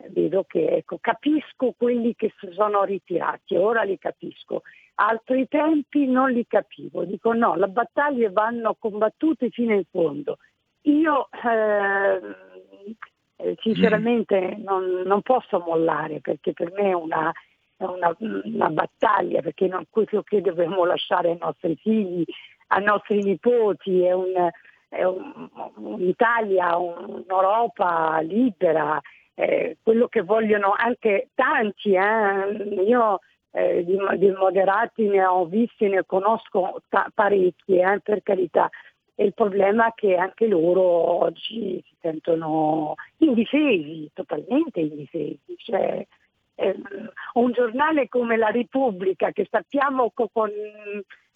vedo 0.09 0.43
che 0.43 0.67
ecco, 0.67 0.97
capisco 0.99 1.73
quelli 1.77 2.15
che 2.15 2.33
si 2.39 2.49
sono 2.51 2.83
ritirati, 2.83 3.55
ora 3.55 3.83
li 3.83 3.97
capisco. 3.97 4.63
Altri 4.95 5.47
tempi 5.47 6.07
non 6.07 6.31
li 6.31 6.45
capivo, 6.47 7.05
dico 7.05 7.33
no, 7.33 7.55
le 7.55 7.67
battaglie 7.67 8.31
vanno 8.31 8.75
combattute 8.77 9.49
fino 9.49 9.73
in 9.73 9.83
fondo. 9.91 10.39
Io 10.81 11.27
eh, 11.29 12.19
eh, 13.37 13.55
sinceramente 13.61 14.55
non, 14.57 15.03
non, 15.05 15.21
posso 15.21 15.59
mollare 15.59 16.19
perché 16.21 16.53
per 16.53 16.71
me 16.73 16.89
è 16.89 16.93
una, 16.93 17.31
una, 17.77 18.15
una 18.19 18.69
battaglia, 18.69 19.41
perché 19.41 19.67
non 19.67 19.85
quello 19.89 20.23
che 20.23 20.41
dobbiamo 20.41 20.85
lasciare 20.85 21.31
ai 21.31 21.37
nostri 21.39 21.75
figli, 21.75 22.25
ai 22.67 22.83
nostri 22.83 23.21
nipoti, 23.21 24.01
è, 24.01 24.11
un, 24.11 24.49
è 24.89 25.03
un, 25.03 25.49
un'Italia, 25.75 26.77
un'Europa 26.77 28.19
libera, 28.21 28.99
eh, 29.35 29.77
quello 29.83 30.07
che 30.07 30.21
vogliono 30.21 30.73
anche 30.75 31.29
tanti. 31.35 31.93
Eh. 31.93 32.83
Io 32.87 33.19
eh, 33.51 33.83
di, 33.85 33.97
di, 34.17 34.31
moderati 34.31 35.07
ne 35.07 35.23
ho 35.25 35.45
visti, 35.45 35.87
ne 35.87 36.03
conosco 36.05 36.81
ta- 36.89 37.09
parecchi, 37.13 37.77
eh, 37.77 37.99
per 38.03 38.23
carità, 38.23 38.69
e 39.19 39.25
il 39.25 39.33
problema 39.33 39.87
è 39.87 39.93
che 39.95 40.15
anche 40.15 40.45
loro 40.45 40.83
oggi 40.83 41.83
si 41.83 41.95
sentono 41.99 42.93
indifesi, 43.17 44.07
totalmente 44.13 44.79
indifesi. 44.79 45.39
Cioè, 45.57 46.05
ehm, 46.53 47.11
un 47.33 47.51
giornale 47.51 48.09
come 48.09 48.37
La 48.37 48.51
Repubblica, 48.51 49.31
che 49.31 49.47
sappiamo 49.49 50.11
con, 50.13 50.51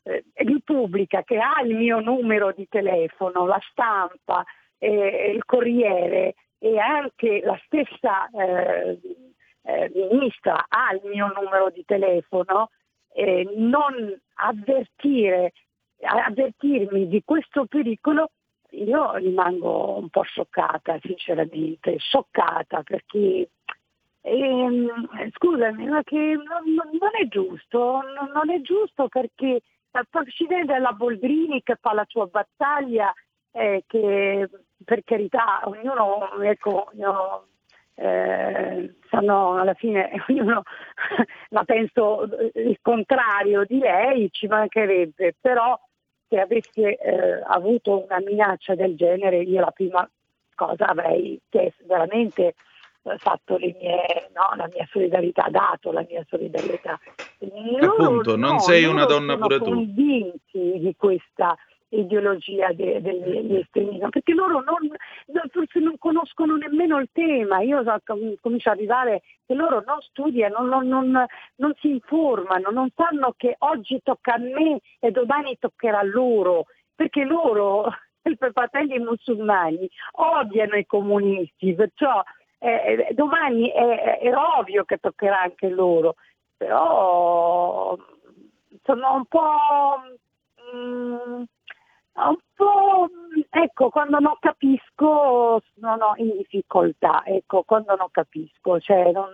eh, 0.04 0.24
Repubblica, 0.34 1.24
che 1.24 1.40
ha 1.40 1.60
il 1.64 1.76
mio 1.76 2.00
numero 2.02 2.52
di 2.52 2.68
telefono, 2.70 3.48
la 3.48 3.60
stampa, 3.72 4.46
eh, 4.78 5.32
il 5.34 5.44
Corriere 5.44 6.36
e 6.60 6.78
anche 6.78 7.42
la 7.44 7.60
stessa 7.66 8.30
eh, 8.30 9.00
eh 9.64 9.92
ministra 9.96 10.68
ha 10.70 10.94
il 10.94 11.02
mio 11.10 11.34
numero 11.36 11.72
di 11.72 11.84
telefono, 11.84 12.70
eh, 13.14 13.52
non 13.56 14.22
avvertire 14.36 15.54
avvertirmi 16.02 17.08
di 17.08 17.22
questo 17.24 17.66
pericolo, 17.66 18.32
io 18.72 19.16
rimango 19.16 19.98
un 19.98 20.10
po' 20.10 20.24
scioccata, 20.24 20.98
sinceramente, 21.02 21.98
scioccata 21.98 22.84
perché 22.84 23.50
ehm, 24.22 25.32
scusami, 25.34 25.88
ma 25.88 26.04
che 26.04 26.18
non, 26.18 26.74
non, 26.74 27.12
è 27.20 27.28
giusto, 27.28 28.02
non, 28.02 28.32
non, 28.34 28.50
è 28.50 28.62
giusto 28.62 29.08
perché 29.08 29.62
si 30.36 30.48
vede 30.48 30.80
la 30.80 30.94
Boldrini 30.94 31.62
che 31.64 31.76
fa 31.80 31.94
la 31.94 32.06
sua 32.08 32.28
battaglia, 32.28 33.14
eh, 33.52 33.84
che 33.88 34.50
per 34.84 35.04
carità 35.04 35.62
ognuno, 35.66 36.42
ecco, 36.42 36.92
io, 36.94 37.48
eh, 37.96 38.96
sanno 39.10 39.58
alla 39.58 39.74
fine 39.74 40.10
ognuno 40.30 40.64
la 41.50 41.64
penso 41.64 42.28
il 42.54 42.78
contrario 42.82 43.66
di 43.66 43.80
lei, 43.80 44.30
ci 44.32 44.48
mancherebbe, 44.48 45.36
però 45.40 45.78
se 46.32 46.40
avessi 46.40 46.82
eh, 46.82 47.42
avuto 47.46 48.06
una 48.06 48.22
minaccia 48.26 48.74
del 48.74 48.96
genere 48.96 49.42
io 49.42 49.60
la 49.60 49.72
prima 49.72 50.10
cosa 50.56 50.86
avrei 50.86 51.38
chiesto 51.50 51.84
veramente 51.86 52.56
eh, 53.04 53.18
fatto 53.18 53.58
le 53.58 53.76
mie, 53.78 54.30
no, 54.34 54.56
la 54.56 54.70
mia 54.74 54.88
solidarietà, 54.90 55.48
dato 55.50 55.92
la 55.92 56.06
mia 56.08 56.26
solidarietà. 56.30 56.98
Loro, 57.80 58.04
Appunto, 58.04 58.38
non 58.38 58.54
no, 58.54 58.60
sei 58.60 58.86
una 58.86 59.06
donna 59.06 59.38
pure 59.38 59.58
tu. 59.58 59.66
Sono 59.66 59.76
convinti 59.76 60.80
di 60.80 60.96
questa 60.96 61.58
ideologia 61.92 62.72
de, 62.74 63.02
dell'estremismo, 63.02 64.10
perché 64.10 64.34
loro 64.34 64.62
non, 64.62 64.90
forse 65.50 65.80
non 65.80 65.98
conoscono 65.98 66.56
nemmeno 66.56 67.00
il 67.00 67.10
tema, 67.12 67.62
io 67.62 67.84
comincio 68.40 68.70
ad 68.70 68.78
arrivare 68.78 69.22
che 69.46 69.54
loro 69.54 69.84
non 69.86 70.02
studiano, 70.02 70.62
non, 70.62 70.88
non, 70.88 71.26
non, 71.56 71.74
si 71.80 71.90
informano, 71.90 72.70
non 72.72 72.90
sanno 72.96 73.34
che 73.36 73.56
oggi 73.60 74.02
tocca 74.04 74.36
a 74.36 74.38
me 74.38 74.80
e 75.00 75.12
domani 75.12 75.58
toccherà 75.60 76.00
a 76.00 76.04
loro, 76.04 76.66
perché 76.96 77.24
loro, 77.24 77.88
i 78.24 78.38
fratelli 78.38 79.00
musulmani, 79.00 79.90
odiano 80.14 80.76
i 80.76 80.86
comunisti, 80.86 81.74
perciò 81.74 82.22
eh, 82.60 83.10
domani 83.14 83.70
è, 83.70 84.20
è 84.20 84.34
ovvio 84.34 84.86
che 84.86 84.98
toccherà 84.98 85.42
anche 85.42 85.68
loro, 85.70 86.16
però 86.56 87.98
sono 88.84 89.14
un 89.14 89.26
po'... 89.26 90.00
Un 92.14 92.36
po', 92.56 93.10
ecco, 93.50 93.90
quando 93.90 94.20
non 94.20 94.36
capisco 94.40 95.62
sono 95.80 96.14
in 96.18 96.36
difficoltà, 96.38 97.24
ecco, 97.26 97.64
quando 97.64 97.96
non 97.96 98.08
capisco, 98.12 98.80
cioè 98.80 99.12
non, 99.12 99.30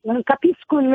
non 0.00 0.22
capisco 0.24 0.80
il, 0.80 0.92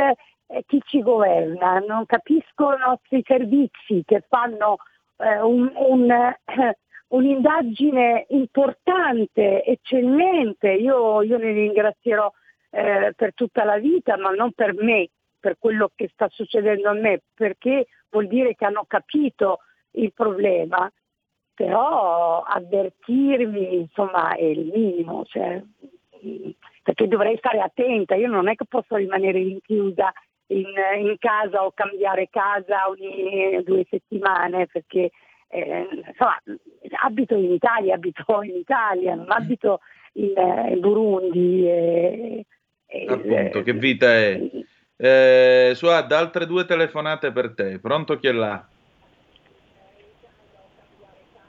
eh, 0.47 0.63
chi 0.67 0.82
ci 0.86 1.01
governa, 1.01 1.80
non 1.80 2.05
capisco 2.05 2.74
i 2.74 2.78
nostri 2.78 3.24
servizi 3.26 4.03
che 4.05 4.24
fanno 4.28 4.78
eh, 5.17 5.39
un, 5.41 5.71
un, 5.76 6.11
eh, 6.11 6.39
un'indagine 7.07 8.26
importante, 8.30 9.63
eccellente, 9.63 10.71
io, 10.71 11.21
io 11.21 11.38
ne 11.38 11.51
ringrazierò 11.51 12.32
eh, 12.71 13.13
per 13.15 13.34
tutta 13.34 13.63
la 13.63 13.78
vita, 13.78 14.17
ma 14.17 14.32
non 14.32 14.51
per 14.51 14.74
me, 14.74 15.09
per 15.39 15.57
quello 15.57 15.91
che 15.95 16.09
sta 16.11 16.28
succedendo 16.30 16.89
a 16.89 16.93
me, 16.93 17.21
perché 17.34 17.88
vuol 18.09 18.28
dire 18.28 18.55
che 18.55 18.65
hanno 18.65 18.84
capito 18.88 19.59
il 19.91 20.11
problema, 20.13 20.91
però 21.54 22.41
avvertirmi 22.41 23.76
insomma 23.76 24.36
è 24.36 24.43
il 24.43 24.72
minimo, 24.74 25.24
cioè, 25.26 25.62
perché 26.82 27.08
dovrei 27.08 27.38
stare 27.38 27.60
attenta, 27.60 28.16
io 28.16 28.28
non 28.28 28.47
è 28.47 28.56
che 28.56 28.66
posso 28.66 28.95
rimanere 28.95 29.39
rinchiusa 29.39 30.12
in, 30.47 30.66
in 30.97 31.16
casa 31.20 31.64
o 31.64 31.72
cambiare 31.74 32.30
casa 32.30 32.89
ogni 32.89 33.62
due 33.64 33.86
settimane 33.89 34.68
perché 34.68 35.12
eh, 35.54 35.88
insomma, 36.08 36.41
abito 37.04 37.36
in 37.36 37.51
Italia, 37.51 37.95
abito 37.95 38.41
in 38.41 38.56
Italia, 38.56 39.16
non 39.16 39.32
abito 39.32 39.80
in, 40.14 40.34
in 40.70 40.80
Burundi. 40.80 41.68
E, 41.70 42.45
e, 42.88 43.06
Appunto, 43.08 43.62
che 43.62 43.74
vita 43.74 44.14
è? 44.14 44.39
Eh, 44.95 45.72
Suad, 45.74 46.10
altre 46.14 46.45
due 46.45 46.66
telefonate 46.66 47.34
per 47.34 47.54
te. 47.56 47.80
Pronto 47.80 48.18
chi 48.20 48.28
è 48.28 48.32
là? 48.32 48.66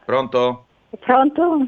Pronto? 0.05 0.67
Pronto? 1.01 1.67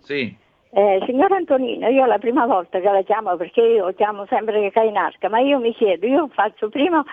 Sì. 0.00 0.36
Eh, 0.74 1.02
signor 1.06 1.32
Antonino, 1.32 1.86
io 1.88 2.06
la 2.06 2.18
prima 2.18 2.46
volta 2.46 2.80
che 2.80 2.90
la 2.90 3.02
chiamo, 3.02 3.36
perché 3.36 3.60
io 3.60 3.92
chiamo 3.94 4.24
sempre 4.26 4.60
che 4.60 4.70
Cainarca, 4.70 5.28
ma 5.28 5.38
io 5.38 5.58
mi 5.58 5.74
chiedo, 5.74 6.06
io 6.06 6.28
faccio 6.32 6.70
prima 6.70 7.04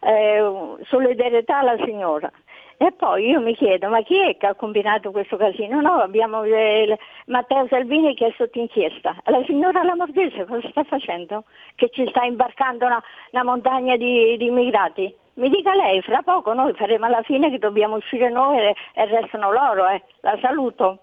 eh, 0.00 0.42
solidarietà 0.84 1.58
alla 1.58 1.76
signora 1.84 2.30
e 2.78 2.90
poi 2.90 3.28
io 3.28 3.40
mi 3.40 3.54
chiedo, 3.54 3.88
ma 3.88 4.02
chi 4.02 4.18
è 4.18 4.36
che 4.36 4.46
ha 4.46 4.54
combinato 4.54 5.12
questo 5.12 5.36
casino? 5.36 5.80
No, 5.80 6.00
abbiamo 6.00 6.42
eh, 6.42 6.98
Matteo 7.26 7.66
Salvini 7.68 8.14
che 8.14 8.26
è 8.26 8.34
sotto 8.36 8.58
inchiesta. 8.58 9.14
La 9.26 9.42
signora 9.44 9.84
Lamordese 9.84 10.44
cosa 10.46 10.68
sta 10.68 10.82
facendo? 10.82 11.44
Che 11.76 11.90
ci 11.90 12.04
sta 12.08 12.24
imbarcando 12.24 12.86
una, 12.86 13.00
una 13.30 13.44
montagna 13.44 13.96
di, 13.96 14.36
di 14.36 14.46
immigrati? 14.46 15.14
Mi 15.34 15.48
dica 15.48 15.74
lei, 15.74 16.02
fra 16.02 16.22
poco 16.22 16.52
noi 16.52 16.74
faremo 16.74 17.06
alla 17.06 17.22
fine 17.22 17.50
che 17.50 17.58
dobbiamo 17.58 17.96
uscire 17.96 18.28
noi 18.28 18.58
e, 18.58 18.74
e 18.94 19.04
restano 19.06 19.50
loro, 19.50 19.88
eh. 19.88 20.02
La 20.20 20.38
saluto. 20.40 20.98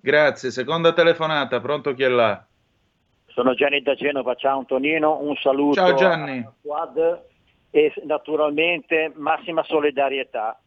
Grazie, 0.00 0.50
seconda 0.50 0.92
telefonata, 0.92 1.60
pronto 1.60 1.92
chi 1.94 2.04
è 2.04 2.08
là? 2.08 2.44
Sono 3.26 3.54
Gianni 3.54 3.82
da 3.82 3.94
Genova, 3.94 4.34
ciao 4.34 4.58
Antonino, 4.58 5.18
un 5.20 5.36
saluto 5.36 5.74
Ciao 5.74 5.94
Gianni. 5.94 6.38
a 6.38 6.52
Squad 6.58 7.24
e 7.70 7.92
naturalmente 8.04 9.12
massima 9.14 9.62
solidarietà. 9.62 10.58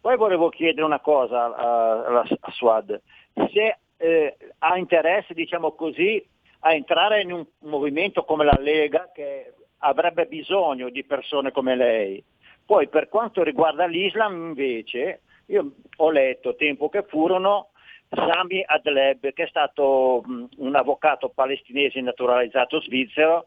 Poi 0.00 0.16
volevo 0.16 0.48
chiedere 0.48 0.84
una 0.84 1.00
cosa 1.00 1.54
a, 1.54 2.20
a 2.20 2.50
Suad, 2.50 3.00
se 3.34 3.78
eh, 3.96 4.36
ha 4.58 4.76
interesse, 4.78 5.34
diciamo 5.34 5.72
così, 5.72 6.26
a 6.60 6.72
entrare 6.72 7.20
in 7.20 7.32
un 7.32 7.44
movimento 7.60 8.24
come 8.24 8.44
la 8.44 8.56
Lega 8.58 9.10
che 9.14 9.52
avrebbe 9.80 10.26
bisogno 10.26 10.88
di 10.88 11.04
persone 11.04 11.52
come 11.52 11.76
lei. 11.76 12.22
Poi 12.64 12.88
per 12.88 13.08
quanto 13.08 13.42
riguarda 13.42 13.86
l'Islam 13.86 14.48
invece, 14.48 15.22
io 15.46 15.72
ho 15.96 16.10
letto 16.10 16.54
tempo 16.54 16.88
che 16.88 17.02
furono 17.02 17.70
Sami 18.08 18.62
Adleb, 18.64 19.32
che 19.32 19.44
è 19.44 19.48
stato 19.48 20.22
un 20.56 20.74
avvocato 20.74 21.28
palestinese 21.28 22.00
naturalizzato 22.00 22.80
svizzero 22.80 23.46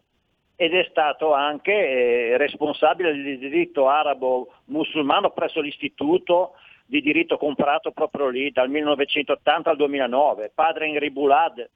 ed 0.55 0.73
è 0.73 0.85
stato 0.89 1.33
anche 1.33 1.73
eh, 1.73 2.37
responsabile 2.37 3.13
del 3.13 3.39
diritto 3.39 3.89
arabo 3.89 4.53
musulmano 4.65 5.31
presso 5.31 5.59
l'istituto 5.61 6.53
di 6.85 7.01
diritto 7.01 7.37
comprato 7.37 7.91
proprio 7.91 8.29
lì 8.29 8.51
dal 8.51 8.69
1980 8.69 9.69
al 9.69 9.77
2009, 9.77 10.51
padre 10.53 10.87
Henry 10.87 11.09
Bulad, 11.09 11.69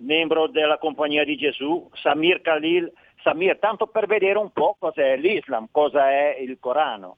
membro 0.00 0.46
della 0.46 0.78
Compagnia 0.78 1.24
di 1.24 1.36
Gesù, 1.36 1.88
Samir 1.94 2.40
Khalil, 2.40 2.90
Samir, 3.22 3.58
tanto 3.58 3.86
per 3.86 4.06
vedere 4.06 4.38
un 4.38 4.50
po' 4.50 4.76
cos'è 4.78 5.16
l'Islam, 5.16 5.68
cosa 5.70 6.10
è 6.10 6.36
il 6.40 6.58
Corano. 6.60 7.16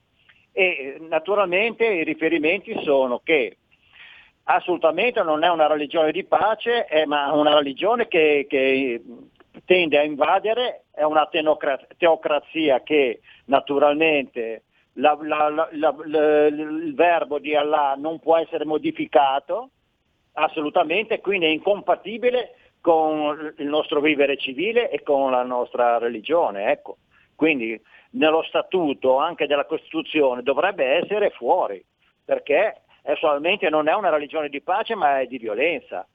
E 0.52 0.98
naturalmente 1.00 1.84
i 1.84 2.04
riferimenti 2.04 2.80
sono 2.82 3.20
che 3.24 3.56
assolutamente 4.44 5.22
non 5.22 5.42
è 5.42 5.48
una 5.48 5.66
religione 5.66 6.12
di 6.12 6.24
pace, 6.24 6.84
è 6.84 7.04
una 7.04 7.54
religione 7.54 8.06
che, 8.08 8.46
che 8.48 9.02
tende 9.64 9.98
a 9.98 10.02
invadere, 10.02 10.84
è 10.92 11.02
una 11.02 11.28
teocrazia 11.96 12.82
che 12.82 13.20
naturalmente 13.46 14.62
la, 14.94 15.16
la, 15.20 15.48
la, 15.48 15.94
il 16.48 16.92
verbo 16.94 17.38
di 17.38 17.54
Allah 17.54 17.94
non 17.96 18.20
può 18.20 18.36
essere 18.36 18.64
modificato 18.64 19.70
assolutamente, 20.34 21.20
quindi 21.20 21.46
è 21.46 21.50
incompatibile 21.50 22.54
con 22.84 23.54
il 23.56 23.66
nostro 23.66 24.02
vivere 24.02 24.36
civile 24.36 24.90
e 24.90 25.02
con 25.02 25.30
la 25.30 25.42
nostra 25.42 25.96
religione. 25.96 26.70
Ecco. 26.70 26.98
Quindi 27.34 27.80
nello 28.10 28.42
statuto 28.42 29.16
anche 29.16 29.46
della 29.46 29.64
Costituzione 29.64 30.42
dovrebbe 30.42 30.84
essere 30.84 31.30
fuori, 31.30 31.82
perché 32.22 32.82
solamente 33.18 33.70
non 33.70 33.88
è 33.88 33.94
una 33.94 34.10
religione 34.10 34.50
di 34.50 34.60
pace 34.60 34.94
ma 34.96 35.20
è 35.20 35.26
di 35.26 35.38
violenza. 35.38 36.06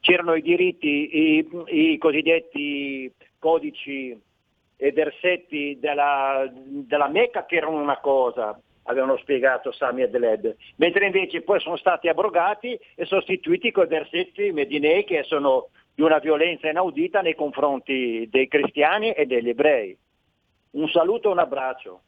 C'erano 0.00 0.34
i 0.34 0.42
diritti, 0.42 1.36
i, 1.36 1.48
i 1.66 1.98
cosiddetti 1.98 3.08
codici 3.38 4.20
e 4.76 4.90
versetti 4.90 5.78
della, 5.78 6.50
della 6.52 7.08
Mecca 7.08 7.46
che 7.46 7.58
erano 7.58 7.80
una 7.80 8.00
cosa, 8.00 8.60
avevano 8.86 9.16
spiegato 9.18 9.72
Sami 9.72 10.02
e 10.02 10.08
Deled, 10.08 10.56
mentre 10.76 11.06
invece 11.06 11.42
poi 11.42 11.60
sono 11.60 11.76
stati 11.76 12.08
abrogati 12.08 12.78
e 12.94 13.04
sostituiti 13.04 13.70
con 13.70 13.84
i 13.84 13.88
versetti 13.88 14.52
medinei 14.52 15.04
che 15.04 15.22
sono 15.24 15.68
di 15.94 16.02
una 16.02 16.18
violenza 16.18 16.68
inaudita 16.68 17.20
nei 17.20 17.34
confronti 17.34 18.28
dei 18.30 18.48
cristiani 18.48 19.12
e 19.12 19.26
degli 19.26 19.48
ebrei. 19.48 19.96
Un 20.72 20.88
saluto 20.88 21.28
e 21.28 21.32
un 21.32 21.38
abbraccio. 21.38 22.00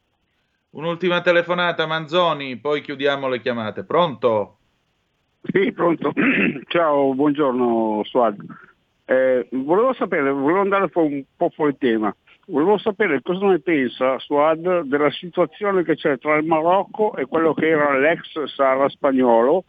Un'ultima 0.71 1.23
telefonata, 1.23 1.87
Manzoni, 1.87 2.59
poi 2.59 2.83
chiudiamo 2.83 3.29
le 3.29 3.41
chiamate. 3.41 3.85
Pronto? 3.85 4.59
Sì, 5.43 5.73
pronto. 5.73 6.13
Ciao, 6.69 7.15
buongiorno 7.15 8.03
Suad. 8.05 8.37
Eh, 9.07 9.49
volevo 9.53 9.95
sapere, 9.95 10.31
volevo 10.31 10.61
andare 10.61 10.91
un 10.93 11.25
po' 11.35 11.49
fuori 11.49 11.79
tema. 11.79 12.15
Volevo 12.51 12.79
sapere 12.79 13.21
cosa 13.21 13.45
ne 13.45 13.59
pensa 13.59 14.19
Suad 14.19 14.81
della 14.85 15.11
situazione 15.11 15.83
che 15.83 15.97
c'è 15.97 16.19
tra 16.19 16.37
il 16.37 16.47
Marocco 16.47 17.15
e 17.15 17.27
quello 17.27 17.53
che 17.53 17.69
era 17.69 17.99
l'ex 17.99 18.43
Sahara 18.45 18.89
spagnolo 18.89 19.65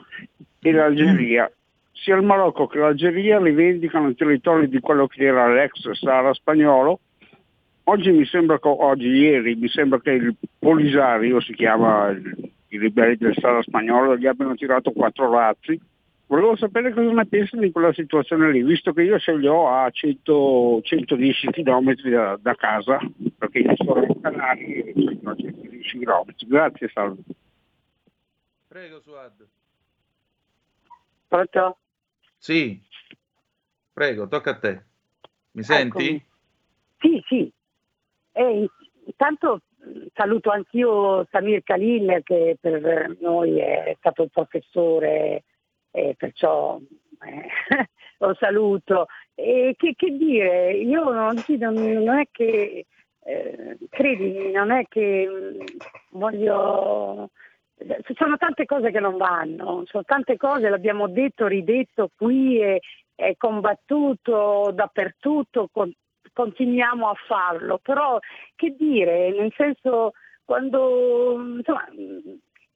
e 0.62 0.72
l'Algeria 0.72 1.52
sia 1.92 2.16
il 2.16 2.24
Marocco 2.24 2.68
che 2.68 2.80
l'Algeria 2.80 3.38
rivendicano 3.40 4.08
i 4.08 4.16
territori 4.16 4.70
di 4.70 4.80
quello 4.80 5.08
che 5.08 5.26
era 5.26 5.52
l'ex 5.52 5.92
Sahara 5.92 6.34
spagnolo. 6.34 7.02
Oggi 7.84 8.12
mi 8.12 8.26
sembra 8.26 8.58
che, 8.60 8.70
oggi, 8.70 9.08
ieri, 9.08 9.56
mi 9.56 9.68
sembra 9.68 10.00
che 10.00 10.12
il 10.12 10.34
Polisario, 10.58 11.42
si 11.42 11.54
chiama 11.54 12.12
i 12.12 12.78
ribelli 12.78 13.18
del 13.18 13.36
Sahara 13.38 13.62
spagnolo, 13.62 14.16
gli 14.16 14.26
abbiano 14.26 14.56
tirato 14.56 14.92
quattro 14.92 15.30
razzi. 15.30 15.78
Volevo 16.30 16.56
sapere 16.58 16.94
cosa 16.94 17.12
ne 17.12 17.26
pensa 17.26 17.58
di 17.58 17.72
quella 17.72 17.92
situazione 17.92 18.52
lì, 18.52 18.62
visto 18.62 18.94
che 18.94 19.02
io 19.02 19.18
ce 19.18 19.36
li 19.36 19.48
ho 19.48 19.68
a 19.68 19.90
100, 19.90 20.82
110 20.84 21.48
km 21.48 21.94
da, 22.08 22.38
da, 22.40 22.54
casa, 22.54 23.00
perché 23.36 23.58
io 23.58 23.74
sono 23.76 24.04
in 24.04 24.22
Canari 24.22 24.76
e 24.76 24.94
sono 24.94 25.32
a 25.32 25.36
110 25.36 25.98
km. 25.98 26.26
Grazie, 26.46 26.88
salve. 26.90 27.22
Prego, 28.68 29.00
Suad. 29.00 29.48
Pronto? 31.28 31.78
Sì, 32.38 32.80
prego, 33.92 34.28
tocca 34.28 34.52
a 34.52 34.60
te. 34.60 34.84
Mi 35.54 35.64
senti? 35.64 36.06
Eccomi. 36.06 36.26
Sì, 37.00 37.24
sì. 37.28 37.52
E 38.34 38.70
intanto 39.06 39.62
saluto 40.14 40.52
anch'io 40.52 41.26
Samir 41.32 41.64
Khalil 41.64 42.22
che 42.24 42.56
per 42.62 43.18
noi 43.20 43.58
è 43.58 43.96
stato 43.98 44.22
un 44.22 44.30
professore 44.30 45.46
e 45.92 46.16
perciò 46.18 46.80
eh, 47.26 47.48
lo 48.20 48.36
saluto. 48.40 49.08
E 49.36 49.76
che, 49.78 49.94
che, 49.96 50.12
dire, 50.12 50.74
io 50.74 51.04
non, 51.12 51.36
non 51.48 52.20
è 52.20 52.28
che, 52.32 52.86
eh, 53.24 53.78
credimi, 53.90 54.52
non 54.52 54.72
è 54.72 54.86
che 54.88 55.28
voglio 56.12 57.30
ci 58.04 58.14
sono 58.18 58.36
tante 58.38 58.66
cose 58.66 58.92
che 58.92 59.00
non 59.00 59.16
vanno, 59.16 59.84
sono 59.86 60.04
tante 60.04 60.36
cose, 60.36 60.70
l'abbiamo 60.70 61.08
detto, 61.08 61.48
ridetto 61.48 62.10
qui 62.16 62.62
e, 62.62 62.82
e 63.16 63.36
combattuto 63.38 64.72
dappertutto, 64.74 65.70
con, 65.72 65.92
continuiamo 66.34 67.08
a 67.08 67.16
farlo, 67.26 67.80
però 67.82 68.20
che 68.56 68.76
dire, 68.78 69.32
nel 69.32 69.54
senso 69.56 70.12
quando 70.44 71.36
insomma, 71.58 71.88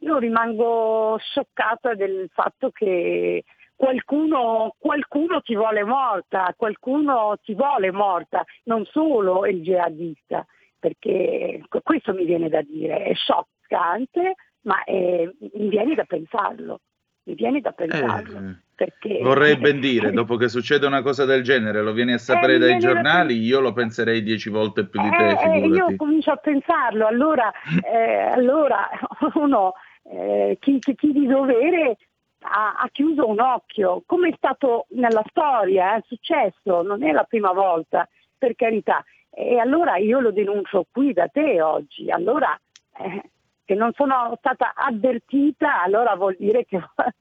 io 0.03 0.17
rimango 0.17 1.17
scioccata 1.19 1.95
del 1.95 2.29
fatto 2.33 2.69
che 2.71 3.43
qualcuno, 3.75 4.75
qualcuno 4.77 5.41
ti 5.41 5.55
vuole 5.55 5.83
morta, 5.83 6.53
qualcuno 6.57 7.37
ti 7.41 7.53
vuole 7.53 7.91
morta, 7.91 8.43
non 8.65 8.85
solo 8.85 9.45
il 9.45 9.61
jihadista, 9.61 10.45
perché 10.77 11.63
questo 11.81 12.13
mi 12.13 12.25
viene 12.25 12.49
da 12.49 12.61
dire, 12.61 13.03
è 13.03 13.13
scioccante 13.13 14.35
ma 14.63 14.83
eh, 14.83 15.33
mi 15.53 15.69
viene 15.69 15.95
da 15.95 16.03
pensarlo. 16.03 16.81
mi 17.25 17.35
viene 17.35 17.61
da 17.61 17.71
pensarlo. 17.71 18.37
Eh, 18.37 18.55
perché... 18.75 19.19
Vorrei 19.21 19.57
ben 19.57 19.79
dire, 19.81 20.11
dopo 20.11 20.35
che 20.35 20.49
succede 20.49 20.85
una 20.85 21.01
cosa 21.01 21.25
del 21.25 21.41
genere, 21.43 21.81
lo 21.81 21.93
vieni 21.93 22.13
a 22.13 22.17
sapere 22.17 22.55
Eh, 22.55 22.59
dai 22.59 22.79
giornali, 22.79 23.37
io 23.39 23.59
lo 23.59 23.73
penserei 23.73 24.23
dieci 24.23 24.49
volte 24.49 24.87
più 24.87 25.01
di 25.01 25.09
te, 25.09 25.29
Eh, 25.29 25.61
eh, 25.63 25.67
io 25.67 25.95
comincio 25.95 26.31
a 26.31 26.35
pensarlo, 26.37 27.07
allora, 27.07 27.51
eh, 27.83 28.31
allora 28.33 28.89
uno, 29.35 29.73
eh, 30.03 30.57
chi, 30.59 30.79
chi- 30.79 30.95
chi 30.95 31.11
di 31.11 31.25
dovere 31.25 31.97
ha, 32.43 32.73
ha 32.77 32.89
chiuso 32.91 33.27
un 33.27 33.39
occhio, 33.39 34.03
come 34.05 34.29
è 34.29 34.33
stato 34.35 34.85
nella 34.89 35.23
storia, 35.29 35.95
è 35.95 36.01
successo, 36.05 36.81
non 36.81 37.03
è 37.03 37.11
la 37.11 37.23
prima 37.23 37.51
volta, 37.51 38.07
per 38.37 38.55
carità. 38.55 39.03
E 39.29 39.57
allora 39.57 39.97
io 39.97 40.19
lo 40.19 40.31
denuncio 40.31 40.85
qui 40.91 41.13
da 41.13 41.27
te 41.27 41.61
oggi, 41.61 42.09
allora 42.11 42.59
eh, 42.99 43.31
che 43.65 43.75
non 43.75 43.91
sono 43.93 44.35
stata 44.37 44.73
avvertita, 44.75 45.81
allora 45.81 46.15
vuol 46.15 46.35
dire 46.37 46.65
che 46.65 46.79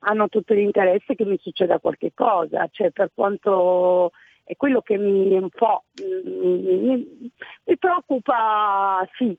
hanno 0.00 0.28
tutto 0.28 0.52
l'interesse 0.54 1.14
che 1.14 1.24
mi 1.24 1.38
succeda 1.40 1.78
qualche 1.78 2.12
cosa, 2.14 2.68
cioè 2.70 2.90
per 2.90 3.12
quanto 3.14 4.10
è 4.44 4.56
quello 4.56 4.82
che 4.82 4.98
mi 4.98 5.36
un 5.36 5.48
po' 5.48 5.84
mi, 6.02 6.78
mi- 6.78 7.32
mi 7.64 7.78
preoccupa, 7.78 9.08
sì, 9.16 9.36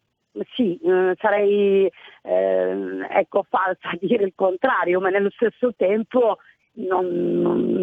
sì, 0.55 0.79
eh, 0.83 1.15
sarei 1.19 1.89
eh, 2.23 3.07
ecco, 3.09 3.45
falsa 3.47 3.89
a 3.89 3.97
dire 3.99 4.23
il 4.25 4.33
contrario, 4.35 4.99
ma 4.99 5.09
nello 5.09 5.29
stesso 5.29 5.73
tempo 5.75 6.37
non, 6.75 7.05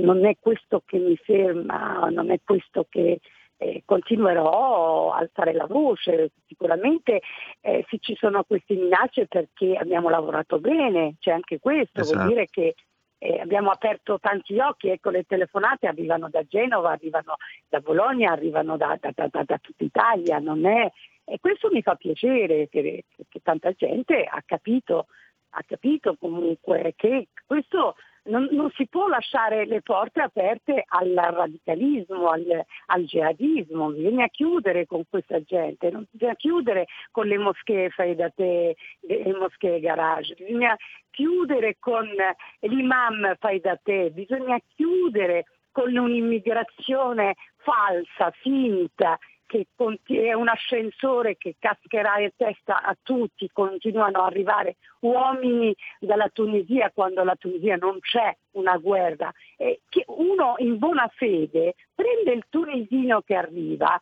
non- 0.00 0.24
è 0.26 0.36
questo 0.40 0.82
che 0.84 0.98
mi 0.98 1.16
ferma, 1.16 2.08
non 2.10 2.30
è 2.30 2.40
questo 2.44 2.86
che 2.88 3.20
eh, 3.56 3.82
continuerò 3.84 5.12
a 5.12 5.18
alzare 5.18 5.52
la 5.52 5.66
voce. 5.66 6.32
Sicuramente 6.46 7.20
eh, 7.60 7.84
se 7.88 7.98
ci 8.00 8.16
sono 8.16 8.42
queste 8.44 8.74
minacce 8.74 9.26
perché 9.26 9.76
abbiamo 9.76 10.08
lavorato 10.08 10.58
bene, 10.58 11.14
c'è 11.20 11.30
anche 11.30 11.60
questo, 11.60 12.00
Esatto. 12.00 12.18
vuol 12.18 12.28
dire 12.32 12.46
che 12.50 12.74
eh, 13.18 13.38
abbiamo 13.38 13.70
aperto 13.70 14.18
tanti 14.18 14.58
occhi, 14.58 14.88
ecco 14.88 15.10
le 15.10 15.24
telefonate 15.24 15.86
arrivano 15.86 16.28
da 16.30 16.42
Genova, 16.42 16.90
arrivano 16.90 17.36
da 17.68 17.78
Bologna, 17.80 18.32
arrivano 18.32 18.76
da, 18.78 18.96
da- 18.98 19.12
da- 19.14 19.28
da- 19.30 19.44
da 19.44 19.58
tutta 19.58 19.84
Italia, 19.84 20.38
non 20.38 20.66
è... 20.66 20.90
E 21.30 21.38
questo 21.38 21.68
mi 21.70 21.80
fa 21.80 21.94
piacere 21.94 22.68
che, 22.68 23.04
che 23.28 23.40
tanta 23.40 23.70
gente 23.70 24.24
ha 24.24 24.42
capito, 24.44 25.06
ha 25.50 25.62
capito 25.64 26.16
comunque 26.18 26.94
che 26.96 27.28
questo 27.46 27.94
non, 28.24 28.48
non 28.50 28.68
si 28.72 28.88
può 28.88 29.06
lasciare 29.06 29.64
le 29.64 29.80
porte 29.80 30.20
aperte 30.20 30.84
al 30.88 31.12
radicalismo, 31.14 32.30
al, 32.30 32.64
al 32.86 33.04
jihadismo, 33.04 33.90
bisogna 33.90 34.26
chiudere 34.26 34.86
con 34.86 35.04
questa 35.08 35.40
gente, 35.42 35.90
non 35.90 36.04
bisogna 36.10 36.34
chiudere 36.34 36.86
con 37.12 37.28
le 37.28 37.38
moschee 37.38 37.90
fai 37.90 38.16
da 38.16 38.28
te, 38.30 38.74
le 39.02 39.32
moschee 39.32 39.78
garage, 39.78 40.34
bisogna 40.34 40.76
chiudere 41.10 41.76
con 41.78 42.08
l'imam 42.60 43.36
fai 43.38 43.60
da 43.60 43.78
te, 43.80 44.10
bisogna 44.10 44.58
chiudere 44.74 45.44
con 45.70 45.96
un'immigrazione 45.96 47.36
falsa, 47.58 48.30
finta, 48.40 49.16
che 49.50 49.66
è 50.28 50.32
un 50.32 50.46
ascensore 50.46 51.36
che 51.36 51.56
cascherà 51.58 52.20
in 52.20 52.30
testa 52.36 52.82
a 52.82 52.96
tutti, 53.02 53.50
continuano 53.52 54.18
ad 54.18 54.26
arrivare 54.26 54.76
uomini 55.00 55.74
dalla 55.98 56.28
Tunisia 56.28 56.92
quando 56.94 57.24
la 57.24 57.34
Tunisia 57.34 57.74
non 57.74 57.98
c'è 57.98 58.32
una 58.52 58.76
guerra. 58.76 59.32
E 59.56 59.80
che 59.88 60.04
uno 60.06 60.54
in 60.58 60.78
buona 60.78 61.10
fede 61.12 61.74
prende 61.92 62.32
il 62.32 62.44
tunisino 62.48 63.22
che 63.22 63.34
arriva, 63.34 63.98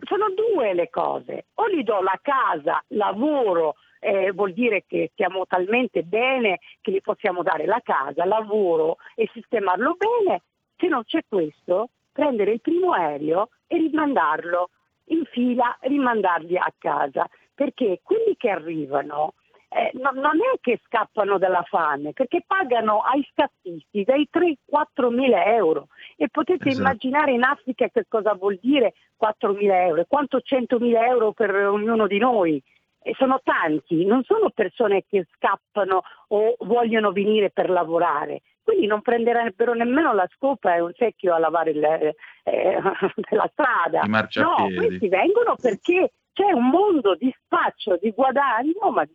sono 0.00 0.26
due 0.34 0.74
le 0.74 0.90
cose, 0.90 1.46
o 1.54 1.70
gli 1.70 1.82
do 1.82 2.02
la 2.02 2.18
casa, 2.20 2.84
lavoro, 2.88 3.76
eh, 4.00 4.32
vuol 4.32 4.52
dire 4.52 4.84
che 4.86 5.08
stiamo 5.12 5.46
talmente 5.46 6.02
bene 6.02 6.58
che 6.82 6.92
gli 6.92 7.00
possiamo 7.00 7.42
dare 7.42 7.64
la 7.64 7.80
casa, 7.82 8.26
lavoro 8.26 8.98
e 9.14 9.30
sistemarlo 9.32 9.96
bene, 9.96 10.42
se 10.76 10.88
non 10.88 11.04
c'è 11.04 11.20
questo, 11.26 11.88
prendere 12.12 12.52
il 12.52 12.60
primo 12.60 12.92
aereo 12.92 13.48
e 13.68 13.76
rimandarlo 13.76 14.70
in 15.10 15.24
fila, 15.26 15.76
rimandarli 15.82 16.56
a 16.56 16.72
casa, 16.76 17.28
perché 17.54 18.00
quelli 18.02 18.34
che 18.36 18.50
arrivano 18.50 19.34
eh, 19.70 19.90
no- 19.94 20.12
non 20.14 20.36
è 20.36 20.58
che 20.60 20.80
scappano 20.84 21.38
dalla 21.38 21.62
fame, 21.62 22.12
perché 22.12 22.42
pagano 22.46 23.00
ai 23.00 23.26
scappisti 23.30 24.02
dai 24.02 24.28
3-4 24.30 25.10
mila 25.10 25.44
euro 25.44 25.88
e 26.16 26.28
potete 26.30 26.68
Esatto. 26.68 26.82
immaginare 26.82 27.32
in 27.32 27.42
Africa 27.42 27.88
che 27.88 28.04
cosa 28.08 28.34
vuol 28.34 28.58
dire 28.62 28.94
4 29.16 29.52
mila 29.52 29.84
euro, 29.84 30.04
quanto 30.08 30.40
100 30.40 30.78
mila 30.78 31.04
euro 31.06 31.32
per 31.32 31.54
ognuno 31.54 32.06
di 32.06 32.18
noi. 32.18 32.62
E 33.00 33.14
sono 33.16 33.40
tanti, 33.42 34.04
non 34.04 34.22
sono 34.24 34.50
persone 34.50 35.04
che 35.08 35.26
scappano 35.34 36.02
o 36.28 36.56
vogliono 36.60 37.12
venire 37.12 37.50
per 37.50 37.70
lavorare, 37.70 38.42
quindi 38.68 38.86
non 38.86 39.00
prenderebbero 39.00 39.72
nemmeno 39.72 40.12
la 40.12 40.28
scopa 40.34 40.74
e 40.74 40.80
un 40.80 40.92
secchio 40.94 41.32
a 41.34 41.38
lavare 41.38 41.70
il- 41.70 42.14
eh, 42.44 42.78
la 43.30 43.48
strada. 43.50 44.02
No, 44.42 44.68
questi 44.76 45.08
vengono 45.08 45.56
perché 45.56 46.12
c'è 46.34 46.52
un 46.52 46.68
mondo 46.68 47.14
di 47.14 47.34
spaccio, 47.42 47.96
di 47.98 48.10
guadagno, 48.10 48.90
ma 48.92 49.06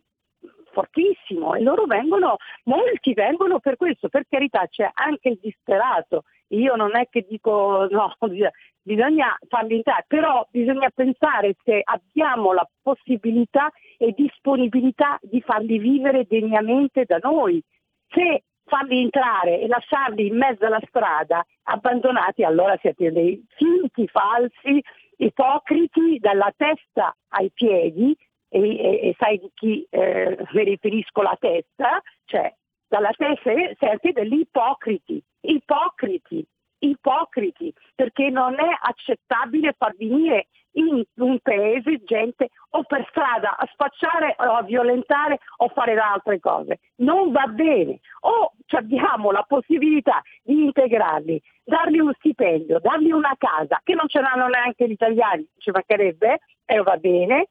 fortissimo 0.72 1.54
e 1.54 1.60
loro 1.62 1.84
vengono, 1.86 2.36
molti 2.64 3.14
vengono 3.14 3.60
per 3.60 3.76
questo, 3.76 4.08
per 4.08 4.24
carità 4.28 4.66
c'è 4.66 4.90
anche 4.92 5.28
il 5.28 5.38
disperato, 5.40 6.24
io 6.48 6.74
non 6.74 6.96
è 6.96 7.06
che 7.08 7.24
dico 7.28 7.86
no, 7.88 8.12
bisogna- 8.26 8.50
bisogna 8.82 9.38
farli 9.48 9.76
entrare, 9.76 10.04
però 10.08 10.44
bisogna 10.50 10.90
pensare 10.92 11.54
se 11.62 11.80
abbiamo 11.84 12.52
la 12.52 12.68
possibilità 12.82 13.70
e 13.98 14.12
disponibilità 14.16 15.16
di 15.22 15.40
farli 15.42 15.78
vivere 15.78 16.26
degnamente 16.28 17.04
da 17.04 17.18
noi. 17.22 17.62
Se 18.08 18.42
farli 18.64 19.02
entrare 19.02 19.60
e 19.60 19.66
lasciarli 19.66 20.26
in 20.26 20.36
mezzo 20.36 20.66
alla 20.66 20.80
strada 20.86 21.44
abbandonati, 21.64 22.44
allora 22.44 22.76
siete 22.80 23.12
dei 23.12 23.44
finti, 23.56 24.06
falsi, 24.08 24.82
ipocriti 25.16 26.18
dalla 26.18 26.52
testa 26.56 27.14
ai 27.28 27.50
piedi 27.52 28.16
e, 28.48 28.60
e- 28.60 29.08
e 29.08 29.14
sai 29.18 29.38
di 29.38 29.50
chi 29.54 29.86
eh, 29.90 30.36
mi 30.52 30.64
riferisco 30.64 31.22
la 31.22 31.36
testa, 31.38 32.00
cioè 32.24 32.52
dalla 32.88 33.10
testa 33.16 33.52
siete 33.78 34.12
degli 34.12 34.40
ipocriti, 34.40 35.22
ipocriti, 35.40 36.46
ipocriti, 36.78 37.72
perché 37.94 38.30
non 38.30 38.54
è 38.54 38.78
accettabile 38.80 39.74
far 39.76 39.94
venire 39.96 40.48
in 40.74 41.02
un 41.16 41.38
paese 41.40 42.02
gente 42.04 42.48
o 42.70 42.82
per 42.84 43.06
strada 43.10 43.56
a 43.56 43.68
spacciare 43.72 44.34
o 44.38 44.54
a 44.54 44.62
violentare 44.62 45.38
o 45.58 45.68
fare 45.68 45.94
altre 45.94 46.40
cose. 46.40 46.80
Non 46.96 47.32
va 47.32 47.46
bene. 47.46 48.00
O 48.20 48.52
abbiamo 48.70 49.30
la 49.30 49.44
possibilità 49.46 50.20
di 50.42 50.64
integrarli, 50.64 51.40
dargli 51.62 51.98
un 51.98 52.12
stipendio, 52.14 52.80
dargli 52.80 53.10
una 53.10 53.34
casa, 53.38 53.80
che 53.82 53.94
non 53.94 54.08
ce 54.08 54.20
l'hanno 54.20 54.48
neanche 54.48 54.88
gli 54.88 54.92
italiani, 54.92 55.46
ci 55.58 55.70
mancherebbe, 55.70 56.40
e 56.64 56.82
va 56.82 56.96
bene, 56.96 57.48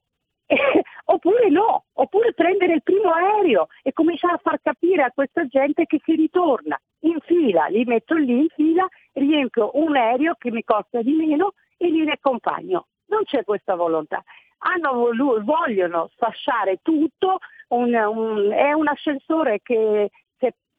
oppure 1.06 1.50
no, 1.50 1.86
oppure 1.94 2.34
prendere 2.34 2.74
il 2.74 2.84
primo 2.84 3.12
aereo 3.12 3.68
e 3.82 3.94
cominciare 3.94 4.34
a 4.34 4.42
far 4.42 4.60
capire 4.62 5.04
a 5.04 5.12
questa 5.12 5.46
gente 5.46 5.86
che 5.86 6.02
si 6.04 6.16
ritorna 6.16 6.80
in 7.02 7.20
fila, 7.22 7.66
li 7.68 7.84
metto 7.86 8.16
lì 8.16 8.40
in 8.40 8.48
fila, 8.50 8.88
riempio 9.14 9.72
un 9.74 9.96
aereo 9.96 10.36
che 10.38 10.52
mi 10.52 10.64
costa 10.64 11.02
di 11.02 11.14
meno 11.14 11.54
e 11.78 11.88
li 11.90 12.04
riaccompagno. 12.04 12.88
Non 13.14 13.24
c'è 13.26 13.43
questa 13.43 13.76
volontà. 13.76 14.24
Hanno 14.66 14.93
volu- 14.93 15.43
vogliono 15.43 16.09
sfasciare 16.14 16.80
tutto, 16.82 17.38
un- 17.70 17.93
un- 17.93 18.51
è 18.51 18.72
un 18.74 18.88
ascensore 18.88 19.61
che 19.61 20.09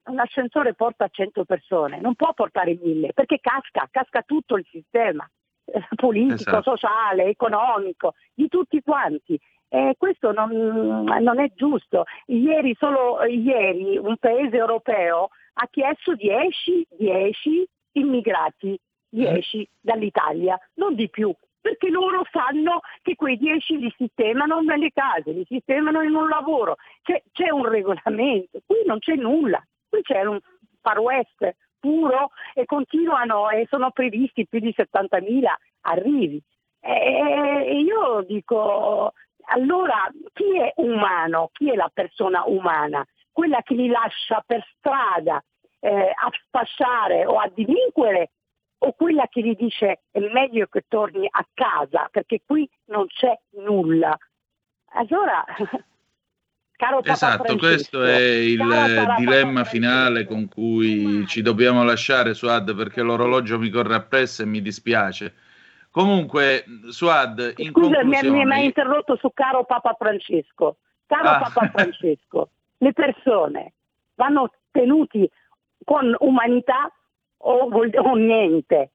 un 0.06 0.18
ascensore 0.18 0.74
porta 0.74 1.08
100 1.08 1.46
persone, 1.46 1.98
non 1.98 2.14
può 2.14 2.34
portare 2.34 2.78
mille, 2.82 3.14
perché 3.14 3.38
casca, 3.40 3.88
casca 3.90 4.20
tutto 4.20 4.56
il 4.56 4.66
sistema 4.70 5.26
eh, 5.66 5.82
politico, 5.96 6.34
Esatto. 6.50 6.76
sociale, 6.76 7.24
economico, 7.24 8.12
di 8.34 8.48
tutti 8.48 8.82
quanti. 8.82 9.40
E 9.66 9.94
questo 9.96 10.30
non, 10.32 10.50
non 11.04 11.40
è 11.40 11.50
giusto. 11.54 12.04
Ieri, 12.26 12.76
solo 12.78 13.24
ieri, 13.24 13.96
un 13.96 14.16
paese 14.18 14.56
europeo 14.56 15.30
ha 15.54 15.66
chiesto 15.70 16.14
10, 16.14 16.86
10 16.98 17.66
immigrati, 17.92 18.78
10 19.08 19.66
dall'Italia, 19.80 20.58
non 20.74 20.94
di 20.94 21.08
più, 21.08 21.34
perché 21.64 21.88
loro 21.88 22.26
sanno 22.30 22.80
che 23.00 23.16
quei 23.16 23.38
10 23.38 23.78
li 23.78 23.94
sistemano 23.96 24.60
nelle 24.60 24.90
case, 24.92 25.32
li 25.32 25.46
sistemano 25.48 26.02
in 26.02 26.14
un 26.14 26.28
lavoro. 26.28 26.76
C'è, 27.00 27.22
c'è 27.32 27.48
un 27.48 27.66
regolamento, 27.66 28.60
qui 28.66 28.82
non 28.84 28.98
c'è 28.98 29.14
nulla, 29.14 29.64
qui 29.88 30.02
c'è 30.02 30.26
un 30.26 30.38
far 30.82 30.98
west 30.98 31.56
puro 31.80 32.32
e 32.52 32.66
continuano 32.66 33.48
e 33.48 33.66
sono 33.70 33.92
previsti 33.92 34.46
più 34.46 34.58
di 34.58 34.74
70.000 34.76 35.44
arrivi. 35.86 36.38
E 36.80 37.80
io 37.82 38.22
dico, 38.28 39.14
allora 39.44 40.06
chi 40.34 40.58
è 40.58 40.70
umano? 40.76 41.48
Chi 41.50 41.70
è 41.70 41.76
la 41.76 41.90
persona 41.90 42.44
umana? 42.44 43.02
Quella 43.32 43.62
che 43.62 43.72
li 43.72 43.88
lascia 43.88 44.44
per 44.46 44.62
strada 44.76 45.42
eh, 45.80 46.12
a 46.14 46.30
spasciare 46.46 47.24
o 47.24 47.38
a 47.38 47.50
delinquere 47.54 48.32
o 48.84 48.92
quella 48.92 49.26
che 49.28 49.40
gli 49.40 49.54
dice 49.56 50.02
è 50.10 50.18
meglio 50.20 50.66
che 50.66 50.84
torni 50.88 51.26
a 51.30 51.46
casa 51.54 52.08
perché 52.10 52.42
qui 52.44 52.68
non 52.86 53.06
c'è 53.06 53.36
nulla. 53.62 54.16
Allora 54.92 55.44
Caro 56.76 56.96
Papa 56.96 57.12
Esatto, 57.12 57.44
Francesco, 57.44 57.66
questo 57.66 58.02
è 58.04 58.18
il 58.20 59.14
dilemma 59.16 59.64
finale 59.64 60.26
con 60.26 60.48
cui 60.48 61.24
ci 61.28 61.40
dobbiamo 61.40 61.84
lasciare, 61.84 62.34
Suad, 62.34 62.74
perché 62.74 63.00
l'orologio 63.00 63.58
mi 63.58 63.70
corre 63.70 63.94
appresso 63.94 64.42
e 64.42 64.46
mi 64.46 64.60
dispiace. 64.60 65.34
Comunque, 65.90 66.64
Suad, 66.88 67.54
in 67.58 67.70
Scusa, 67.70 68.02
mi, 68.02 68.04
mi- 68.04 68.08
mi 68.08 68.16
ha 68.16 68.20
conclusione, 68.20 68.62
interrotto 68.64 69.16
su 69.16 69.30
caro 69.32 69.64
Papa 69.64 69.94
Francesco. 69.96 70.78
Caro 71.06 71.28
Ah. 71.28 71.38
Papa 71.38 71.70
Francesco, 71.70 72.48
le 72.78 72.92
persone 72.92 73.72
vanno 74.16 74.50
tenuti 74.72 75.30
con 75.84 76.12
umanità 76.18 76.90
o, 77.46 77.68
o 77.70 78.14
niente. 78.14 78.90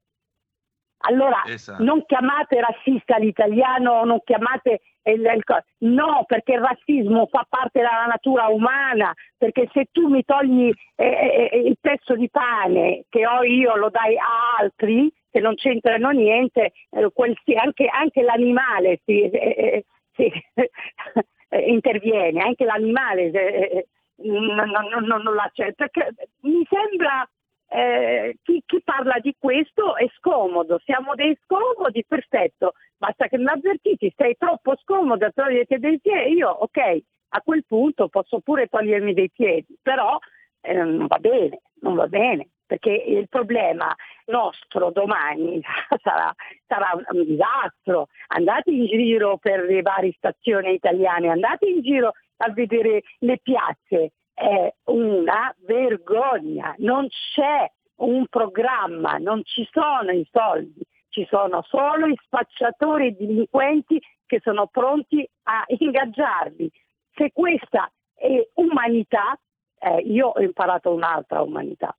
Allora, 1.01 1.43
Esatto. 1.45 1.81
non 1.81 2.03
chiamate 2.05 2.59
razzista 2.59 3.17
l'italiano, 3.17 4.03
non 4.03 4.19
chiamate 4.21 4.81
il, 5.03 5.21
il 5.21 5.43
no, 5.89 6.25
perché 6.27 6.53
il 6.53 6.59
razzismo 6.59 7.27
fa 7.27 7.45
parte 7.47 7.79
della 7.79 8.05
natura 8.05 8.47
umana, 8.47 9.13
perché 9.37 9.69
se 9.71 9.87
tu 9.91 10.09
mi 10.09 10.25
togli 10.25 10.69
eh, 10.95 11.49
eh, 11.53 11.57
il 11.59 11.77
pezzo 11.79 12.15
di 12.15 12.29
pane 12.29 13.05
che 13.07 13.25
ho 13.25 13.43
io, 13.43 13.77
lo 13.77 13.89
dai 13.89 14.17
a 14.17 14.57
altri 14.59 15.09
che 15.31 15.39
non 15.39 15.55
c'entrano 15.55 16.09
niente, 16.09 16.73
eh, 16.89 17.09
quel- 17.13 17.37
anche, 17.55 17.87
anche 17.87 18.21
l'animale 18.21 18.99
si, 19.05 19.21
eh, 19.21 19.31
eh, 19.31 19.85
si- 20.15 20.31
eh, 21.49 21.59
interviene, 21.71 22.41
anche 22.41 22.65
l'animale 22.65 23.31
eh, 23.31 23.31
eh, 23.31 23.87
non, 24.27 24.69
non- 24.69 25.05
non- 25.05 25.21
non 25.21 25.33
l'accetta. 25.33 25.87
Perché 25.87 26.13
mi 26.41 26.67
sembra 26.69 27.25
eh, 27.69 28.37
chi, 28.41 28.63
chi 28.65 28.81
parla 28.83 29.19
di 29.19 29.35
questo 29.37 29.95
è 29.95 30.07
scomodo, 30.17 30.79
siamo 30.83 31.13
dei 31.13 31.37
scomodi, 31.43 32.03
perfetto, 32.05 32.73
basta 32.97 33.27
che 33.27 33.37
mi 33.37 33.47
avvertiti, 33.47 34.11
sei 34.15 34.35
troppo 34.37 34.75
scomodo, 34.81 35.31
togliete 35.31 35.77
dei 35.77 35.99
piedi, 35.99 36.33
io 36.33 36.49
ok, 36.49 37.01
a 37.29 37.41
quel 37.41 37.63
punto 37.65 38.07
posso 38.07 38.39
pure 38.39 38.67
togliermi 38.67 39.13
dei 39.13 39.29
piedi, 39.29 39.77
però 39.81 40.17
eh, 40.61 40.73
non 40.73 41.05
va 41.05 41.17
bene, 41.19 41.61
non 41.81 41.93
va 41.95 42.07
bene, 42.07 42.49
perché 42.65 42.91
il 42.91 43.29
problema 43.29 43.95
nostro 44.25 44.91
domani 44.91 45.61
sarà, 46.01 46.33
sarà 46.65 46.91
un 47.11 47.25
disastro. 47.25 48.07
Andate 48.27 48.71
in 48.71 48.85
giro 48.85 49.37
per 49.37 49.61
le 49.61 49.81
varie 49.81 50.13
stazioni 50.17 50.73
italiane, 50.73 51.29
andate 51.29 51.67
in 51.67 51.81
giro 51.81 52.13
a 52.37 52.51
vedere 52.51 53.01
le 53.19 53.39
piazze, 53.41 54.13
è 54.39 54.73
una 54.85 55.53
vergogna, 55.65 56.73
non 56.77 57.09
c'è 57.09 57.69
un 57.95 58.25
programma, 58.27 59.17
non 59.17 59.43
ci 59.43 59.67
sono 59.69 60.11
i 60.11 60.25
soldi, 60.31 60.81
ci 61.09 61.27
sono 61.29 61.61
solo 61.67 62.07
i 62.07 62.17
spacciatori 62.23 63.07
e 63.07 63.11
delinquenti 63.11 64.01
che 64.25 64.39
sono 64.41 64.67
pronti 64.67 65.29
a 65.43 65.65
ingaggiarli. 65.67 66.71
Se 67.13 67.31
questa 67.33 67.91
è 68.13 68.47
umanità, 68.53 69.37
eh, 69.77 69.97
io 70.05 70.27
ho 70.27 70.41
imparato 70.41 70.93
un'altra 70.93 71.41
umanità. 71.41 71.93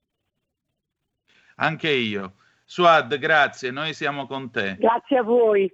anche 1.57 1.89
io. 1.89 2.37
Suad, 2.65 3.17
grazie, 3.19 3.69
noi 3.69 3.93
siamo 3.93 4.25
con 4.25 4.49
te. 4.49 4.77
Grazie 4.79 5.17
a 5.17 5.23
voi. 5.23 5.71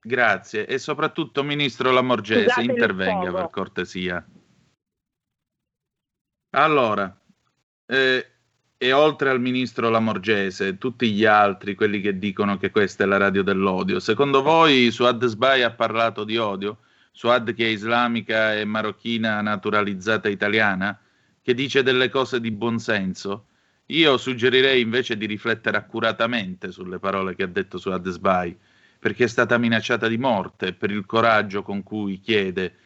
Grazie. 0.00 0.66
E 0.66 0.78
soprattutto, 0.78 1.42
Ministro 1.42 1.90
Lamorgese, 1.90 2.48
Scusate 2.48 2.62
intervenga 2.62 3.30
per 3.30 3.50
cortesia. 3.50 4.24
Allora, 6.56 7.14
eh, 7.84 8.26
e 8.78 8.92
oltre 8.92 9.28
al 9.28 9.40
Ministro 9.42 9.90
Lamorgese, 9.90 10.78
tutti 10.78 11.12
gli 11.12 11.26
altri, 11.26 11.74
quelli 11.74 12.00
che 12.00 12.18
dicono 12.18 12.56
che 12.56 12.70
questa 12.70 13.04
è 13.04 13.06
la 13.06 13.18
radio 13.18 13.42
dell'odio, 13.42 14.00
secondo 14.00 14.40
voi 14.40 14.90
Suad 14.90 15.22
Sbai 15.26 15.62
ha 15.62 15.72
parlato 15.72 16.24
di 16.24 16.38
odio? 16.38 16.78
Suad 17.12 17.52
che 17.52 17.66
è 17.66 17.68
islamica 17.68 18.54
e 18.54 18.64
marocchina 18.64 19.42
naturalizzata 19.42 20.30
italiana? 20.30 20.98
Che 21.42 21.52
dice 21.52 21.82
delle 21.82 22.08
cose 22.08 22.40
di 22.40 22.50
buonsenso? 22.50 23.48
Io 23.88 24.16
suggerirei 24.16 24.80
invece 24.80 25.18
di 25.18 25.26
riflettere 25.26 25.76
accuratamente 25.76 26.72
sulle 26.72 26.98
parole 26.98 27.34
che 27.34 27.42
ha 27.42 27.48
detto 27.48 27.76
Suad 27.76 28.08
Sbai, 28.08 28.56
perché 28.98 29.24
è 29.24 29.28
stata 29.28 29.58
minacciata 29.58 30.08
di 30.08 30.16
morte 30.16 30.72
per 30.72 30.90
il 30.90 31.04
coraggio 31.04 31.60
con 31.60 31.82
cui 31.82 32.18
chiede 32.18 32.76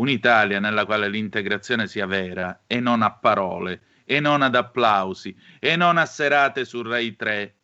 un'Italia 0.00 0.58
nella 0.60 0.84
quale 0.84 1.08
l'integrazione 1.08 1.86
sia 1.86 2.06
vera 2.06 2.62
e 2.66 2.80
non 2.80 3.02
a 3.02 3.12
parole, 3.12 3.82
e 4.04 4.18
non 4.18 4.42
ad 4.42 4.54
applausi, 4.54 5.36
e 5.60 5.76
non 5.76 5.96
a 5.96 6.06
serate 6.06 6.64
su 6.64 6.82
Rai 6.82 7.14
3 7.14 7.54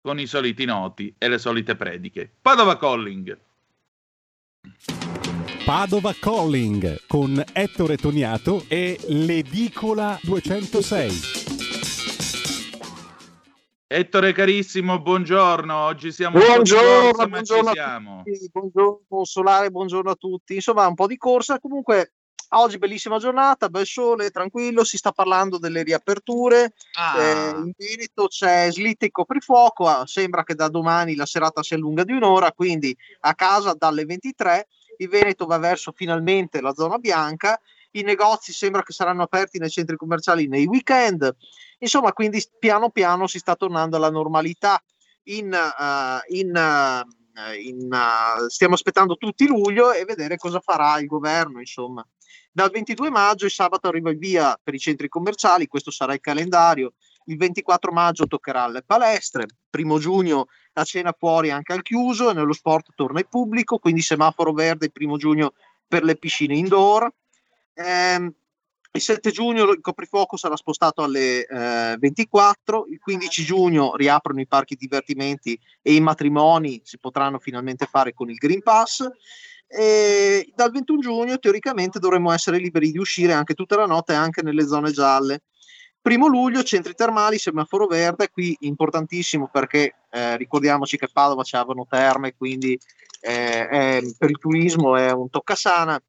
con 0.00 0.18
i 0.18 0.26
soliti 0.26 0.64
noti 0.64 1.14
e 1.18 1.28
le 1.28 1.38
solite 1.38 1.76
prediche. 1.76 2.32
Padova 2.40 2.76
Calling. 2.78 3.38
Padova 5.64 6.14
Calling 6.18 7.06
con 7.06 7.42
Ettore 7.52 7.96
Toniato 7.96 8.64
e 8.68 8.98
l'Edicola 9.08 10.18
206. 10.22 11.41
Ettore 13.94 14.32
carissimo, 14.32 15.02
buongiorno. 15.02 15.76
Oggi 15.76 16.12
siamo 16.12 16.38
Buongiorno, 16.38 17.10
corsa, 17.10 17.22
ma 17.24 17.26
buongiorno 17.26 17.72
siamo. 17.72 18.22
tutti, 18.24 18.50
buongiorno 18.50 19.24
Solare, 19.24 19.70
buongiorno 19.70 20.10
a 20.10 20.14
tutti. 20.14 20.54
Insomma, 20.54 20.86
un 20.86 20.94
po' 20.94 21.06
di 21.06 21.18
corsa. 21.18 21.60
Comunque, 21.60 22.14
oggi 22.52 22.78
bellissima 22.78 23.18
giornata, 23.18 23.68
bel 23.68 23.84
sole, 23.84 24.30
tranquillo. 24.30 24.82
Si 24.82 24.96
sta 24.96 25.12
parlando 25.12 25.58
delle 25.58 25.82
riaperture. 25.82 26.72
Ah. 26.94 27.20
Eh, 27.20 27.48
in 27.50 27.72
Veneto 27.76 28.28
c'è 28.28 28.72
slitta 28.72 29.04
e 29.04 29.10
coprifuoco. 29.10 29.86
ah, 29.86 30.06
Sembra 30.06 30.42
che 30.42 30.54
da 30.54 30.68
domani 30.68 31.14
la 31.14 31.26
serata 31.26 31.62
si 31.62 31.74
allunga 31.74 32.02
di 32.02 32.12
un'ora, 32.12 32.50
quindi 32.52 32.96
a 33.20 33.34
casa 33.34 33.74
dalle 33.76 34.06
23. 34.06 34.68
Il 34.96 35.10
Veneto 35.10 35.44
va 35.44 35.58
verso 35.58 35.92
finalmente 35.94 36.62
la 36.62 36.72
zona 36.72 36.96
bianca. 36.96 37.60
I 37.90 38.00
negozi 38.04 38.54
sembra 38.54 38.82
che 38.82 38.94
saranno 38.94 39.22
aperti 39.22 39.58
nei 39.58 39.68
centri 39.68 39.96
commerciali 39.96 40.48
nei 40.48 40.64
weekend. 40.64 41.30
Insomma, 41.82 42.12
quindi 42.12 42.42
piano 42.58 42.90
piano 42.90 43.26
si 43.26 43.38
sta 43.38 43.56
tornando 43.56 43.96
alla 43.96 44.10
normalità. 44.10 44.82
In, 45.24 45.52
eh, 45.52 46.36
in, 46.36 46.56
eh, 46.56 47.60
in, 47.60 47.92
eh, 47.92 48.48
stiamo 48.48 48.74
aspettando 48.74 49.16
tutti 49.16 49.46
luglio 49.46 49.92
e 49.92 50.04
vedere 50.04 50.36
cosa 50.36 50.60
farà 50.60 50.98
il 51.00 51.06
governo. 51.06 51.58
Insomma, 51.58 52.06
dal 52.52 52.70
22 52.70 53.10
maggio 53.10 53.46
il 53.46 53.50
sabato 53.50 53.88
arriva 53.88 54.10
il 54.10 54.18
via 54.18 54.58
per 54.62 54.74
i 54.74 54.78
centri 54.78 55.08
commerciali, 55.08 55.66
questo 55.66 55.90
sarà 55.90 56.14
il 56.14 56.20
calendario. 56.20 56.94
Il 57.26 57.36
24 57.36 57.92
maggio 57.92 58.26
toccherà 58.26 58.64
alle 58.64 58.82
palestre, 58.82 59.46
primo 59.70 59.98
giugno 59.98 60.46
la 60.72 60.84
cena 60.84 61.14
fuori 61.16 61.50
anche 61.50 61.72
al 61.72 61.82
chiuso 61.82 62.30
e 62.30 62.34
nello 62.34 62.52
sport 62.52 62.90
torna 62.94 63.20
il 63.20 63.28
pubblico, 63.28 63.78
quindi 63.78 64.02
semaforo 64.02 64.52
verde 64.52 64.86
il 64.86 64.92
primo 64.92 65.16
giugno 65.16 65.52
per 65.86 66.02
le 66.04 66.16
piscine 66.16 66.56
indoor. 66.56 67.12
Ehm, 67.74 68.34
il 68.94 69.00
7 69.00 69.30
giugno 69.30 69.70
il 69.70 69.80
coprifuoco 69.80 70.36
sarà 70.36 70.56
spostato 70.56 71.02
alle 71.02 71.46
eh, 71.46 71.96
24, 71.98 72.86
il 72.90 72.98
15 72.98 73.44
giugno 73.44 73.96
riaprono 73.96 74.40
i 74.40 74.46
parchi 74.46 74.74
divertimenti 74.74 75.58
e 75.80 75.94
i 75.94 76.00
matrimoni 76.00 76.80
si 76.84 76.98
potranno 76.98 77.38
finalmente 77.38 77.86
fare 77.86 78.12
con 78.12 78.28
il 78.28 78.36
Green 78.36 78.62
Pass 78.62 79.08
e 79.66 80.52
dal 80.54 80.70
21 80.70 81.00
giugno 81.00 81.38
teoricamente 81.38 81.98
dovremmo 81.98 82.30
essere 82.32 82.58
liberi 82.58 82.90
di 82.90 82.98
uscire 82.98 83.32
anche 83.32 83.54
tutta 83.54 83.76
la 83.76 83.86
notte 83.86 84.12
anche 84.12 84.42
nelle 84.42 84.66
zone 84.66 84.90
gialle. 84.90 85.40
Primo 86.02 86.26
luglio, 86.26 86.62
centri 86.62 86.94
termali, 86.94 87.38
semaforo 87.38 87.86
verde, 87.86 88.28
qui 88.28 88.54
importantissimo 88.60 89.48
perché 89.50 89.94
eh, 90.10 90.36
ricordiamoci 90.36 90.98
che 90.98 91.08
Padova 91.10 91.42
c'avevano 91.44 91.86
terme, 91.88 92.34
quindi 92.34 92.78
eh, 93.20 93.68
è- 93.68 94.02
per 94.18 94.28
il 94.28 94.38
turismo 94.38 94.96
è 94.96 95.10
un 95.12 95.30
toccasana. 95.30 96.02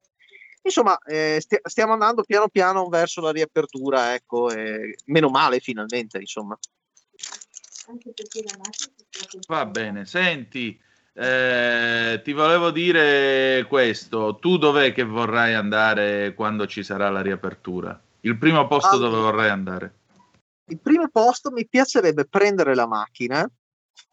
Insomma, 0.66 0.98
eh, 1.00 1.40
stia- 1.42 1.60
stiamo 1.64 1.94
andando 1.94 2.24
piano 2.24 2.48
piano 2.48 2.88
verso 2.88 3.22
la 3.22 3.32
riapertura, 3.32 4.14
ecco, 4.14 4.50
e 4.50 4.96
meno 5.06 5.30
male 5.30 5.60
finalmente, 5.60 6.20
insomma. 6.20 6.58
Va 9.48 9.66
bene, 9.66 10.06
senti, 10.06 10.80
eh, 11.14 12.22
ti 12.24 12.32
volevo 12.32 12.72
dire 12.72 13.66
questo. 13.68 14.38
Tu 14.38 14.58
dov'è 14.58 14.94
che 14.94 15.04
vorrai 15.04 15.54
andare 15.54 16.34
quando 16.34 16.66
ci 16.66 16.82
sarà 16.82 17.10
la 17.10 17.22
riapertura? 17.22 18.00
Il 18.22 18.38
primo 18.38 18.66
posto 18.68 18.98
dove 18.98 19.18
vorrai 19.18 19.50
andare? 19.50 19.96
Il 20.68 20.80
primo 20.80 21.10
posto 21.10 21.52
mi 21.52 21.68
piacerebbe 21.68 22.26
prendere 22.26 22.74
la 22.74 22.88
macchina 22.88 23.46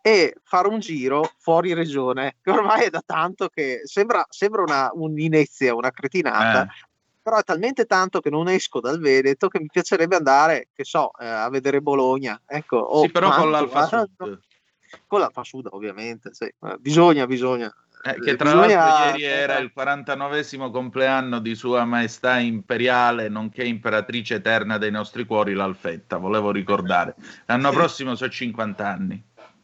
e 0.02 0.34
fare 0.44 0.68
un 0.68 0.78
giro 0.80 1.32
fuori 1.38 1.74
regione, 1.74 2.36
che 2.42 2.50
ormai 2.50 2.84
è 2.84 2.90
da 2.90 3.02
tanto 3.04 3.48
che 3.48 3.80
sembra, 3.84 4.24
sembra 4.28 4.62
una, 4.62 4.90
un'inezia, 4.94 5.74
una 5.74 5.90
cretinata, 5.90 6.62
Eh. 6.64 6.68
però 7.22 7.38
è 7.38 7.42
talmente 7.42 7.84
tanto 7.84 8.20
che 8.20 8.30
non 8.30 8.48
esco 8.48 8.80
dal 8.80 8.98
Veneto 8.98 9.48
che 9.48 9.60
mi 9.60 9.68
piacerebbe 9.70 10.16
andare, 10.16 10.68
che 10.74 10.84
so, 10.84 11.10
eh, 11.18 11.26
a 11.26 11.48
vedere 11.50 11.80
Bologna. 11.82 12.40
Ecco, 12.46 12.76
o 12.78 13.02
Sì, 13.02 13.10
però 13.10 13.30
con 13.30 13.50
Mantova. 13.50 13.78
l'Alfa 13.80 14.06
Sud. 14.16 14.40
Con 15.06 15.20
l'Alfa 15.20 15.44
Sud, 15.44 15.68
ovviamente, 15.70 16.30
sì. 16.32 16.44
Eh, 16.44 16.76
Bisogna, 16.78 17.26
bisogna. 17.26 17.72
Eh, 18.02 18.12
Eh, 18.12 18.20
che 18.20 18.36
tra 18.36 18.52
bisogna- 18.54 18.76
l'altro 18.86 19.18
ieri 19.20 19.24
era 19.24 19.58
il 19.58 19.72
49 19.72 20.70
compleanno 20.70 21.38
di 21.38 21.54
Sua 21.54 21.84
Maestà 21.84 22.38
Imperiale, 22.38 23.28
nonché 23.28 23.62
imperatrice 23.62 24.36
eterna 24.36 24.78
dei 24.78 24.90
nostri 24.90 25.26
cuori, 25.26 25.52
l'Alfetta, 25.52 26.16
volevo 26.16 26.50
ricordare. 26.50 27.14
L'anno 27.44 27.70
prossimo 27.72 28.14
sono 28.14 28.30
50 28.30 28.88
anni. 28.88 29.22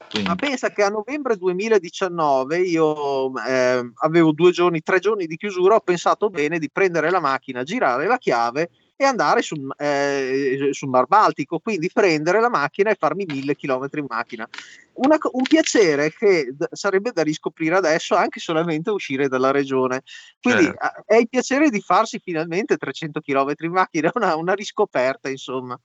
Quindi. 0.08 0.28
Ma 0.28 0.36
pensa 0.36 0.70
che 0.70 0.82
a 0.82 0.88
novembre 0.88 1.36
2019 1.36 2.58
io 2.58 3.32
eh, 3.44 3.90
avevo 4.02 4.32
due 4.32 4.50
giorni, 4.52 4.80
tre 4.80 4.98
giorni 4.98 5.26
di 5.26 5.36
chiusura, 5.36 5.74
ho 5.74 5.80
pensato 5.80 6.30
bene 6.30 6.58
di 6.58 6.70
prendere 6.70 7.10
la 7.10 7.20
macchina, 7.20 7.62
girare 7.62 8.06
la 8.06 8.18
chiave 8.18 8.70
e 8.96 9.04
andare 9.04 9.42
sul, 9.42 9.68
eh, 9.76 10.68
sul 10.70 10.88
Mar 10.88 11.06
Baltico, 11.06 11.58
quindi 11.58 11.90
prendere 11.92 12.40
la 12.40 12.48
macchina 12.48 12.90
e 12.90 12.96
farmi 12.98 13.26
mille 13.26 13.54
chilometri 13.54 14.00
in 14.00 14.06
macchina. 14.08 14.48
Una, 14.94 15.18
un 15.32 15.42
piacere 15.42 16.10
che 16.10 16.50
d- 16.52 16.68
sarebbe 16.72 17.10
da 17.12 17.22
riscoprire 17.22 17.76
adesso 17.76 18.14
anche 18.14 18.40
solamente 18.40 18.90
uscire 18.90 19.28
dalla 19.28 19.50
regione. 19.50 20.02
Quindi 20.40 20.64
Certo. 20.64 20.78
a- 20.84 21.02
è 21.04 21.16
il 21.16 21.28
piacere 21.28 21.68
di 21.68 21.80
farsi 21.80 22.18
finalmente 22.18 22.78
300 22.78 23.20
chilometri 23.20 23.66
in 23.66 23.72
macchina, 23.72 24.08
è 24.08 24.12
una, 24.16 24.36
una 24.36 24.54
riscoperta 24.54 25.28
insomma. 25.28 25.78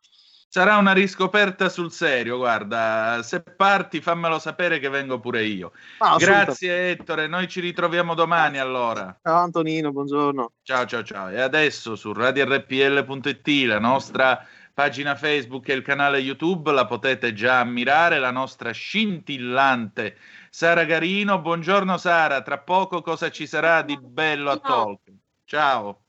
Sarà 0.54 0.76
una 0.76 0.92
riscoperta 0.92 1.70
sul 1.70 1.94
serio, 1.94 2.36
guarda, 2.36 3.22
se 3.24 3.42
parti 3.42 4.02
fammelo 4.02 4.38
sapere 4.38 4.80
che 4.80 4.90
vengo 4.90 5.18
pure 5.18 5.46
io. 5.46 5.72
Ah, 6.00 6.18
Grazie 6.18 6.90
Ettore, 6.90 7.28
noi 7.28 7.48
ci 7.48 7.62
ritroviamo 7.62 8.16
domani 8.16 8.58
allora. 8.58 9.18
Ciao 9.24 9.38
Antonino, 9.44 9.94
buongiorno. 9.94 10.52
Ciao 10.62 10.86
ciao 10.86 11.04
ciao. 11.04 11.30
E 11.30 11.40
adesso 11.40 11.96
su 11.96 12.12
radiorpl.it, 12.12 13.48
la 13.66 13.80
nostra 13.80 14.46
pagina 14.74 15.16
Facebook 15.16 15.70
e 15.70 15.74
il 15.74 15.84
canale 15.84 16.18
YouTube, 16.18 16.74
la 16.74 16.86
potete 16.86 17.32
già 17.32 17.60
ammirare, 17.60 18.20
la 18.20 18.32
nostra 18.32 18.72
scintillante 18.72 20.18
Sara 20.50 20.84
Garino. 20.84 21.40
Buongiorno 21.40 21.96
Sara, 21.96 22.42
tra 22.42 22.58
poco 22.58 23.02
cosa 23.02 23.32
ci 23.32 23.48
sarà 23.48 23.84
di 23.84 23.98
bello 23.98 24.52
a 24.52 24.58
Talk? 24.58 25.00
Ciao. 25.46 26.02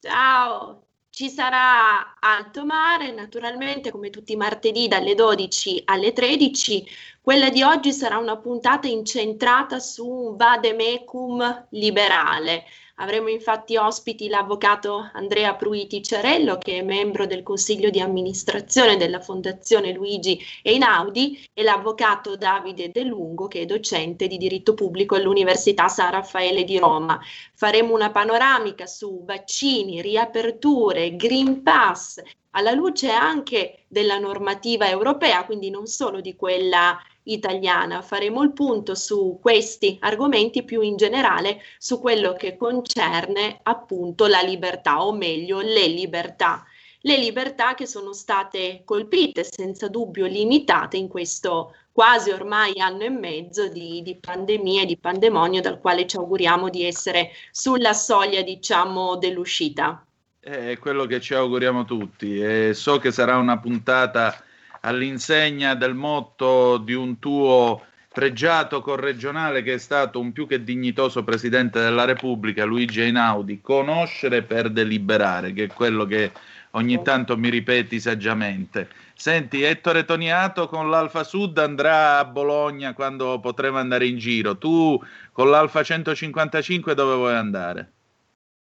Ciao, 0.00 0.83
ci 1.14 1.30
sarà 1.30 2.18
Alto 2.18 2.64
Mare, 2.64 3.12
naturalmente 3.12 3.92
come 3.92 4.10
tutti 4.10 4.32
i 4.32 4.36
martedì 4.36 4.88
dalle 4.88 5.14
12 5.14 5.82
alle 5.84 6.12
13. 6.12 6.84
Quella 7.20 7.50
di 7.50 7.62
oggi 7.62 7.92
sarà 7.92 8.18
una 8.18 8.36
puntata 8.36 8.88
incentrata 8.88 9.78
su 9.78 10.04
un 10.04 10.36
vademecum 10.36 11.66
liberale. 11.70 12.64
Avremo 12.98 13.28
infatti 13.28 13.76
ospiti 13.76 14.28
l'avvocato 14.28 15.10
Andrea 15.14 15.56
Pruiti 15.56 16.00
Cerello, 16.00 16.58
che 16.58 16.78
è 16.78 16.82
membro 16.82 17.26
del 17.26 17.42
consiglio 17.42 17.90
di 17.90 18.00
amministrazione 18.00 18.96
della 18.96 19.18
Fondazione 19.20 19.92
Luigi 19.92 20.40
Einaudi, 20.62 21.44
e 21.52 21.64
l'avvocato 21.64 22.36
Davide 22.36 22.92
De 22.92 23.02
Lungo, 23.02 23.48
che 23.48 23.62
è 23.62 23.66
docente 23.66 24.28
di 24.28 24.36
diritto 24.36 24.74
pubblico 24.74 25.16
all'Università 25.16 25.88
San 25.88 26.12
Raffaele 26.12 26.62
di 26.62 26.78
Roma. 26.78 27.20
Faremo 27.54 27.94
una 27.94 28.12
panoramica 28.12 28.86
su 28.86 29.24
vaccini, 29.24 30.00
riaperture, 30.00 31.16
Green 31.16 31.64
Pass, 31.64 32.22
alla 32.50 32.70
luce 32.70 33.10
anche 33.10 33.86
della 33.88 34.18
normativa 34.18 34.88
europea, 34.88 35.44
quindi 35.44 35.68
non 35.68 35.86
solo 35.86 36.20
di 36.20 36.36
quella 36.36 36.96
italiana. 37.24 38.02
Faremo 38.02 38.42
il 38.42 38.52
punto 38.52 38.94
su 38.94 39.38
questi 39.40 39.96
argomenti, 40.00 40.62
più 40.62 40.80
in 40.80 40.96
generale 40.96 41.60
su 41.78 42.00
quello 42.00 42.32
che 42.32 42.56
concerne 42.56 43.60
appunto 43.62 44.26
la 44.26 44.40
libertà, 44.40 45.04
o 45.04 45.12
meglio 45.12 45.60
le 45.60 45.86
libertà. 45.86 46.64
Le 47.00 47.18
libertà 47.18 47.74
che 47.74 47.86
sono 47.86 48.14
state 48.14 48.80
colpite, 48.84 49.44
senza 49.44 49.88
dubbio 49.88 50.24
limitate 50.24 50.96
in 50.96 51.08
questo 51.08 51.74
quasi 51.92 52.30
ormai 52.30 52.80
anno 52.80 53.02
e 53.02 53.10
mezzo 53.10 53.68
di, 53.68 54.02
di 54.02 54.16
pandemia 54.16 54.82
e 54.82 54.86
di 54.86 54.96
pandemonio 54.96 55.60
dal 55.60 55.80
quale 55.80 56.06
ci 56.06 56.16
auguriamo 56.16 56.70
di 56.70 56.82
essere 56.82 57.30
sulla 57.50 57.92
soglia, 57.92 58.42
diciamo, 58.42 59.16
dell'uscita. 59.16 60.04
È 60.40 60.76
quello 60.78 61.06
che 61.06 61.20
ci 61.20 61.34
auguriamo 61.34 61.84
tutti 61.84 62.40
e 62.40 62.72
so 62.74 62.98
che 62.98 63.12
sarà 63.12 63.36
una 63.36 63.58
puntata 63.58 64.42
all'insegna 64.84 65.74
del 65.74 65.94
motto 65.94 66.78
di 66.78 66.92
un 66.94 67.18
tuo 67.18 67.82
pregiato 68.12 68.80
corregionale 68.80 69.62
che 69.62 69.74
è 69.74 69.78
stato 69.78 70.20
un 70.20 70.32
più 70.32 70.46
che 70.46 70.62
dignitoso 70.62 71.24
presidente 71.24 71.80
della 71.80 72.04
Repubblica, 72.04 72.64
Luigi 72.64 73.00
Einaudi, 73.00 73.60
conoscere 73.60 74.42
per 74.42 74.70
deliberare, 74.70 75.52
che 75.52 75.64
è 75.64 75.66
quello 75.66 76.04
che 76.04 76.30
ogni 76.72 77.02
tanto 77.02 77.36
mi 77.36 77.48
ripeti 77.48 77.98
saggiamente. 77.98 78.88
Senti, 79.14 79.62
Ettore 79.62 80.04
Toniato 80.04 80.68
con 80.68 80.90
l'Alfa 80.90 81.24
Sud 81.24 81.58
andrà 81.58 82.18
a 82.18 82.24
Bologna 82.24 82.92
quando 82.92 83.40
potremo 83.40 83.78
andare 83.78 84.06
in 84.06 84.18
giro. 84.18 84.58
Tu 84.58 85.00
con 85.32 85.50
l'Alfa 85.50 85.82
155 85.82 86.94
dove 86.94 87.14
vuoi 87.14 87.34
andare? 87.34 87.93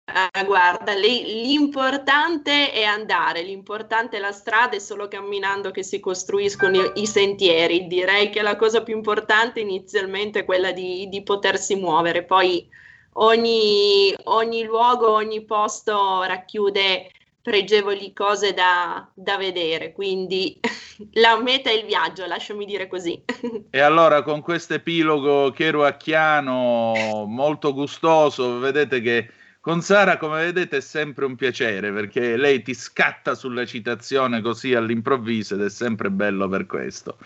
Ah, 0.07 0.45
guarda, 0.45 0.93
lì- 0.93 1.43
l'importante 1.47 2.71
è 2.73 2.83
andare, 2.83 3.43
l'importante 3.43 4.19
è 4.19 4.21
la 4.21 4.33
strada, 4.33 4.77
è 4.77 4.79
solo 4.79 5.09
camminando 5.09 5.71
che 5.71 5.83
si 5.83 5.99
costruiscono 5.99 6.77
i, 6.77 6.93
i 7.03 7.07
sentieri. 7.07 7.87
Direi 7.87 8.29
che 8.29 8.43
la 8.43 8.57
cosa 8.57 8.83
più 8.83 8.95
importante 8.95 9.61
inizialmente 9.61 10.41
è 10.41 10.45
quella 10.45 10.73
di, 10.73 11.09
di 11.09 11.23
potersi 11.23 11.77
muovere, 11.77 12.25
poi 12.25 12.69
ogni, 13.15 14.15
ogni 14.25 14.65
luogo, 14.65 15.11
ogni 15.11 15.43
posto 15.45 16.23
racchiude 16.23 17.11
pregevoli 17.41 18.13
cose 18.13 18.55
da, 18.55 19.07
da 19.15 19.37
vedere, 19.37 19.93
quindi 19.93 20.59
la 21.15 21.39
meta 21.41 21.71
è 21.71 21.75
il 21.75 21.87
viaggio, 21.87 22.27
lasciami 22.27 22.65
dire 22.67 22.87
così. 22.89 23.23
E 23.71 23.81
allora 23.81 24.23
con 24.23 24.41
questo 24.41 24.75
epilogo 24.75 25.51
cheruacchiano 25.51 27.25
molto 27.27 27.73
gustoso, 27.73 28.59
vedete 28.59 29.01
che 29.01 29.29
con 29.65 29.81
Sara, 29.81 30.19
come 30.19 30.45
vedete, 30.45 30.77
è 30.77 30.81
sempre 30.83 31.25
un 31.25 31.37
piacere 31.37 31.91
perché 31.91 32.37
lei 32.37 32.61
ti 32.61 32.75
scatta 32.75 33.35
sulla 33.35 33.65
citazione 33.65 34.43
così 34.43 34.75
all'improvviso 34.75 35.55
ed 35.55 35.63
è 35.63 35.71
sempre 35.71 36.11
bello 36.11 36.47
per 36.49 36.67
questo. 36.67 37.17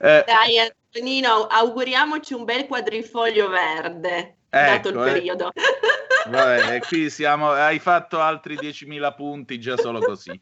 Eh, 0.00 0.24
Dai, 0.26 0.58
Antonino, 0.58 1.42
auguriamoci 1.48 2.32
un 2.32 2.44
bel 2.44 2.64
quadrifoglio 2.64 3.50
verde, 3.50 4.36
dato 4.48 4.88
il 4.88 4.94
Ecco, 4.94 5.04
eh. 5.04 5.12
periodo. 5.12 5.52
Vabbè, 6.30 6.80
qui 6.80 7.10
siamo, 7.10 7.50
hai 7.50 7.78
fatto 7.78 8.20
altri 8.20 8.54
10.000 8.54 9.14
punti 9.14 9.60
già 9.60 9.76
solo 9.76 9.98
così. 10.00 10.40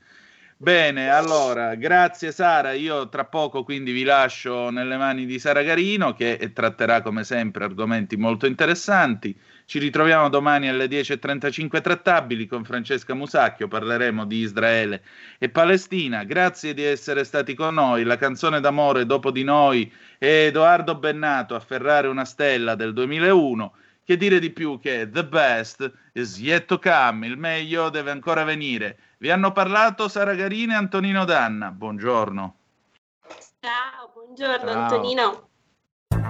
Bene, 0.56 1.10
allora, 1.10 1.74
grazie 1.74 2.30
Sara, 2.30 2.74
io 2.74 3.08
tra 3.08 3.24
poco 3.24 3.64
quindi 3.64 3.90
vi 3.90 4.04
lascio 4.04 4.70
nelle 4.70 4.96
mani 4.96 5.26
di 5.26 5.40
Sara 5.40 5.62
Garino 5.62 6.12
che 6.12 6.52
tratterà 6.54 7.02
come 7.02 7.24
sempre 7.24 7.64
argomenti 7.64 8.16
molto 8.16 8.46
interessanti. 8.46 9.36
Ci 9.70 9.78
ritroviamo 9.78 10.28
domani 10.28 10.68
alle 10.68 10.86
10.35 10.86 11.80
trattabili 11.80 12.48
con 12.48 12.64
Francesca 12.64 13.14
Musacchio, 13.14 13.68
parleremo 13.68 14.24
di 14.26 14.38
Israele 14.38 15.04
e 15.38 15.48
Palestina. 15.48 16.24
Grazie 16.24 16.74
di 16.74 16.82
essere 16.82 17.22
stati 17.22 17.54
con 17.54 17.74
noi. 17.74 18.02
La 18.02 18.16
canzone 18.16 18.58
d'amore 18.58 19.06
dopo 19.06 19.30
di 19.30 19.44
noi 19.44 19.88
è 20.18 20.46
Edoardo 20.46 20.96
Bennato, 20.96 21.54
Afferrare 21.54 22.08
una 22.08 22.24
stella 22.24 22.74
del 22.74 22.92
2001. 22.92 23.72
Che 24.02 24.16
dire 24.16 24.40
di 24.40 24.50
più 24.50 24.80
che 24.80 25.08
the 25.08 25.24
best 25.24 25.88
is 26.14 26.40
yet 26.40 26.64
to 26.64 26.80
come, 26.80 27.28
il 27.28 27.36
meglio 27.36 27.90
deve 27.90 28.10
ancora 28.10 28.42
venire. 28.42 28.98
Vi 29.18 29.30
hanno 29.30 29.52
parlato 29.52 30.08
Sara 30.08 30.34
Garini 30.34 30.72
e 30.72 30.78
Antonino 30.78 31.24
Danna. 31.24 31.70
Buongiorno. 31.70 32.56
Ciao, 33.60 34.10
buongiorno 34.12 34.68
Ciao. 34.68 34.82
Antonino. 34.82 35.49